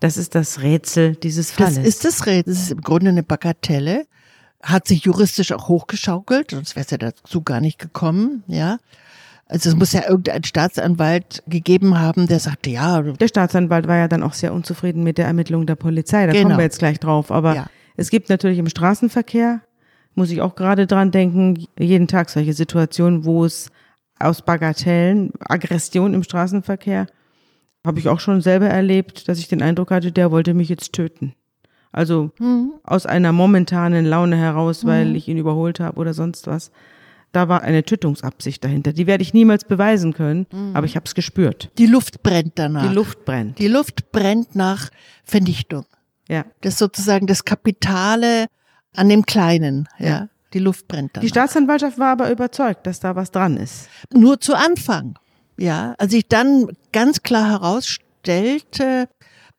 Das 0.00 0.16
ist 0.16 0.34
das 0.34 0.62
Rätsel 0.62 1.14
dieses 1.14 1.54
Das 1.54 1.74
Falles. 1.74 1.86
ist 1.86 2.04
das 2.06 2.24
Rätsel. 2.26 2.54
Das 2.54 2.62
ist 2.62 2.70
im 2.72 2.80
Grunde 2.80 3.10
eine 3.10 3.22
Bagatelle. 3.22 4.06
Hat 4.62 4.88
sich 4.88 5.04
juristisch 5.04 5.52
auch 5.52 5.68
hochgeschaukelt, 5.68 6.50
sonst 6.52 6.74
wäre 6.74 6.84
es 6.84 6.90
ja 6.90 6.98
dazu 6.98 7.42
gar 7.42 7.60
nicht 7.60 7.78
gekommen, 7.78 8.42
ja. 8.46 8.78
Also 9.46 9.68
es 9.70 9.76
muss 9.76 9.92
ja 9.92 10.08
irgendein 10.08 10.44
Staatsanwalt 10.44 11.42
gegeben 11.48 11.98
haben, 11.98 12.28
der 12.28 12.38
sagte, 12.40 12.70
ja, 12.70 13.02
der 13.02 13.28
Staatsanwalt 13.28 13.88
war 13.88 13.96
ja 13.96 14.06
dann 14.08 14.22
auch 14.22 14.32
sehr 14.34 14.54
unzufrieden 14.54 15.02
mit 15.02 15.18
der 15.18 15.26
Ermittlung 15.26 15.66
der 15.66 15.74
Polizei. 15.76 16.24
Da 16.26 16.32
Genau. 16.32 16.44
kommen 16.44 16.58
wir 16.58 16.64
jetzt 16.64 16.78
gleich 16.78 17.00
drauf. 17.00 17.30
Aber 17.30 17.54
Ja. 17.54 17.66
es 17.96 18.10
gibt 18.10 18.28
natürlich 18.28 18.58
im 18.58 18.68
Straßenverkehr, 18.68 19.60
muss 20.14 20.30
ich 20.30 20.40
auch 20.40 20.54
gerade 20.54 20.86
dran 20.86 21.10
denken, 21.10 21.66
jeden 21.78 22.08
Tag 22.08 22.30
solche 22.30 22.52
Situationen, 22.52 23.24
wo 23.24 23.44
es 23.44 23.70
aus 24.18 24.42
Bagatellen, 24.42 25.32
Aggression 25.40 26.14
im 26.14 26.22
Straßenverkehr, 26.22 27.06
habe 27.86 27.98
ich 27.98 28.08
auch 28.08 28.20
schon 28.20 28.42
selber 28.42 28.66
erlebt, 28.68 29.28
dass 29.28 29.38
ich 29.38 29.48
den 29.48 29.62
Eindruck 29.62 29.90
hatte, 29.90 30.12
der 30.12 30.30
wollte 30.30 30.52
mich 30.52 30.68
jetzt 30.68 30.92
töten. 30.92 31.34
Also 31.92 32.30
aus 32.84 33.06
einer 33.06 33.32
momentanen 33.32 34.04
Laune 34.06 34.36
heraus, 34.36 34.84
weil 34.84 35.16
ich 35.16 35.26
ihn 35.28 35.38
überholt 35.38 35.80
habe 35.80 35.98
oder 35.98 36.14
sonst 36.14 36.46
was. 36.46 36.70
Da 37.32 37.48
war 37.48 37.62
eine 37.62 37.84
Tötungsabsicht 37.84 38.62
dahinter. 38.64 38.92
Die 38.92 39.06
werde 39.06 39.22
ich 39.22 39.32
niemals 39.34 39.64
beweisen 39.64 40.12
können, 40.12 40.46
aber 40.74 40.84
ich 40.86 40.96
habe 40.96 41.06
es 41.06 41.14
gespürt. 41.14 41.70
die 41.78 41.86
Luft 41.86 42.22
brennt 42.22 42.52
danach. 42.56 42.86
Die 42.88 42.94
Luft 42.94 43.24
brennt. 43.24 43.58
Die 43.58 43.68
Luft 43.68 44.12
brennt 44.12 44.54
nach 44.54 44.90
Vernichtung. 45.24 45.84
ja. 46.28 46.44
Das 46.60 46.74
ist 46.74 46.78
sozusagen 46.78 47.26
das 47.26 47.44
Kapitale 47.44 48.46
an 48.94 49.08
dem 49.08 49.24
Kleinen, 49.26 49.88
ja. 49.98 50.28
Die 50.52 50.58
Luft 50.58 50.88
brennt 50.88 51.10
danach. 51.14 51.22
Die 51.22 51.28
Staatsanwaltschaft 51.28 51.98
war 51.98 52.08
aber 52.08 52.30
überzeugt, 52.30 52.86
dass 52.86 52.98
da 52.98 53.14
was 53.14 53.30
dran 53.30 53.56
ist. 53.56 53.88
nur 54.12 54.40
zu 54.40 54.54
Anfang. 54.54 55.16
Ja, 55.56 55.94
als 55.98 56.12
ich 56.12 56.26
dann 56.26 56.68
ganz 56.90 57.22
klar 57.22 57.50
herausstellte 57.50 59.08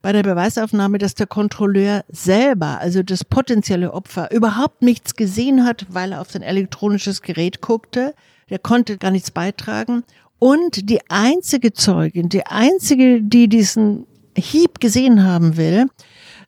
bei 0.01 0.11
der 0.11 0.23
Beweisaufnahme, 0.23 0.97
dass 0.97 1.13
der 1.13 1.27
Kontrolleur 1.27 2.03
selber, 2.09 2.79
also 2.79 3.03
das 3.03 3.23
potenzielle 3.23 3.93
Opfer, 3.93 4.31
überhaupt 4.31 4.81
nichts 4.81 5.15
gesehen 5.15 5.63
hat, 5.63 5.85
weil 5.89 6.13
er 6.13 6.21
auf 6.21 6.31
sein 6.31 6.41
elektronisches 6.41 7.21
Gerät 7.21 7.61
guckte. 7.61 8.15
Der 8.49 8.59
konnte 8.59 8.97
gar 8.97 9.11
nichts 9.11 9.31
beitragen. 9.31 10.03
Und 10.39 10.89
die 10.89 10.99
einzige 11.09 11.71
Zeugin, 11.71 12.29
die 12.29 12.47
einzige, 12.47 13.21
die 13.21 13.47
diesen 13.47 14.07
Hieb 14.35 14.79
gesehen 14.79 15.23
haben 15.23 15.55
will, 15.55 15.85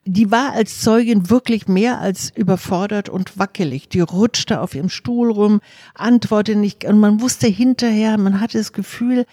die 0.06 0.32
war 0.32 0.54
als 0.54 0.82
Zeugin 0.82 1.30
wirklich 1.30 1.68
mehr 1.68 2.00
als 2.00 2.32
überfordert 2.36 3.10
und 3.10 3.38
wackelig. 3.38 3.88
Die 3.90 4.02
rutschte 4.02 4.60
auf 4.60 4.76
ihrem 4.76 4.90
Stuhl 4.90 5.32
rum, 5.32 5.62
antwortete 5.96 6.58
nicht 6.58 6.84
und 6.86 7.00
man 7.00 7.22
wusste 7.22 7.48
hinterher, 7.48 8.18
man 8.18 8.40
hatte 8.40 8.58
das 8.58 8.74
Gefühl, 8.74 9.26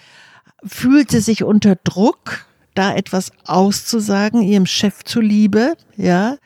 fühlte 0.64 1.20
sich 1.20 1.42
unter 1.42 1.76
Druck, 1.76 2.46
da 2.74 2.94
etwas 2.94 3.32
auszusagen, 3.44 4.42
ihrem 4.42 4.66
Chef 4.66 5.02
zuliebe, 5.04 5.74
ja, 5.96 6.36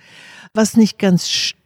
was 0.54 0.76
nicht 0.76 0.98
ganz 0.98 1.28
stimmt. 1.28 1.63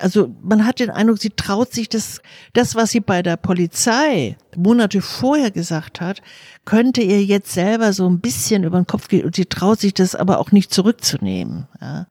Also 0.00 0.34
man 0.42 0.66
hat 0.66 0.80
den 0.80 0.90
Eindruck, 0.90 1.18
sie 1.18 1.30
traut 1.30 1.72
sich 1.72 1.88
das, 1.88 2.20
das, 2.52 2.74
was 2.74 2.90
sie 2.90 3.00
bei 3.00 3.22
der 3.22 3.36
Polizei 3.36 4.36
Monate 4.56 5.00
vorher 5.02 5.50
gesagt 5.50 6.00
hat, 6.00 6.22
könnte 6.64 7.02
ihr 7.02 7.24
jetzt 7.24 7.52
selber 7.52 7.92
so 7.92 8.08
ein 8.08 8.20
bisschen 8.20 8.64
über 8.64 8.78
den 8.78 8.86
Kopf 8.86 9.08
gehen 9.08 9.24
und 9.24 9.36
sie 9.36 9.46
traut 9.46 9.80
sich 9.80 9.94
das 9.94 10.14
aber 10.14 10.38
auch 10.38 10.52
nicht 10.52 10.72
zurückzunehmen. 10.72 11.68
Ja. 11.80 12.06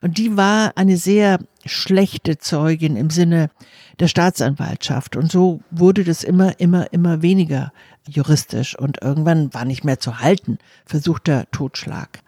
Und 0.00 0.18
die 0.18 0.36
war 0.36 0.72
eine 0.76 0.96
sehr 0.96 1.38
schlechte 1.64 2.38
Zeugin 2.38 2.96
im 2.96 3.10
Sinne 3.10 3.50
der 3.98 4.08
Staatsanwaltschaft. 4.08 5.16
Und 5.16 5.32
so 5.32 5.60
wurde 5.70 6.04
das 6.04 6.22
immer, 6.22 6.60
immer, 6.60 6.92
immer 6.92 7.22
weniger 7.22 7.72
juristisch. 8.06 8.78
Und 8.78 9.02
irgendwann 9.02 9.52
war 9.54 9.64
nicht 9.64 9.84
mehr 9.84 9.98
zu 9.98 10.20
halten, 10.20 10.58
versuchter 10.84 11.46
Totschlag. 11.50 12.20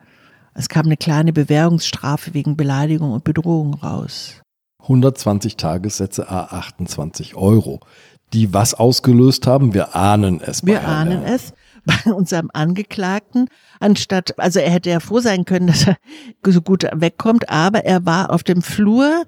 Es 0.55 0.69
kam 0.69 0.87
eine 0.87 0.97
kleine 0.97 1.33
Bewährungsstrafe 1.33 2.35
wegen 2.35 2.57
Beleidigung 2.57 3.13
und 3.13 3.23
Bedrohung 3.23 3.75
raus. 3.75 4.43
120 4.89 5.57
Tagessätze 5.57 6.29
a 6.31 6.45
28 6.45 7.35
Euro. 7.37 7.81
Die 8.33 8.53
was 8.53 8.75
ausgelöst 8.75 9.47
haben, 9.47 9.75
wir 9.75 9.95
ahnen 9.95 10.41
es. 10.41 10.63
bei 10.63 10.69
Wir 10.69 10.89
ahnen 10.89 11.25
es 11.25 11.53
bei 11.85 12.13
unserem 12.13 12.51
Angeklagten, 12.53 13.49
anstatt, 13.81 14.39
also 14.39 14.61
er 14.61 14.71
hätte 14.71 14.91
ja 14.91 15.01
froh 15.01 15.21
sein 15.21 15.45
können, 15.45 15.67
dass 15.69 15.87
er 15.87 15.97
so 16.47 16.61
gut 16.61 16.87
wegkommt, 16.93 17.49
aber 17.49 17.85
er 17.85 18.05
war 18.05 18.31
auf 18.31 18.43
dem 18.43 18.63
Flur 18.63 19.25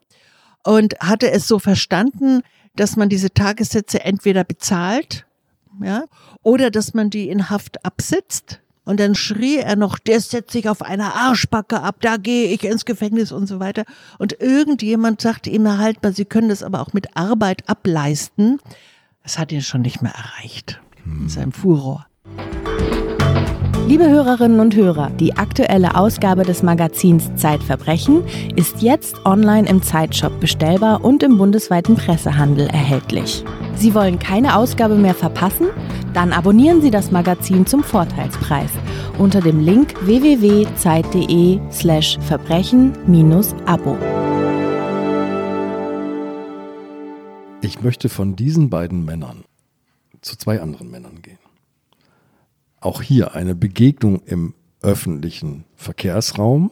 und 0.64 0.98
hatte 1.00 1.30
es 1.30 1.46
so 1.46 1.58
verstanden, 1.58 2.42
dass 2.76 2.96
man 2.96 3.08
diese 3.08 3.32
Tagessätze 3.32 4.04
entweder 4.04 4.44
bezahlt, 4.44 5.26
ja, 5.82 6.04
oder 6.42 6.70
dass 6.70 6.94
man 6.94 7.10
die 7.10 7.28
in 7.28 7.50
Haft 7.50 7.84
absitzt. 7.84 8.60
Und 8.90 8.98
dann 8.98 9.14
schrie 9.14 9.58
er 9.58 9.76
noch, 9.76 10.00
der 10.00 10.20
setzt 10.20 10.50
sich 10.50 10.68
auf 10.68 10.82
einer 10.82 11.14
Arschbacke 11.14 11.80
ab, 11.80 11.98
da 12.00 12.16
gehe 12.16 12.48
ich 12.48 12.64
ins 12.64 12.84
Gefängnis 12.84 13.30
und 13.30 13.46
so 13.46 13.60
weiter. 13.60 13.84
Und 14.18 14.40
irgendjemand 14.40 15.20
sagte 15.20 15.48
ihm, 15.48 15.62
na 15.62 15.78
halt 15.78 16.02
mal, 16.02 16.12
Sie 16.12 16.24
können 16.24 16.48
das 16.48 16.64
aber 16.64 16.80
auch 16.80 16.92
mit 16.92 17.16
Arbeit 17.16 17.68
ableisten. 17.68 18.58
Das 19.22 19.38
hat 19.38 19.52
ihn 19.52 19.62
schon 19.62 19.82
nicht 19.82 20.02
mehr 20.02 20.12
erreicht. 20.12 20.80
Mit 21.04 21.30
seinem 21.30 21.52
Furor. 21.52 22.08
Liebe 23.90 24.08
Hörerinnen 24.08 24.60
und 24.60 24.76
Hörer, 24.76 25.10
die 25.10 25.36
aktuelle 25.36 25.96
Ausgabe 25.96 26.44
des 26.44 26.62
Magazins 26.62 27.34
Zeitverbrechen 27.34 28.22
ist 28.54 28.82
jetzt 28.82 29.26
online 29.26 29.68
im 29.68 29.82
Zeitshop 29.82 30.38
bestellbar 30.38 31.04
und 31.04 31.24
im 31.24 31.38
bundesweiten 31.38 31.96
Pressehandel 31.96 32.68
erhältlich. 32.68 33.42
Sie 33.74 33.92
wollen 33.92 34.20
keine 34.20 34.54
Ausgabe 34.54 34.94
mehr 34.94 35.16
verpassen? 35.16 35.70
Dann 36.14 36.32
abonnieren 36.32 36.80
Sie 36.80 36.92
das 36.92 37.10
Magazin 37.10 37.66
zum 37.66 37.82
Vorteilspreis 37.82 38.70
unter 39.18 39.40
dem 39.40 39.58
Link 39.58 39.96
www.zeit.de 40.06 41.58
slash 41.72 42.16
verbrechen-abo. 42.20 43.98
Ich 47.60 47.82
möchte 47.82 48.08
von 48.08 48.36
diesen 48.36 48.70
beiden 48.70 49.04
Männern 49.04 49.42
zu 50.20 50.38
zwei 50.38 50.60
anderen 50.60 50.92
Männern 50.92 51.22
gehen. 51.22 51.39
Auch 52.80 53.02
hier 53.02 53.34
eine 53.34 53.54
Begegnung 53.54 54.22
im 54.24 54.54
öffentlichen 54.82 55.64
Verkehrsraum, 55.76 56.70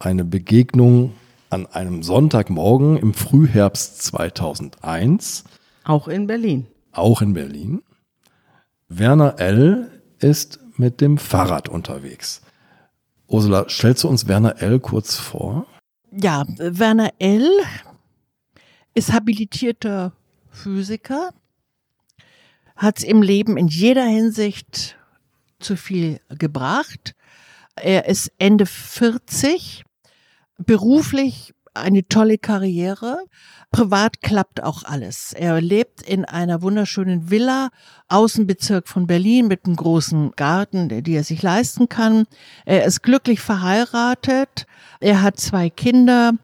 eine 0.00 0.24
Begegnung 0.24 1.14
an 1.50 1.66
einem 1.66 2.02
Sonntagmorgen 2.02 2.96
im 2.96 3.14
Frühherbst 3.14 4.02
2001, 4.02 5.44
Auch 5.84 6.08
in 6.08 6.26
Berlin. 6.26 6.66
auch 6.92 7.22
in 7.22 7.34
Berlin. 7.34 7.82
Werner 8.88 9.38
L. 9.38 9.90
ist 10.18 10.58
mit 10.76 11.00
dem 11.00 11.18
Fahrrad 11.18 11.68
unterwegs. 11.68 12.42
Ursula, 13.28 13.66
stellst 13.68 14.02
du 14.04 14.08
uns 14.08 14.26
Werner 14.26 14.60
L. 14.60 14.80
kurz 14.80 15.16
vor? 15.16 15.66
Ja, 16.10 16.44
Werner 16.58 17.12
L. 17.20 17.48
ist 18.94 19.12
habilitierter 19.12 20.12
Physiker, 20.50 21.30
hat 22.76 22.98
es 22.98 23.04
im 23.04 23.22
Leben 23.22 23.56
in 23.56 23.68
jeder 23.68 24.04
Hinsicht 24.04 24.96
zu 25.60 25.76
viel 25.76 26.20
gebracht. 26.28 27.14
Er 27.76 28.06
ist 28.06 28.32
Ende 28.38 28.66
40, 28.66 29.84
beruflich 30.58 31.54
eine 31.74 32.06
tolle 32.06 32.38
Karriere. 32.38 33.18
Privat 33.72 34.20
klappt 34.20 34.62
auch 34.62 34.84
alles. 34.84 35.32
Er 35.32 35.60
lebt 35.60 36.02
in 36.02 36.24
einer 36.24 36.62
wunderschönen 36.62 37.30
Villa, 37.30 37.70
Außenbezirk 38.08 38.86
von 38.86 39.08
Berlin 39.08 39.48
mit 39.48 39.66
einem 39.66 39.74
großen 39.74 40.32
Garten, 40.36 41.02
die 41.02 41.14
er 41.14 41.24
sich 41.24 41.42
leisten 41.42 41.88
kann. 41.88 42.26
Er 42.64 42.84
ist 42.84 43.02
glücklich 43.02 43.40
verheiratet. 43.40 44.66
Er 45.00 45.22
hat 45.22 45.40
zwei 45.40 45.70
Kinder. 45.70 46.34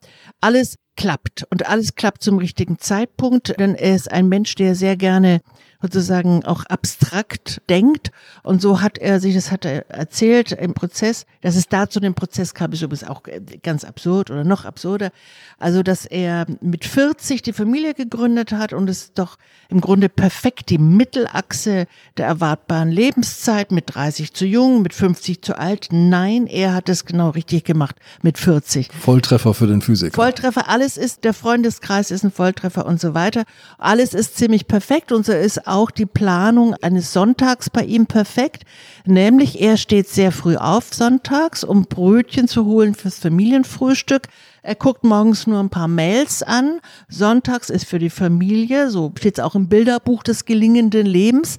Alles 0.41 0.77
klappt 0.97 1.47
und 1.51 1.67
alles 1.69 1.95
klappt 1.95 2.23
zum 2.23 2.39
richtigen 2.39 2.79
Zeitpunkt, 2.79 3.59
denn 3.61 3.75
er 3.75 3.95
ist 3.95 4.11
ein 4.11 4.29
Mensch, 4.29 4.57
der 4.57 4.75
sehr 4.75 4.97
gerne 4.97 5.41
sozusagen 5.83 6.45
auch 6.45 6.65
abstrakt 6.67 7.63
denkt. 7.69 8.11
Und 8.43 8.61
so 8.61 8.81
hat 8.81 8.99
er 8.99 9.21
sich, 9.21 9.35
das 9.35 9.51
hat 9.51 9.65
er 9.65 9.89
erzählt 9.91 10.53
im 10.53 10.75
Prozess, 10.75 11.27
dass 11.41 11.57
es 11.57 11.69
da 11.69 11.89
zu 11.89 12.01
dem 12.01 12.15
Prozess 12.15 12.55
kam, 12.55 12.73
ist 12.73 12.83
übrigens 12.83 13.09
auch 13.09 13.23
ganz 13.63 13.85
absurd 13.85 14.31
oder 14.31 14.45
noch 14.45 14.65
absurder. 14.65 15.11
Also, 15.59 15.83
dass 15.83 16.07
er 16.07 16.47
mit 16.61 16.85
40 16.85 17.43
die 17.43 17.53
Familie 17.53 17.95
gegründet 17.95 18.53
hat 18.53 18.73
und 18.73 18.89
es 18.91 19.13
doch 19.15 19.37
im 19.69 19.81
Grunde 19.81 20.09
perfekt 20.09 20.71
die 20.71 20.79
Mittelachse 20.79 21.87
der 22.17 22.27
erwartbaren 22.27 22.91
Lebenszeit 22.91 23.73
mit 23.73 23.95
30 23.95 24.35
zu 24.35 24.45
jung, 24.45 24.83
mit 24.83 24.95
50 24.95 25.43
zu 25.43 25.59
alt. 25.59 25.89
Nein, 25.91 26.47
er 26.47 26.75
hat 26.75 26.89
es 26.89 27.05
genau 27.05 27.31
richtig 27.31 27.65
gemacht 27.65 27.97
mit 28.23 28.39
40. 28.39 28.91
Volltreffer 28.93 29.55
für 29.55 29.67
den 29.67 29.83
Physiker. 29.83 30.15
Volltreffer, 30.15 30.69
alles 30.69 30.97
ist, 30.97 31.25
der 31.25 31.35
Freundeskreis 31.35 32.11
ist 32.11 32.25
ein 32.25 32.31
Volltreffer 32.31 32.87
und 32.87 33.01
so 33.01 33.15
weiter. 33.15 33.45
Alles 33.79 34.15
ist 34.15 34.37
ziemlich 34.37 34.67
perfekt 34.67 35.13
und 35.13 35.25
so 35.25 35.33
ist 35.33 35.67
auch 35.71 35.91
die 35.91 36.07
Planung 36.07 36.75
eines 36.83 37.13
Sonntags 37.13 37.71
bei 37.71 37.85
ihm 37.85 38.07
perfekt. 38.07 38.65
Nämlich 39.05 39.61
er 39.61 39.77
steht 39.77 40.09
sehr 40.09 40.33
früh 40.33 40.57
auf 40.57 40.93
sonntags, 40.93 41.65
um 41.65 41.85
Brötchen 41.85 42.49
zu 42.49 42.65
holen 42.65 42.95
fürs 42.95 43.19
Familienfrühstück. 43.19 44.29
Er 44.63 44.75
guckt 44.75 45.05
morgens 45.05 45.47
nur 45.47 45.59
ein 45.59 45.71
paar 45.71 45.89
Mails 45.89 46.43
an. 46.43 46.81
Sonntags 47.09 47.71
ist 47.71 47.87
für 47.87 47.99
die 47.99 48.11
Familie, 48.11 48.91
so 48.91 49.13
steht 49.17 49.39
es 49.39 49.45
auch 49.45 49.55
im 49.55 49.69
Bilderbuch 49.69 50.23
des 50.23 50.45
gelingenden 50.45 51.07
Lebens. 51.07 51.59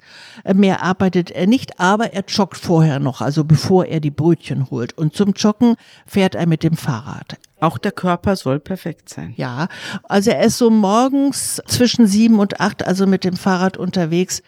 Mehr 0.54 0.82
arbeitet 0.82 1.30
er 1.30 1.46
nicht, 1.46 1.80
aber 1.80 2.12
er 2.12 2.24
joggt 2.26 2.58
vorher 2.58 3.00
noch, 3.00 3.20
also 3.20 3.44
bevor 3.44 3.86
er 3.86 4.00
die 4.00 4.10
Brötchen 4.10 4.70
holt. 4.70 4.96
Und 4.96 5.14
zum 5.14 5.32
Joggen 5.32 5.76
fährt 6.06 6.34
er 6.34 6.46
mit 6.46 6.62
dem 6.62 6.76
Fahrrad. 6.76 7.38
Auch 7.60 7.78
der 7.78 7.92
Körper 7.92 8.36
soll 8.36 8.60
perfekt 8.60 9.08
sein. 9.08 9.34
Ja, 9.36 9.68
also 10.04 10.30
er 10.30 10.42
ist 10.42 10.58
so 10.58 10.70
morgens 10.70 11.62
zwischen 11.66 12.06
sieben 12.06 12.38
und 12.38 12.60
acht, 12.60 12.86
also 12.86 13.06
mit 13.06 13.24
dem 13.24 13.36
Fahrrad 13.36 13.76
unterwegs 13.76 14.42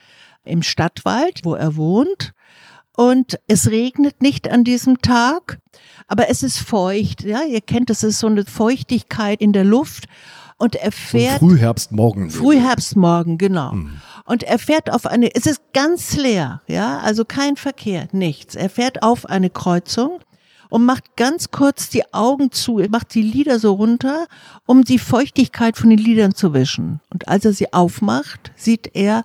im 0.44 0.62
Stadtwald, 0.62 1.40
wo 1.44 1.54
er 1.54 1.76
wohnt. 1.76 2.34
Und 2.96 3.40
es 3.48 3.70
regnet 3.70 4.22
nicht 4.22 4.48
an 4.48 4.62
diesem 4.62 4.98
Tag, 4.98 5.58
aber 6.06 6.28
es 6.28 6.42
ist 6.42 6.58
feucht. 6.58 7.24
Ja, 7.24 7.42
ihr 7.42 7.60
kennt, 7.60 7.90
es 7.90 8.04
ist 8.04 8.20
so 8.20 8.28
eine 8.28 8.44
Feuchtigkeit 8.44 9.40
in 9.40 9.52
der 9.52 9.64
Luft. 9.64 10.06
Und 10.56 10.76
er 10.76 10.92
fährt. 10.92 11.40
So 11.40 11.48
Frühherbstmorgen. 11.48 12.30
Frühherbstmorgen, 12.30 13.38
genau. 13.38 13.72
Hm. 13.72 14.00
Und 14.24 14.44
er 14.44 14.58
fährt 14.58 14.90
auf 14.90 15.06
eine, 15.06 15.34
es 15.34 15.46
ist 15.46 15.60
ganz 15.72 16.16
leer, 16.16 16.62
ja, 16.68 16.98
also 16.98 17.24
kein 17.24 17.56
Verkehr, 17.56 18.08
nichts. 18.12 18.54
Er 18.54 18.70
fährt 18.70 19.02
auf 19.02 19.26
eine 19.26 19.50
Kreuzung 19.50 20.20
und 20.70 20.86
macht 20.86 21.16
ganz 21.16 21.50
kurz 21.50 21.90
die 21.90 22.14
Augen 22.14 22.52
zu, 22.52 22.78
er 22.78 22.88
macht 22.88 23.14
die 23.14 23.22
Lider 23.22 23.58
so 23.58 23.74
runter, 23.74 24.26
um 24.64 24.82
die 24.84 24.98
Feuchtigkeit 24.98 25.76
von 25.76 25.90
den 25.90 25.98
Lidern 25.98 26.34
zu 26.34 26.54
wischen. 26.54 27.00
Und 27.12 27.28
als 27.28 27.44
er 27.44 27.52
sie 27.52 27.72
aufmacht, 27.72 28.52
sieht 28.56 28.92
er 28.94 29.24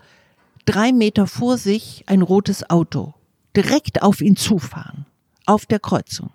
drei 0.65 0.91
Meter 0.91 1.27
vor 1.27 1.57
sich 1.57 2.03
ein 2.07 2.21
rotes 2.21 2.69
Auto 2.69 3.13
direkt 3.59 4.01
auf 4.01 4.21
ihn 4.21 4.37
zufahren, 4.37 5.05
auf 5.45 5.65
der 5.65 5.79
Kreuzung. 5.79 6.31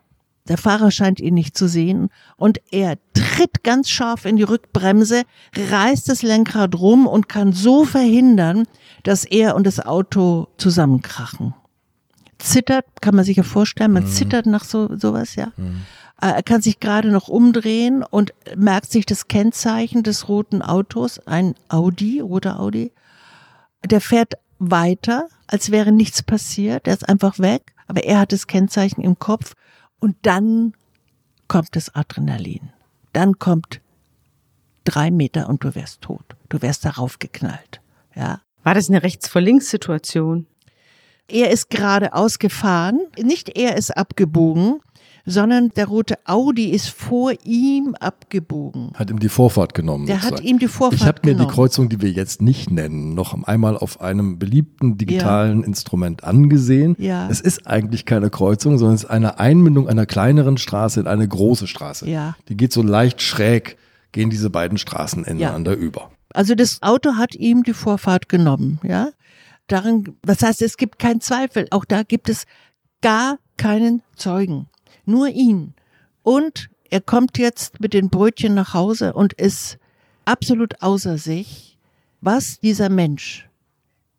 Der 0.46 0.58
Fahrer 0.58 0.90
scheint 0.90 1.20
ihn 1.20 1.32
nicht 1.32 1.56
zu 1.56 1.68
sehen 1.68 2.10
und 2.36 2.60
er 2.70 2.98
tritt 3.14 3.64
ganz 3.64 3.88
scharf 3.88 4.26
in 4.26 4.36
die 4.36 4.42
Rückbremse, 4.42 5.22
reißt 5.56 6.06
das 6.06 6.20
Lenkrad 6.20 6.74
rum 6.74 7.06
und 7.06 7.30
kann 7.30 7.54
so 7.54 7.86
verhindern, 7.86 8.66
dass 9.04 9.24
er 9.24 9.56
und 9.56 9.66
das 9.66 9.80
Auto 9.80 10.48
zusammenkrachen. 10.58 11.54
Zittert, 12.38 12.84
kann 13.00 13.14
man 13.14 13.24
sich 13.24 13.38
ja 13.38 13.42
vorstellen, 13.42 13.92
man 13.92 14.04
mhm. 14.04 14.08
zittert 14.08 14.44
nach 14.44 14.64
so 14.64 14.94
sowas, 14.98 15.34
ja. 15.34 15.52
Mhm. 15.56 15.80
Äh, 16.20 16.32
er 16.32 16.42
kann 16.42 16.60
sich 16.60 16.78
gerade 16.78 17.10
noch 17.10 17.28
umdrehen 17.28 18.02
und 18.02 18.34
merkt 18.54 18.92
sich 18.92 19.06
das 19.06 19.28
Kennzeichen 19.28 20.02
des 20.02 20.28
roten 20.28 20.60
Autos, 20.60 21.20
ein 21.20 21.54
Audi, 21.68 22.20
roter 22.20 22.60
Audi. 22.60 22.92
Der 23.82 24.02
fährt 24.02 24.34
weiter, 24.58 25.28
als 25.46 25.70
wäre 25.70 25.92
nichts 25.92 26.22
passiert. 26.22 26.86
Er 26.86 26.94
ist 26.94 27.08
einfach 27.08 27.38
weg, 27.38 27.74
aber 27.86 28.04
er 28.04 28.20
hat 28.20 28.32
das 28.32 28.46
Kennzeichen 28.46 29.02
im 29.02 29.18
Kopf 29.18 29.54
und 30.00 30.16
dann 30.22 30.74
kommt 31.48 31.76
das 31.76 31.94
Adrenalin. 31.94 32.72
Dann 33.12 33.38
kommt 33.38 33.80
drei 34.84 35.10
Meter 35.10 35.48
und 35.48 35.64
du 35.64 35.74
wärst 35.74 36.02
tot. 36.02 36.24
Du 36.48 36.62
wärst 36.62 36.84
darauf 36.84 37.18
geknallt. 37.18 37.80
Ja. 38.14 38.40
War 38.62 38.74
das 38.74 38.88
eine 38.88 39.02
rechts 39.02 39.28
vor 39.28 39.40
links 39.40 39.70
Situation? 39.70 40.46
Er 41.28 41.50
ist 41.50 41.70
geradeaus 41.70 42.38
gefahren, 42.38 43.00
nicht 43.18 43.56
er 43.56 43.76
ist 43.76 43.96
abgebogen, 43.96 44.80
sondern 45.26 45.70
der 45.70 45.86
rote 45.86 46.18
Audi 46.24 46.70
ist 46.70 46.90
vor 46.90 47.32
ihm 47.44 47.94
abgebogen. 47.98 48.92
Hat 48.94 49.10
ihm 49.10 49.18
die 49.18 49.28
Vorfahrt 49.28 49.72
genommen. 49.72 50.06
Der 50.06 50.22
hat 50.22 50.40
ihm 50.40 50.58
die 50.58 50.68
Vorfahrt 50.68 51.00
Ich 51.00 51.06
habe 51.06 51.20
mir 51.24 51.34
die 51.34 51.46
Kreuzung, 51.46 51.88
die 51.88 52.02
wir 52.02 52.10
jetzt 52.10 52.42
nicht 52.42 52.70
nennen, 52.70 53.14
noch 53.14 53.42
einmal 53.44 53.76
auf 53.76 54.00
einem 54.00 54.38
beliebten 54.38 54.98
digitalen 54.98 55.60
ja. 55.60 55.66
Instrument 55.66 56.24
angesehen. 56.24 56.94
Ja. 56.98 57.28
Es 57.30 57.40
ist 57.40 57.66
eigentlich 57.66 58.04
keine 58.04 58.28
Kreuzung, 58.28 58.76
sondern 58.76 58.96
es 58.96 59.04
ist 59.04 59.10
eine 59.10 59.38
Einmündung 59.38 59.88
einer 59.88 60.06
kleineren 60.06 60.58
Straße 60.58 61.00
in 61.00 61.06
eine 61.06 61.26
große 61.26 61.66
Straße. 61.66 62.08
Ja. 62.08 62.36
Die 62.48 62.56
geht 62.56 62.72
so 62.72 62.82
leicht 62.82 63.22
schräg, 63.22 63.78
gehen 64.12 64.28
diese 64.28 64.50
beiden 64.50 64.76
Straßen 64.76 65.24
ineinander 65.24 65.72
ja. 65.72 65.78
über. 65.78 66.10
Also 66.34 66.54
das 66.54 66.82
Auto 66.82 67.14
hat 67.14 67.34
ihm 67.34 67.62
die 67.62 67.74
Vorfahrt 67.74 68.28
genommen, 68.28 68.78
ja. 68.82 69.08
Darin, 69.66 70.16
was 70.22 70.42
heißt, 70.42 70.60
es 70.60 70.76
gibt 70.76 70.98
keinen 70.98 71.22
Zweifel. 71.22 71.66
Auch 71.70 71.86
da 71.86 72.02
gibt 72.02 72.28
es 72.28 72.44
gar 73.00 73.38
keinen 73.56 74.02
Zeugen 74.14 74.66
nur 75.06 75.28
ihn. 75.28 75.74
Und 76.22 76.70
er 76.90 77.00
kommt 77.00 77.38
jetzt 77.38 77.80
mit 77.80 77.94
den 77.94 78.08
Brötchen 78.08 78.54
nach 78.54 78.74
Hause 78.74 79.12
und 79.14 79.32
ist 79.32 79.78
absolut 80.24 80.82
außer 80.82 81.18
sich, 81.18 81.78
was 82.20 82.60
dieser 82.60 82.88
Mensch 82.88 83.48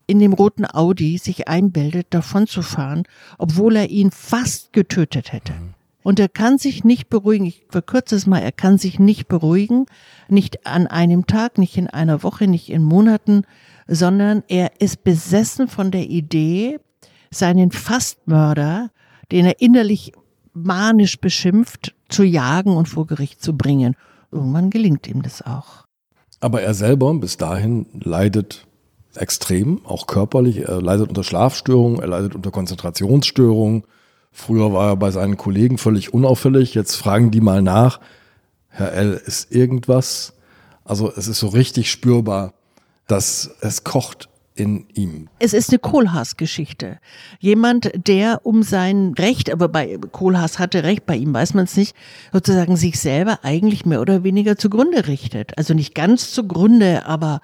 in 0.08 0.20
dem 0.20 0.34
roten 0.34 0.66
Audi 0.66 1.18
sich 1.18 1.48
einbildet, 1.48 2.08
davon 2.12 2.48
zu 2.48 2.62
fahren, 2.62 3.04
obwohl 3.38 3.76
er 3.76 3.90
ihn 3.90 4.12
fast 4.12 4.72
getötet 4.74 5.34
hätte. 5.34 5.54
Mhm. 5.54 5.74
Und 6.04 6.20
er 6.20 6.30
kann 6.30 6.60
sich 6.60 6.84
nicht 6.84 7.10
beruhigen. 7.10 7.48
Ich 7.48 7.64
verkürze 7.70 8.16
es 8.16 8.28
mal. 8.28 8.38
Er 8.38 8.52
kann 8.52 8.78
sich 8.78 9.00
nicht 9.00 9.28
beruhigen. 9.28 9.88
Nicht 10.28 10.68
an 10.68 10.86
einem 10.86 11.26
Tag, 11.26 11.58
nicht 11.58 11.78
in 11.78 11.88
einer 11.88 12.22
Woche, 12.22 12.46
nicht 12.46 12.70
in 12.70 12.84
Monaten, 12.84 13.42
sondern 13.88 14.44
er 14.48 14.80
ist 14.80 15.04
besessen 15.04 15.68
von 15.68 15.90
der 15.90 16.08
Idee, 16.08 16.80
seinen 17.32 17.72
Fastmörder, 17.72 18.92
den 19.32 19.48
er 19.48 19.60
innerlich 19.62 20.12
manisch 20.56 21.20
beschimpft, 21.20 21.94
zu 22.10 22.24
jagen 22.24 22.76
und 22.76 22.88
vor 22.88 23.06
Gericht 23.06 23.42
zu 23.42 23.56
bringen. 23.56 23.96
Irgendwann 24.32 24.70
gelingt 24.70 25.08
ihm 25.08 25.22
das 25.22 25.42
auch. 25.42 25.86
Aber 26.40 26.62
er 26.62 26.74
selber 26.74 27.14
bis 27.14 27.38
dahin 27.38 27.86
leidet 27.94 28.66
extrem, 29.16 29.86
auch 29.86 30.08
körperlich. 30.08 30.60
Er 30.60 30.82
leidet 30.82 31.10
unter 31.10 31.24
Schlafstörungen, 31.24 32.00
er 32.00 32.08
leidet 32.08 32.36
unter 32.36 32.52
Konzentrationsstörungen. 32.52 33.84
Früher 34.32 34.74
war 34.74 34.92
er 34.92 34.96
bei 34.98 35.12
seinen 35.12 35.38
Kollegen 35.38 35.78
völlig 35.78 36.14
unauffällig. 36.14 36.74
Jetzt 36.74 36.96
fragen 36.96 37.32
die 37.32 37.42
mal 37.42 37.62
nach, 37.62 38.00
Herr 38.68 38.92
L., 38.92 39.22
ist 39.26 39.52
irgendwas? 39.52 40.34
Also 40.84 41.12
es 41.16 41.28
ist 41.28 41.40
so 41.40 41.48
richtig 41.48 41.90
spürbar, 41.90 42.54
dass 43.08 43.50
es 43.62 43.84
kocht 43.84 44.30
in 44.56 44.88
ihm. 44.94 45.30
Es 45.40 45.54
ist 45.54 45.70
eine 45.70 45.80
Kohlhaas-Geschichte. 45.80 47.00
Jemand, 47.40 47.92
der 47.96 48.46
um 48.46 48.64
sein 48.64 49.14
Recht, 49.18 49.52
aber 49.52 49.68
bei 49.68 49.98
Kohlhaas 50.12 50.60
hatte 50.60 50.84
Recht, 50.84 51.06
bei 51.06 51.16
ihm 51.18 51.34
weiß 51.34 51.54
man 51.54 51.66
es 51.66 51.76
nicht, 51.76 51.96
sozusagen 52.32 52.78
sich 52.78 53.00
selber 53.00 53.40
eigentlich 53.44 53.86
mehr 53.86 54.02
oder 54.02 54.24
weniger 54.24 54.58
zugrunde 54.58 55.08
richtet. 55.08 55.58
Also 55.58 55.74
nicht 55.74 55.94
ganz 55.94 56.32
zugrunde, 56.32 57.06
aber 57.06 57.42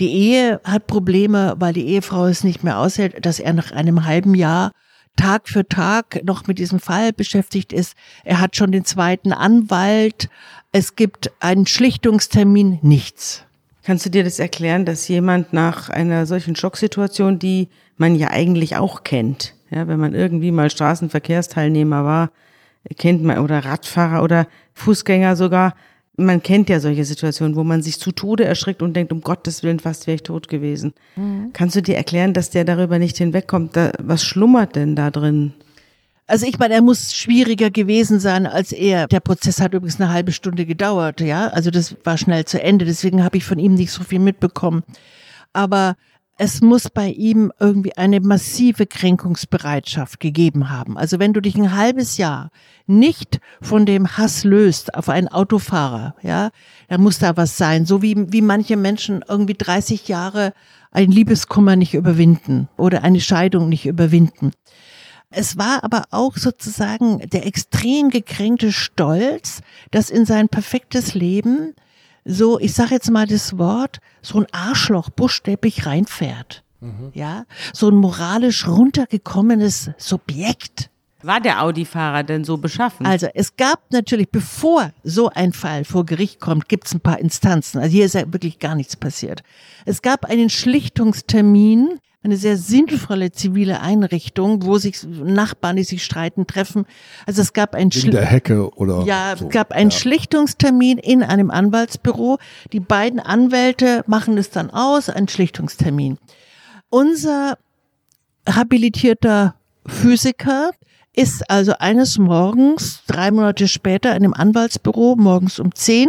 die 0.00 0.12
Ehe 0.12 0.60
hat 0.64 0.86
Probleme, 0.86 1.54
weil 1.58 1.72
die 1.72 1.86
Ehefrau 1.88 2.26
es 2.26 2.44
nicht 2.44 2.64
mehr 2.64 2.78
aushält, 2.78 3.26
dass 3.26 3.40
er 3.40 3.52
nach 3.52 3.72
einem 3.72 4.04
halben 4.04 4.34
Jahr 4.34 4.72
Tag 5.16 5.48
für 5.48 5.68
Tag 5.68 6.22
noch 6.24 6.46
mit 6.46 6.58
diesem 6.58 6.80
Fall 6.80 7.12
beschäftigt 7.12 7.72
ist. 7.72 7.94
Er 8.24 8.40
hat 8.40 8.56
schon 8.56 8.72
den 8.72 8.84
zweiten 8.84 9.32
Anwalt. 9.32 10.30
Es 10.72 10.96
gibt 10.96 11.30
einen 11.40 11.66
Schlichtungstermin, 11.66 12.78
nichts. 12.82 13.44
Kannst 13.82 14.06
du 14.06 14.10
dir 14.10 14.22
das 14.24 14.38
erklären, 14.38 14.84
dass 14.84 15.08
jemand 15.08 15.52
nach 15.52 15.88
einer 15.90 16.26
solchen 16.26 16.54
Schocksituation, 16.54 17.38
die 17.38 17.68
man 17.96 18.14
ja 18.14 18.28
eigentlich 18.30 18.76
auch 18.76 19.02
kennt, 19.04 19.54
Ja, 19.70 19.88
wenn 19.88 19.98
man 19.98 20.14
irgendwie 20.14 20.50
mal 20.52 20.70
Straßenverkehrsteilnehmer 20.70 22.04
war, 22.04 22.30
kennt 22.96 23.22
man, 23.22 23.38
oder 23.38 23.64
Radfahrer 23.64 24.22
oder 24.22 24.46
Fußgänger 24.74 25.36
sogar, 25.36 25.74
man 26.16 26.42
kennt 26.42 26.68
ja 26.68 26.78
solche 26.78 27.04
Situationen, 27.04 27.56
wo 27.56 27.64
man 27.64 27.82
sich 27.82 27.98
zu 27.98 28.12
Tode 28.12 28.44
erschrickt 28.44 28.82
und 28.82 28.94
denkt, 28.94 29.12
um 29.12 29.22
Gottes 29.22 29.62
Willen, 29.62 29.80
fast 29.80 30.06
wäre 30.06 30.16
ich 30.16 30.22
tot 30.22 30.48
gewesen. 30.48 30.92
Mhm. 31.16 31.50
Kannst 31.52 31.74
du 31.76 31.82
dir 31.82 31.96
erklären, 31.96 32.34
dass 32.34 32.50
der 32.50 32.64
darüber 32.64 32.98
nicht 32.98 33.16
hinwegkommt? 33.16 33.76
Da, 33.76 33.92
was 33.98 34.22
schlummert 34.22 34.76
denn 34.76 34.94
da 34.94 35.10
drin? 35.10 35.54
Also 36.26 36.46
ich 36.46 36.58
meine, 36.58 36.74
er 36.74 36.82
muss 36.82 37.14
schwieriger 37.14 37.70
gewesen 37.70 38.20
sein 38.20 38.46
als 38.46 38.72
er. 38.72 39.06
Der 39.08 39.20
Prozess 39.20 39.60
hat 39.60 39.74
übrigens 39.74 40.00
eine 40.00 40.12
halbe 40.12 40.32
Stunde 40.32 40.66
gedauert, 40.66 41.20
ja. 41.20 41.48
Also 41.48 41.70
das 41.70 41.96
war 42.04 42.16
schnell 42.16 42.44
zu 42.44 42.62
Ende. 42.62 42.84
Deswegen 42.84 43.24
habe 43.24 43.36
ich 43.36 43.44
von 43.44 43.58
ihm 43.58 43.74
nicht 43.74 43.90
so 43.90 44.02
viel 44.04 44.20
mitbekommen. 44.20 44.82
Aber 45.52 45.96
es 46.38 46.60
muss 46.60 46.88
bei 46.88 47.08
ihm 47.08 47.52
irgendwie 47.60 47.96
eine 47.96 48.20
massive 48.20 48.86
Kränkungsbereitschaft 48.86 50.18
gegeben 50.18 50.70
haben. 50.70 50.96
Also 50.96 51.18
wenn 51.18 51.32
du 51.32 51.40
dich 51.40 51.56
ein 51.56 51.76
halbes 51.76 52.16
Jahr 52.16 52.50
nicht 52.86 53.38
von 53.60 53.86
dem 53.86 54.16
Hass 54.16 54.44
löst 54.44 54.94
auf 54.94 55.08
einen 55.08 55.28
Autofahrer, 55.28 56.14
ja, 56.22 56.50
dann 56.88 57.02
muss 57.02 57.18
da 57.18 57.36
was 57.36 57.56
sein. 57.58 57.84
So 57.84 58.02
wie, 58.02 58.32
wie 58.32 58.42
manche 58.42 58.76
Menschen 58.76 59.24
irgendwie 59.28 59.54
30 59.54 60.08
Jahre 60.08 60.52
ein 60.90 61.10
Liebeskummer 61.10 61.76
nicht 61.76 61.94
überwinden 61.94 62.68
oder 62.76 63.02
eine 63.02 63.20
Scheidung 63.20 63.68
nicht 63.68 63.86
überwinden. 63.86 64.52
Es 65.32 65.58
war 65.58 65.82
aber 65.84 66.04
auch 66.10 66.36
sozusagen 66.36 67.18
der 67.30 67.46
extrem 67.46 68.10
gekränkte 68.10 68.72
Stolz, 68.72 69.60
dass 69.90 70.10
in 70.10 70.26
sein 70.26 70.48
perfektes 70.48 71.14
Leben 71.14 71.74
so, 72.24 72.58
ich 72.60 72.74
sage 72.74 72.94
jetzt 72.94 73.10
mal 73.10 73.26
das 73.26 73.58
Wort, 73.58 73.98
so 74.20 74.38
ein 74.38 74.46
Arschloch 74.52 75.10
buchstäblich 75.10 75.86
reinfährt. 75.86 76.62
Mhm. 76.80 77.10
Ja, 77.14 77.44
so 77.72 77.88
ein 77.88 77.96
moralisch 77.96 78.66
runtergekommenes 78.66 79.90
Subjekt. 79.98 80.90
War 81.22 81.40
der 81.40 81.62
Audi-Fahrer 81.62 82.24
denn 82.24 82.44
so 82.44 82.56
beschaffen? 82.56 83.06
Also 83.06 83.28
es 83.34 83.56
gab 83.56 83.80
natürlich, 83.90 84.28
bevor 84.28 84.90
so 85.04 85.28
ein 85.28 85.52
Fall 85.52 85.84
vor 85.84 86.04
Gericht 86.04 86.40
kommt, 86.40 86.68
gibt 86.68 86.86
es 86.86 86.94
ein 86.94 87.00
paar 87.00 87.20
Instanzen. 87.20 87.80
Also 87.80 87.92
hier 87.92 88.06
ist 88.06 88.14
ja 88.14 88.32
wirklich 88.32 88.58
gar 88.58 88.74
nichts 88.74 88.96
passiert. 88.96 89.42
Es 89.84 90.02
gab 90.02 90.24
einen 90.24 90.50
Schlichtungstermin 90.50 92.00
eine 92.24 92.36
sehr 92.36 92.56
sinnvolle 92.56 93.32
zivile 93.32 93.80
Einrichtung, 93.80 94.64
wo 94.64 94.78
sich 94.78 95.02
Nachbarn, 95.04 95.76
die 95.76 95.84
sich 95.84 96.04
streiten, 96.04 96.46
treffen. 96.46 96.86
Also 97.26 97.42
es 97.42 97.52
gab 97.52 97.74
ein 97.74 97.92
Wegen 97.92 98.12
der 98.12 98.24
Hecke 98.24 98.70
oder 98.76 99.02
ja, 99.04 99.34
so. 99.36 99.48
gab 99.48 99.72
einen 99.72 99.90
ja. 99.90 99.96
Schlichtungstermin 99.96 100.98
in 100.98 101.22
einem 101.24 101.50
Anwaltsbüro. 101.50 102.38
Die 102.72 102.80
beiden 102.80 103.18
Anwälte 103.18 104.04
machen 104.06 104.38
es 104.38 104.50
dann 104.50 104.70
aus, 104.70 105.08
ein 105.08 105.26
Schlichtungstermin. 105.26 106.18
Unser 106.90 107.58
habilitierter 108.48 109.56
Physiker 109.86 110.70
ist 111.14 111.50
also 111.50 111.74
eines 111.78 112.18
Morgens, 112.18 113.02
drei 113.06 113.30
Monate 113.32 113.66
später, 113.66 114.10
in 114.10 114.24
einem 114.24 114.34
Anwaltsbüro, 114.34 115.16
morgens 115.16 115.58
um 115.58 115.74
zehn, 115.74 116.08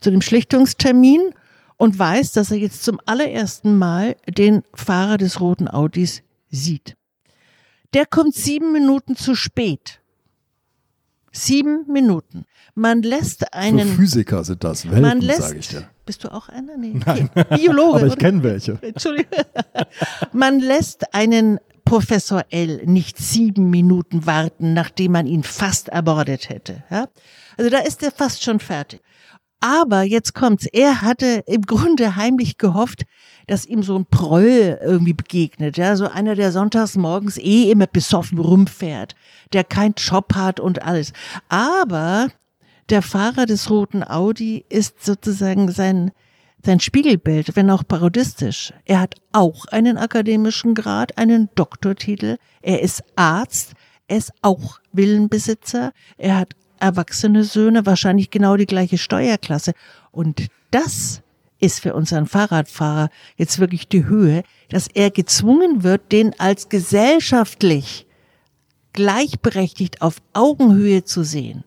zu 0.00 0.10
dem 0.10 0.20
Schlichtungstermin 0.20 1.32
und 1.78 1.98
weiß, 1.98 2.32
dass 2.32 2.50
er 2.50 2.58
jetzt 2.58 2.84
zum 2.84 3.00
allerersten 3.06 3.78
Mal 3.78 4.16
den 4.28 4.62
Fahrer 4.74 5.16
des 5.16 5.40
roten 5.40 5.68
Audis 5.68 6.22
sieht. 6.50 6.96
Der 7.94 8.04
kommt 8.04 8.34
sieben 8.34 8.72
Minuten 8.72 9.16
zu 9.16 9.34
spät. 9.34 10.00
Sieben 11.32 11.86
Minuten. 11.90 12.44
Man 12.74 13.02
lässt 13.02 13.54
einen. 13.54 13.88
Für 13.88 13.94
Physiker 13.94 14.44
sind 14.44 14.64
das 14.64 14.90
Welten, 14.90 15.22
sage 15.22 15.58
ich 15.58 15.68
dir. 15.68 15.88
Bist 16.04 16.24
du 16.24 16.32
auch 16.32 16.48
einer? 16.48 16.76
Nee. 16.76 17.00
Nein. 17.04 17.30
Biologe. 17.50 17.98
Aber 17.98 18.06
ich 18.06 18.16
kenne 18.16 18.42
welche. 18.42 18.78
Entschuldigung. 18.82 19.44
Man 20.32 20.58
lässt 20.58 21.14
einen 21.14 21.60
Professor 21.84 22.44
L 22.50 22.82
nicht 22.86 23.18
sieben 23.18 23.70
Minuten 23.70 24.26
warten, 24.26 24.74
nachdem 24.74 25.12
man 25.12 25.26
ihn 25.26 25.42
fast 25.42 25.88
ermordet 25.88 26.48
hätte. 26.48 26.82
Ja? 26.90 27.08
Also 27.56 27.70
da 27.70 27.78
ist 27.78 28.02
er 28.02 28.10
fast 28.10 28.42
schon 28.42 28.60
fertig. 28.60 29.00
Aber 29.60 30.02
jetzt 30.02 30.34
kommt's. 30.34 30.66
Er 30.66 31.02
hatte 31.02 31.42
im 31.46 31.62
Grunde 31.62 32.16
heimlich 32.16 32.58
gehofft, 32.58 33.04
dass 33.48 33.66
ihm 33.66 33.82
so 33.82 33.96
ein 33.96 34.06
Proll 34.06 34.78
irgendwie 34.80 35.14
begegnet. 35.14 35.76
Ja, 35.76 35.96
so 35.96 36.06
einer, 36.08 36.34
der 36.34 36.52
sonntags 36.52 36.96
morgens 36.96 37.38
eh 37.38 37.70
immer 37.70 37.86
besoffen 37.86 38.38
rumfährt, 38.38 39.16
der 39.52 39.64
keinen 39.64 39.94
Job 39.96 40.34
hat 40.34 40.60
und 40.60 40.82
alles. 40.82 41.12
Aber 41.48 42.28
der 42.88 43.02
Fahrer 43.02 43.46
des 43.46 43.68
roten 43.68 44.04
Audi 44.04 44.64
ist 44.68 45.04
sozusagen 45.04 45.70
sein, 45.72 46.12
sein 46.64 46.78
Spiegelbild, 46.78 47.56
wenn 47.56 47.70
auch 47.70 47.82
parodistisch. 47.86 48.72
Er 48.84 49.00
hat 49.00 49.16
auch 49.32 49.64
einen 49.66 49.98
akademischen 49.98 50.74
Grad, 50.74 51.18
einen 51.18 51.48
Doktortitel. 51.54 52.36
Er 52.62 52.82
ist 52.82 53.02
Arzt. 53.16 53.72
Er 54.06 54.18
ist 54.18 54.32
auch 54.40 54.80
Villenbesitzer. 54.92 55.92
Er 56.16 56.36
hat 56.36 56.54
erwachsene 56.80 57.44
Söhne, 57.44 57.86
wahrscheinlich 57.86 58.30
genau 58.30 58.56
die 58.56 58.66
gleiche 58.66 58.98
Steuerklasse. 58.98 59.72
Und 60.10 60.48
das 60.70 61.22
ist 61.60 61.80
für 61.80 61.94
unseren 61.94 62.26
Fahrradfahrer 62.26 63.10
jetzt 63.36 63.58
wirklich 63.58 63.88
die 63.88 64.06
Höhe, 64.06 64.42
dass 64.68 64.88
er 64.88 65.10
gezwungen 65.10 65.82
wird, 65.82 66.12
den 66.12 66.38
als 66.38 66.68
gesellschaftlich 66.68 68.06
gleichberechtigt 68.92 70.02
auf 70.02 70.16
Augenhöhe 70.32 71.04
zu 71.04 71.22
sehen. 71.22 71.64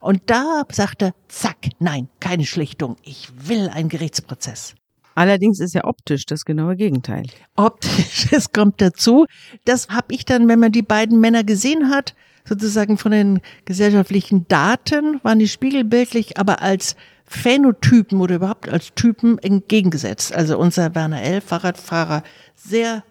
Und 0.00 0.22
da 0.26 0.62
sagt 0.70 1.02
er, 1.02 1.14
zack, 1.28 1.70
nein, 1.80 2.08
keine 2.20 2.44
Schlichtung, 2.44 2.96
ich 3.02 3.28
will 3.36 3.68
einen 3.68 3.88
Gerichtsprozess. 3.88 4.74
Allerdings 5.16 5.58
ist 5.58 5.74
ja 5.74 5.84
optisch 5.84 6.26
das 6.26 6.44
genaue 6.44 6.76
Gegenteil. 6.76 7.26
Optisch, 7.56 8.28
es 8.30 8.52
kommt 8.52 8.80
dazu. 8.80 9.26
Das 9.64 9.88
habe 9.88 10.14
ich 10.14 10.24
dann, 10.24 10.46
wenn 10.46 10.60
man 10.60 10.70
die 10.70 10.82
beiden 10.82 11.18
Männer 11.18 11.42
gesehen 11.42 11.90
hat, 11.90 12.14
sozusagen 12.48 12.96
von 12.96 13.12
den 13.12 13.40
gesellschaftlichen 13.66 14.48
Daten 14.48 15.20
waren 15.22 15.38
die 15.38 15.48
spiegelbildlich, 15.48 16.38
aber 16.38 16.62
als 16.62 16.96
Phänotypen 17.26 18.20
oder 18.20 18.36
überhaupt 18.36 18.68
als 18.70 18.94
Typen 18.94 19.38
entgegengesetzt. 19.38 20.34
Also 20.34 20.58
unser 20.58 20.94
Werner 20.94 21.22
L. 21.22 21.42
Fahrradfahrer 21.42 22.22
sehr 22.56 23.04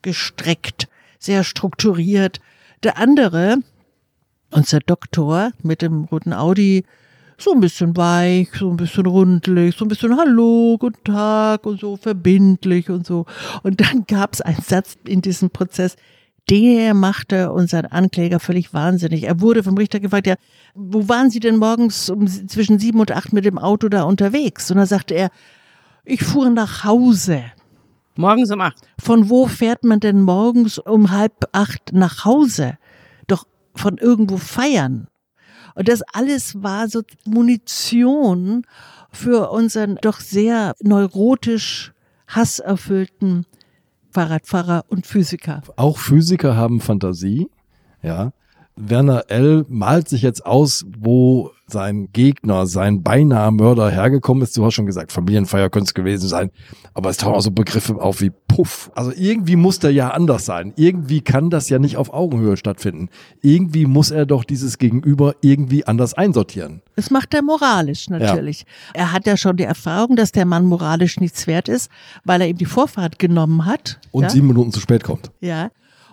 gestreckt, 0.00 0.88
sehr 1.18 1.44
strukturiert. 1.44 2.40
Der 2.82 2.96
andere, 2.96 3.58
unser 4.50 4.80
Doktor 4.80 5.52
mit 5.62 5.82
dem 5.82 6.04
roten 6.04 6.32
Audi, 6.32 6.84
so 7.36 7.52
ein 7.52 7.60
bisschen 7.60 7.96
weich, 7.96 8.48
so 8.58 8.70
ein 8.70 8.76
bisschen 8.76 9.06
rundlich, 9.06 9.76
so 9.76 9.84
ein 9.84 9.88
bisschen 9.88 10.16
Hallo, 10.16 10.76
guten 10.78 11.04
Tag 11.04 11.66
und 11.66 11.80
so 11.80 11.96
verbindlich 11.96 12.88
und 12.88 13.06
so. 13.06 13.26
Und 13.62 13.80
dann 13.80 14.04
gab 14.06 14.34
es 14.34 14.40
einen 14.40 14.62
Satz 14.62 14.96
in 15.06 15.20
diesem 15.20 15.50
Prozess, 15.50 15.96
der 16.48 16.94
machte 16.94 17.52
unseren 17.52 17.86
Ankläger 17.86 18.40
völlig 18.40 18.72
wahnsinnig. 18.72 19.24
Er 19.24 19.40
wurde 19.40 19.62
vom 19.62 19.76
Richter 19.76 20.00
gefragt, 20.00 20.26
ja, 20.26 20.36
wo 20.74 21.08
waren 21.08 21.30
Sie 21.30 21.40
denn 21.40 21.56
morgens 21.56 22.08
um, 22.10 22.26
zwischen 22.26 22.78
sieben 22.78 23.00
und 23.00 23.12
acht 23.12 23.32
mit 23.32 23.44
dem 23.44 23.58
Auto 23.58 23.88
da 23.88 24.04
unterwegs? 24.04 24.70
Und 24.70 24.78
da 24.78 24.86
sagte 24.86 25.14
er, 25.14 25.30
ich 26.04 26.24
fuhr 26.24 26.50
nach 26.50 26.84
Hause. 26.84 27.44
Morgens 28.16 28.50
um 28.50 28.60
acht. 28.60 28.78
Von 28.98 29.30
wo 29.30 29.46
fährt 29.46 29.84
man 29.84 30.00
denn 30.00 30.22
morgens 30.22 30.78
um 30.78 31.10
halb 31.10 31.48
acht 31.52 31.92
nach 31.92 32.24
Hause? 32.24 32.78
Doch 33.26 33.46
von 33.74 33.98
irgendwo 33.98 34.36
feiern. 34.36 35.06
Und 35.74 35.88
das 35.88 36.02
alles 36.02 36.62
war 36.62 36.88
so 36.88 37.02
Munition 37.24 38.66
für 39.12 39.50
unseren 39.50 39.96
doch 40.02 40.20
sehr 40.20 40.74
neurotisch 40.80 41.92
hasserfüllten 42.26 43.46
Fahrradfahrer 44.10 44.84
und 44.88 45.06
Physiker. 45.06 45.62
Auch 45.76 45.98
Physiker 45.98 46.56
haben 46.56 46.80
Fantasie, 46.80 47.48
ja. 48.02 48.32
Werner 48.76 49.24
L. 49.28 49.66
malt 49.68 50.08
sich 50.08 50.22
jetzt 50.22 50.46
aus, 50.46 50.86
wo 50.98 51.50
sein 51.70 52.08
Gegner, 52.12 52.66
sein 52.66 53.02
beinahe 53.02 53.50
Mörder 53.50 53.90
hergekommen 53.90 54.42
ist. 54.42 54.56
Du 54.56 54.64
hast 54.64 54.74
schon 54.74 54.86
gesagt, 54.86 55.12
Familienfeier 55.12 55.70
könnte 55.70 55.88
es 55.88 55.94
gewesen 55.94 56.28
sein. 56.28 56.50
Aber 56.94 57.10
es 57.10 57.16
tauchen 57.16 57.34
auch 57.34 57.40
so 57.40 57.50
Begriffe 57.50 58.00
auf 58.00 58.20
wie 58.20 58.30
Puff. 58.48 58.90
Also 58.94 59.12
irgendwie 59.16 59.56
muss 59.56 59.78
der 59.78 59.92
ja 59.92 60.10
anders 60.10 60.44
sein. 60.44 60.72
Irgendwie 60.76 61.20
kann 61.20 61.50
das 61.50 61.68
ja 61.68 61.78
nicht 61.78 61.96
auf 61.96 62.12
Augenhöhe 62.12 62.56
stattfinden. 62.56 63.08
Irgendwie 63.42 63.86
muss 63.86 64.10
er 64.10 64.26
doch 64.26 64.44
dieses 64.44 64.78
Gegenüber 64.78 65.34
irgendwie 65.40 65.86
anders 65.86 66.14
einsortieren. 66.14 66.82
Das 66.96 67.10
macht 67.10 67.32
er 67.34 67.42
moralisch 67.42 68.10
natürlich. 68.10 68.60
Ja. 68.94 69.02
Er 69.02 69.12
hat 69.12 69.26
ja 69.26 69.36
schon 69.36 69.56
die 69.56 69.64
Erfahrung, 69.64 70.16
dass 70.16 70.32
der 70.32 70.44
Mann 70.44 70.64
moralisch 70.64 71.20
nichts 71.20 71.46
wert 71.46 71.68
ist, 71.68 71.90
weil 72.24 72.40
er 72.40 72.48
ihm 72.48 72.58
die 72.58 72.66
Vorfahrt 72.66 73.18
genommen 73.18 73.64
hat. 73.64 74.00
Und 74.10 74.24
ja? 74.24 74.30
sieben 74.30 74.48
Minuten 74.48 74.72
zu 74.72 74.80
spät 74.80 75.04
kommt. 75.04 75.30
Ja. 75.40 75.70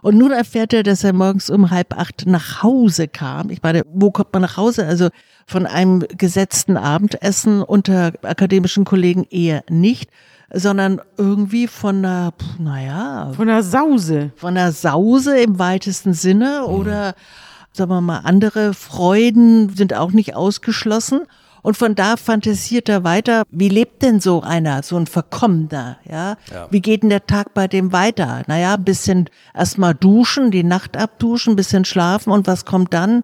Und 0.08 0.18
nun 0.18 0.32
erfährt 0.32 0.72
er, 0.72 0.84
dass 0.84 1.04
er 1.04 1.12
morgens 1.12 1.50
um 1.50 1.70
halb 1.70 1.94
acht 1.94 2.28
nach 2.28 2.64
Hause 2.64 3.10
kam. 3.10 3.50
Ich 3.50 3.62
meine, 3.62 3.82
wo 3.92 4.10
kommt 4.10 4.32
man 4.32 4.42
nach 4.42 4.56
Hause? 4.56 4.88
Also 4.88 5.10
von 5.46 5.66
einem 5.66 6.00
gesetzten 6.18 6.78
Abendessen 6.78 7.62
unter 7.62 8.14
akademischen 8.22 8.86
Kollegen 8.86 9.26
eher 9.30 9.66
nicht, 9.70 10.10
sondern 10.50 11.02
irgendwie 11.18 11.68
von 11.68 11.98
einer, 11.98 12.34
naja. 12.58 13.34
Von 13.36 13.50
einer 13.50 13.64
Sause. 13.64 14.32
Von 14.38 14.56
einer 14.56 14.72
Sause 14.72 15.42
im 15.42 15.60
weitesten 15.60 16.14
Sinne 16.14 16.68
oder, 16.68 17.14
sagen 17.74 17.92
wir 17.92 18.00
mal, 18.00 18.20
andere 18.20 18.74
Freuden 18.74 19.76
sind 19.76 19.94
auch 19.94 20.14
nicht 20.14 20.38
ausgeschlossen. 20.38 21.24
Und 21.68 21.76
von 21.76 21.96
da 21.96 22.16
fantasiert 22.16 22.88
er 22.88 23.04
weiter, 23.04 23.44
wie 23.52 23.68
lebt 23.68 24.02
denn 24.02 24.22
so 24.22 24.42
einer, 24.42 24.84
so 24.84 24.96
ein 24.96 25.06
Verkommener, 25.06 25.98
ja? 26.10 26.38
Ja. 26.50 26.68
Wie 26.72 26.80
geht 26.80 27.04
denn 27.04 27.10
der 27.10 27.28
Tag 27.28 27.54
bei 27.54 27.68
dem 27.68 27.92
weiter? 27.92 28.44
Naja, 28.48 28.76
ein 28.76 28.86
bisschen 28.86 29.30
erstmal 29.54 29.94
duschen, 29.94 30.50
die 30.50 30.64
Nacht 30.64 30.96
abduschen, 30.96 31.52
ein 31.52 31.56
bisschen 31.58 31.84
schlafen 31.84 32.32
und 32.32 32.48
was 32.48 32.64
kommt 32.64 32.94
dann? 32.94 33.24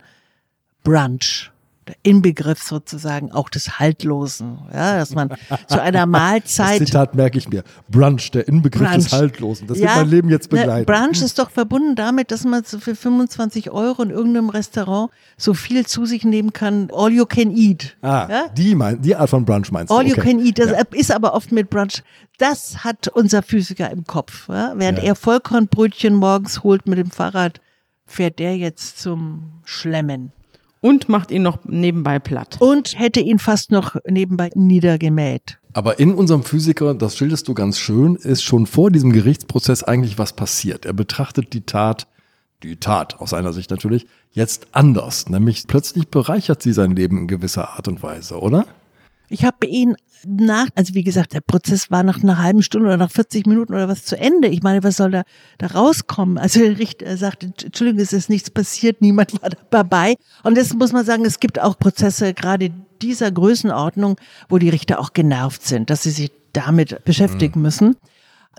Brunch. 0.83 1.53
Der 1.88 1.95
Inbegriff 2.03 2.61
sozusagen 2.61 3.31
auch 3.31 3.49
des 3.49 3.79
Haltlosen, 3.79 4.59
ja, 4.73 4.97
dass 4.97 5.13
man 5.13 5.29
zu 5.67 5.81
einer 5.81 6.03
Das 6.03 6.07
Mahlzeit 6.07 6.77
Zitat 6.79 7.15
merke 7.15 7.38
ich 7.38 7.49
mir. 7.49 7.63
Brunch, 7.89 8.31
der 8.31 8.47
Inbegriff 8.47 8.89
des 8.91 9.09
Brunch. 9.09 9.21
Haltlosen. 9.21 9.67
Das 9.67 9.77
Ja, 9.79 9.88
wird 9.88 9.95
mein 9.97 10.09
Leben 10.09 10.29
jetzt 10.29 10.51
ne, 10.51 10.59
begleiten. 10.59 10.86
Brunch 10.86 11.21
ist 11.21 11.39
doch 11.39 11.49
verbunden 11.49 11.95
damit, 11.95 12.31
dass 12.31 12.43
man 12.45 12.63
so 12.63 12.79
für 12.79 12.95
25 12.95 13.71
Euro 13.71 14.03
in 14.03 14.09
irgendeinem 14.09 14.49
Restaurant 14.49 15.11
so 15.38 15.53
viel 15.53 15.86
zu 15.86 16.05
sich 16.05 16.23
nehmen 16.23 16.53
kann. 16.53 16.89
All 16.93 17.11
you 17.11 17.25
can 17.25 17.55
eat. 17.55 17.97
ah, 18.01 18.27
ja? 18.29 18.47
die, 18.55 18.75
mein, 18.75 19.01
die 19.01 19.15
Art 19.15 19.29
von 19.29 19.45
Brunch 19.45 19.71
meinst 19.71 19.91
All 19.91 20.03
du? 20.03 20.11
you 20.11 20.17
okay. 20.17 20.31
can 20.31 20.45
eat. 20.45 20.59
Das 20.59 20.71
ja. 20.71 20.81
ist 20.91 21.11
aber 21.11 21.34
oft 21.34 21.51
mit 21.51 21.69
Brunch. 21.69 22.03
Das 22.38 22.84
hat 22.84 23.07
unser 23.09 23.43
Physiker 23.43 23.91
im 23.91 24.05
Kopf. 24.05 24.47
Ja? 24.49 24.73
Während 24.75 24.99
er 24.99 25.15
Vollkornbrötchen 25.15 26.15
morgens 26.15 26.63
holt 26.63 26.88
mit 26.88 26.97
dem 26.97 27.11
Fahrrad, 27.11 27.61
fährt 28.05 28.39
der 28.39 28.57
jetzt 28.57 28.99
zum 28.99 29.61
Schlemmen. 29.63 30.31
Und 30.84 31.07
macht 31.07 31.31
ihn 31.31 31.43
noch 31.43 31.59
nebenbei 31.63 32.19
platt. 32.19 32.57
Und 32.59 32.99
hätte 32.99 33.21
ihn 33.21 33.39
fast 33.39 33.71
noch 33.71 33.95
nebenbei 34.05 34.51
niedergemäht. 34.53 35.57
Aber 35.71 35.97
in 35.97 36.13
unserem 36.13 36.43
Physiker, 36.43 36.93
das 36.93 37.15
schilderst 37.15 37.47
du 37.47 37.53
ganz 37.53 37.79
schön, 37.79 38.15
ist 38.15 38.43
schon 38.43 38.65
vor 38.65 38.91
diesem 38.91 39.13
Gerichtsprozess 39.13 39.84
eigentlich 39.84 40.17
was 40.17 40.34
passiert. 40.34 40.86
Er 40.86 40.91
betrachtet 40.91 41.53
die 41.53 41.61
Tat, 41.61 42.07
die 42.63 42.75
Tat 42.75 43.21
aus 43.21 43.29
seiner 43.29 43.53
Sicht 43.53 43.71
natürlich, 43.71 44.07
jetzt 44.31 44.67
anders. 44.73 45.29
Nämlich 45.29 45.67
plötzlich 45.67 46.09
bereichert 46.09 46.61
sie 46.61 46.73
sein 46.73 46.97
Leben 46.97 47.17
in 47.17 47.27
gewisser 47.29 47.69
Art 47.69 47.88
und 47.88 48.03
Weise, 48.03 48.41
oder? 48.41 48.65
Ich 49.34 49.43
habe 49.45 49.65
ihn 49.65 49.95
nach, 50.27 50.67
also 50.75 50.93
wie 50.93 51.03
gesagt, 51.03 51.34
der 51.34 51.41
Prozess 51.41 51.89
war 51.89 52.03
nach 52.03 52.21
einer 52.21 52.38
halben 52.38 52.61
Stunde 52.61 52.88
oder 52.88 52.97
nach 52.97 53.09
40 53.09 53.47
Minuten 53.47 53.73
oder 53.73 53.88
was 53.88 54.05
zu 54.05 54.15
Ende. 54.15 54.47
Ich 54.47 54.61
meine, 54.61 54.84
was 54.84 54.97
soll 54.97 55.09
da, 55.09 55.23
da 55.57 55.67
rauskommen? 55.67 56.38
Also 56.38 56.59
der 56.59 56.77
Richter 56.77 57.17
sagte, 57.17 57.51
Entschuldigung, 57.63 57.99
es 57.99 58.13
ist 58.13 58.29
nichts 58.29 58.51
passiert, 58.51 59.01
niemand 59.01 59.41
war 59.41 59.49
dabei. 59.71 60.15
Und 60.43 60.55
das 60.55 60.73
muss 60.75 60.91
man 60.93 61.03
sagen, 61.03 61.25
es 61.25 61.39
gibt 61.39 61.59
auch 61.59 61.79
Prozesse, 61.79 62.36
gerade 62.36 62.69
dieser 63.01 63.31
Größenordnung, 63.31 64.17
wo 64.49 64.59
die 64.59 64.69
Richter 64.69 64.99
auch 64.99 65.13
genervt 65.13 65.65
sind, 65.65 65.89
dass 65.89 66.03
sie 66.03 66.11
sich 66.11 66.31
damit 66.53 67.03
beschäftigen 67.03 67.61
müssen. 67.61 67.97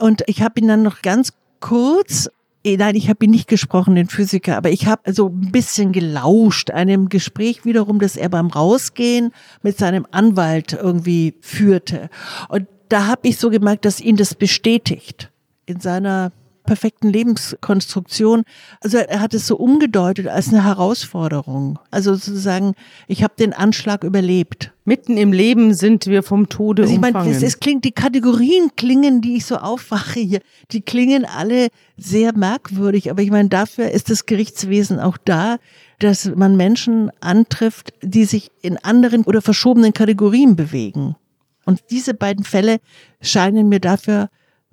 Und 0.01 0.25
ich 0.27 0.43
habe 0.43 0.59
ihn 0.61 0.67
dann 0.67 0.83
noch 0.83 1.03
ganz 1.03 1.33
kurz 1.61 2.29
Nein, 2.67 2.97
ich 2.97 3.11
habe 3.11 3.27
ihn 3.27 3.31
nicht 3.31 3.49
gesprochen, 3.49 3.95
den 3.95 4.09
Physiker, 4.09 4.57
aber 4.57 4.71
ich 4.71 4.87
habe 4.87 5.13
so 5.13 5.29
ein 5.29 5.53
bisschen 5.53 5.93
gelauscht, 5.93 6.71
einem 6.71 7.11
Gespräch 7.11 7.67
wiederum, 7.67 7.99
das 7.99 8.17
er 8.17 8.31
beim 8.31 8.47
Rausgehen 8.47 9.33
mit 9.63 9.77
seinem 9.77 10.07
Anwalt 10.13 10.73
irgendwie 10.73 11.35
führte. 11.43 12.09
Und 12.49 12.67
da 12.89 13.07
habe 13.07 13.29
ich 13.29 13.37
so 13.37 13.51
gemerkt, 13.51 13.85
dass 13.85 14.01
ihn 14.01 14.17
das 14.17 14.35
bestätigt 14.35 15.31
in 15.67 15.81
seiner 15.81 16.33
perfekten 16.65 17.09
Lebenskonstruktion. 17.09 18.45
Also 18.81 18.99
er 18.99 19.21
hat 19.21 19.35
es 19.35 19.47
so 19.47 19.57
umgedeutet 19.57 20.27
als 20.27 20.49
eine 20.49 20.65
Herausforderung. 20.65 21.79
Also 21.91 22.15
sozusagen, 22.15 22.75
ich 23.07 23.23
habe 23.23 23.35
den 23.39 23.53
Anschlag 23.53 24.03
überlebt. 24.03 24.73
Mitten 24.85 25.17
im 25.17 25.33
Leben 25.33 25.73
sind 25.73 26.07
wir 26.07 26.23
vom 26.23 26.49
Tode 26.49 26.83
Also 26.83 26.95
ich 26.95 27.01
meine, 27.01 27.19
umfangen. 27.19 27.35
es, 27.35 27.43
es 27.43 27.61
klingt, 27.61 27.85
die 27.85 27.93
Kategorien 27.93 28.71
klingen, 28.77 29.21
die 29.21 29.37
ich 29.37 29.47
so 29.47 29.57
aufwache 29.57 30.21
hier, 30.21 30.41
die 30.73 30.83
klingen 30.83 31.25
alle 31.25 31.69
sehr 31.97 32.37
merkwürdig. 32.37 33.11
Aber 33.11 33.23
ich 33.23 33.31
meine, 33.31 33.49
dafür 33.49 33.91
ist 33.91 34.11
das 34.11 34.27
Gerichtswesen 34.27 34.99
auch 35.01 35.17
da, 35.25 35.57
dass 36.01 36.31
man 36.35 36.57
Menschen 36.57 37.11
antrifft, 37.21 37.93
die 38.03 38.25
sich 38.25 38.51
in 38.63 38.77
anderen 38.79 39.25
oder 39.25 39.41
verschobenen 39.41 39.93
Kategorien 39.93 40.57
bewegen. 40.57 41.17
Und 41.65 41.83
diese 41.91 42.15
beiden 42.15 42.45
Fälle 42.45 42.79
scheinen 43.21 43.69
mir 43.69 43.81
dafür 43.81 44.29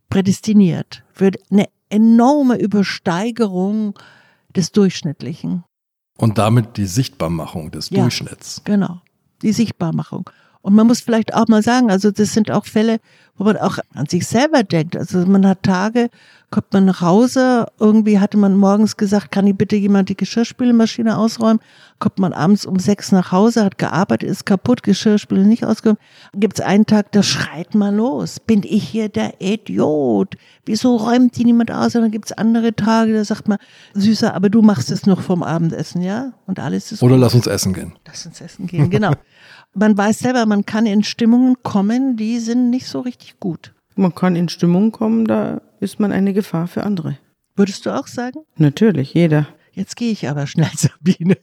prädestiniert 0.10 1.04
für 1.14 1.32
eine 1.50 1.68
enorme 1.92 2.58
Übersteigerung 2.58 3.98
des 4.56 4.72
Durchschnittlichen. 4.72 5.64
Und 6.18 6.38
damit 6.38 6.78
die 6.78 6.86
Sichtbarmachung 6.86 7.72
des 7.72 7.90
Ja. 7.90 8.02
Durchschnitts. 8.02 8.62
Genau, 8.64 9.02
die 9.42 9.54
Sichtbarmachung. 9.54 10.30
Und 10.62 10.76
man 10.76 10.86
muss 10.86 11.02
vielleicht 11.02 11.34
auch 11.34 11.48
mal 11.48 11.64
sagen, 11.64 11.90
also 11.90 12.12
das 12.12 12.34
sind 12.34 12.52
auch 12.52 12.66
Fälle, 12.66 13.00
wo 13.36 13.46
man 13.46 13.58
auch 13.58 13.80
an 13.96 14.06
sich 14.06 14.28
selber 14.28 14.62
denkt. 14.62 14.96
Also 14.96 15.26
man 15.26 15.48
hat 15.48 15.64
Tage, 15.64 16.10
kommt 16.52 16.72
man 16.72 16.86
nach 16.86 17.02
Hause, 17.02 17.66
irgendwie 17.80 18.20
hatte 18.20 18.38
man 18.38 18.56
morgens 18.56 18.96
gesagt, 18.96 19.32
kann 19.32 19.48
ich 19.48 19.58
bitte 19.58 19.76
jemand 19.76 20.10
die 20.10 20.18
Geschirrspülmaschine 20.18 21.18
ausräumen? 21.18 21.60
Kommt 22.02 22.18
man 22.18 22.34
abends 22.34 22.66
um 22.66 22.80
sechs 22.80 23.12
nach 23.12 23.32
Hause, 23.32 23.64
hat 23.64 23.78
gearbeitet, 23.78 24.28
ist 24.28 24.48
kaputt, 24.48 24.82
Geschirrspüle 24.82 25.46
nicht 25.46 25.64
ausgeräumt. 25.64 26.00
Gibt 26.34 26.58
es 26.58 26.66
einen 26.66 26.88
Tag, 26.88 27.12
da 27.12 27.22
schreit 27.22 27.76
man 27.76 27.96
los. 27.96 28.40
Bin 28.40 28.64
ich 28.64 28.90
hier 28.90 29.08
der 29.08 29.36
Idiot? 29.40 30.36
Wieso 30.66 30.96
räumt 30.96 31.38
die 31.38 31.46
niemand 31.46 31.72
aus? 31.72 31.96
Und 31.96 32.02
dann 32.02 32.10
gibt 32.10 32.26
es 32.26 32.32
andere 32.32 32.76
Tage, 32.76 33.14
da 33.14 33.24
sagt 33.24 33.48
man, 33.48 33.60
Süßer, 33.94 34.34
aber 34.34 34.50
du 34.50 34.64
machst 34.64 34.90
es 34.90 35.06
noch 35.06 35.22
vom 35.22 35.44
Abendessen, 35.44 36.02
ja? 36.02 36.34
Und 36.48 36.60
alles 36.60 36.92
ist 36.92 37.04
Oder 37.04 37.14
gut. 37.14 37.22
lass 37.22 37.36
uns 37.36 37.46
essen 37.46 37.72
gehen. 37.72 37.94
Lass 38.08 38.26
uns 38.26 38.42
essen 38.42 38.66
gehen, 38.66 38.90
genau. 38.90 39.14
man 39.76 39.96
weiß 39.96 40.18
selber, 40.18 40.48
man 40.48 40.66
kann 40.66 40.88
in 40.88 41.04
Stimmungen 41.04 41.58
kommen, 41.62 42.18
die 42.18 42.40
sind 42.40 42.72
nicht 42.72 42.88
so 42.88 43.02
richtig 43.02 43.40
gut. 43.40 43.74
man 43.96 44.16
kann 44.16 44.36
in 44.36 44.50
Stimmung 44.50 44.92
kommen, 44.92 45.26
da 45.26 45.62
ist 45.80 46.00
man 46.00 46.12
eine 46.12 46.34
Gefahr 46.34 46.66
für 46.66 46.84
andere. 46.84 47.20
Würdest 47.56 47.86
du 47.86 47.92
auch 47.92 48.08
sagen? 48.08 48.40
Natürlich, 48.58 49.14
jeder. 49.14 49.46
Jetzt 49.74 49.96
gehe 49.96 50.12
ich 50.12 50.28
aber 50.28 50.48
schnell, 50.48 50.70
Sabine. 50.76 51.38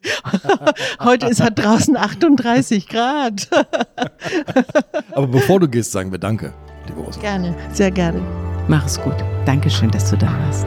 Heute 1.01 1.27
ist 1.29 1.41
halt 1.41 1.59
draußen 1.59 1.97
38 1.97 2.89
Grad. 2.89 3.49
aber 5.13 5.27
bevor 5.27 5.61
du 5.61 5.69
gehst, 5.69 5.93
sagen 5.93 6.13
wir 6.13 6.19
Danke, 6.19 6.53
liebe 6.87 7.01
Rosa. 7.01 7.21
Gerne, 7.21 7.57
sehr 7.73 7.91
gerne. 7.91 8.21
Mach 8.69 8.85
es 8.85 9.01
gut. 9.01 9.17
Dankeschön, 9.47 9.91
dass 9.91 10.11
du 10.11 10.17
da 10.17 10.27
warst. 10.27 10.67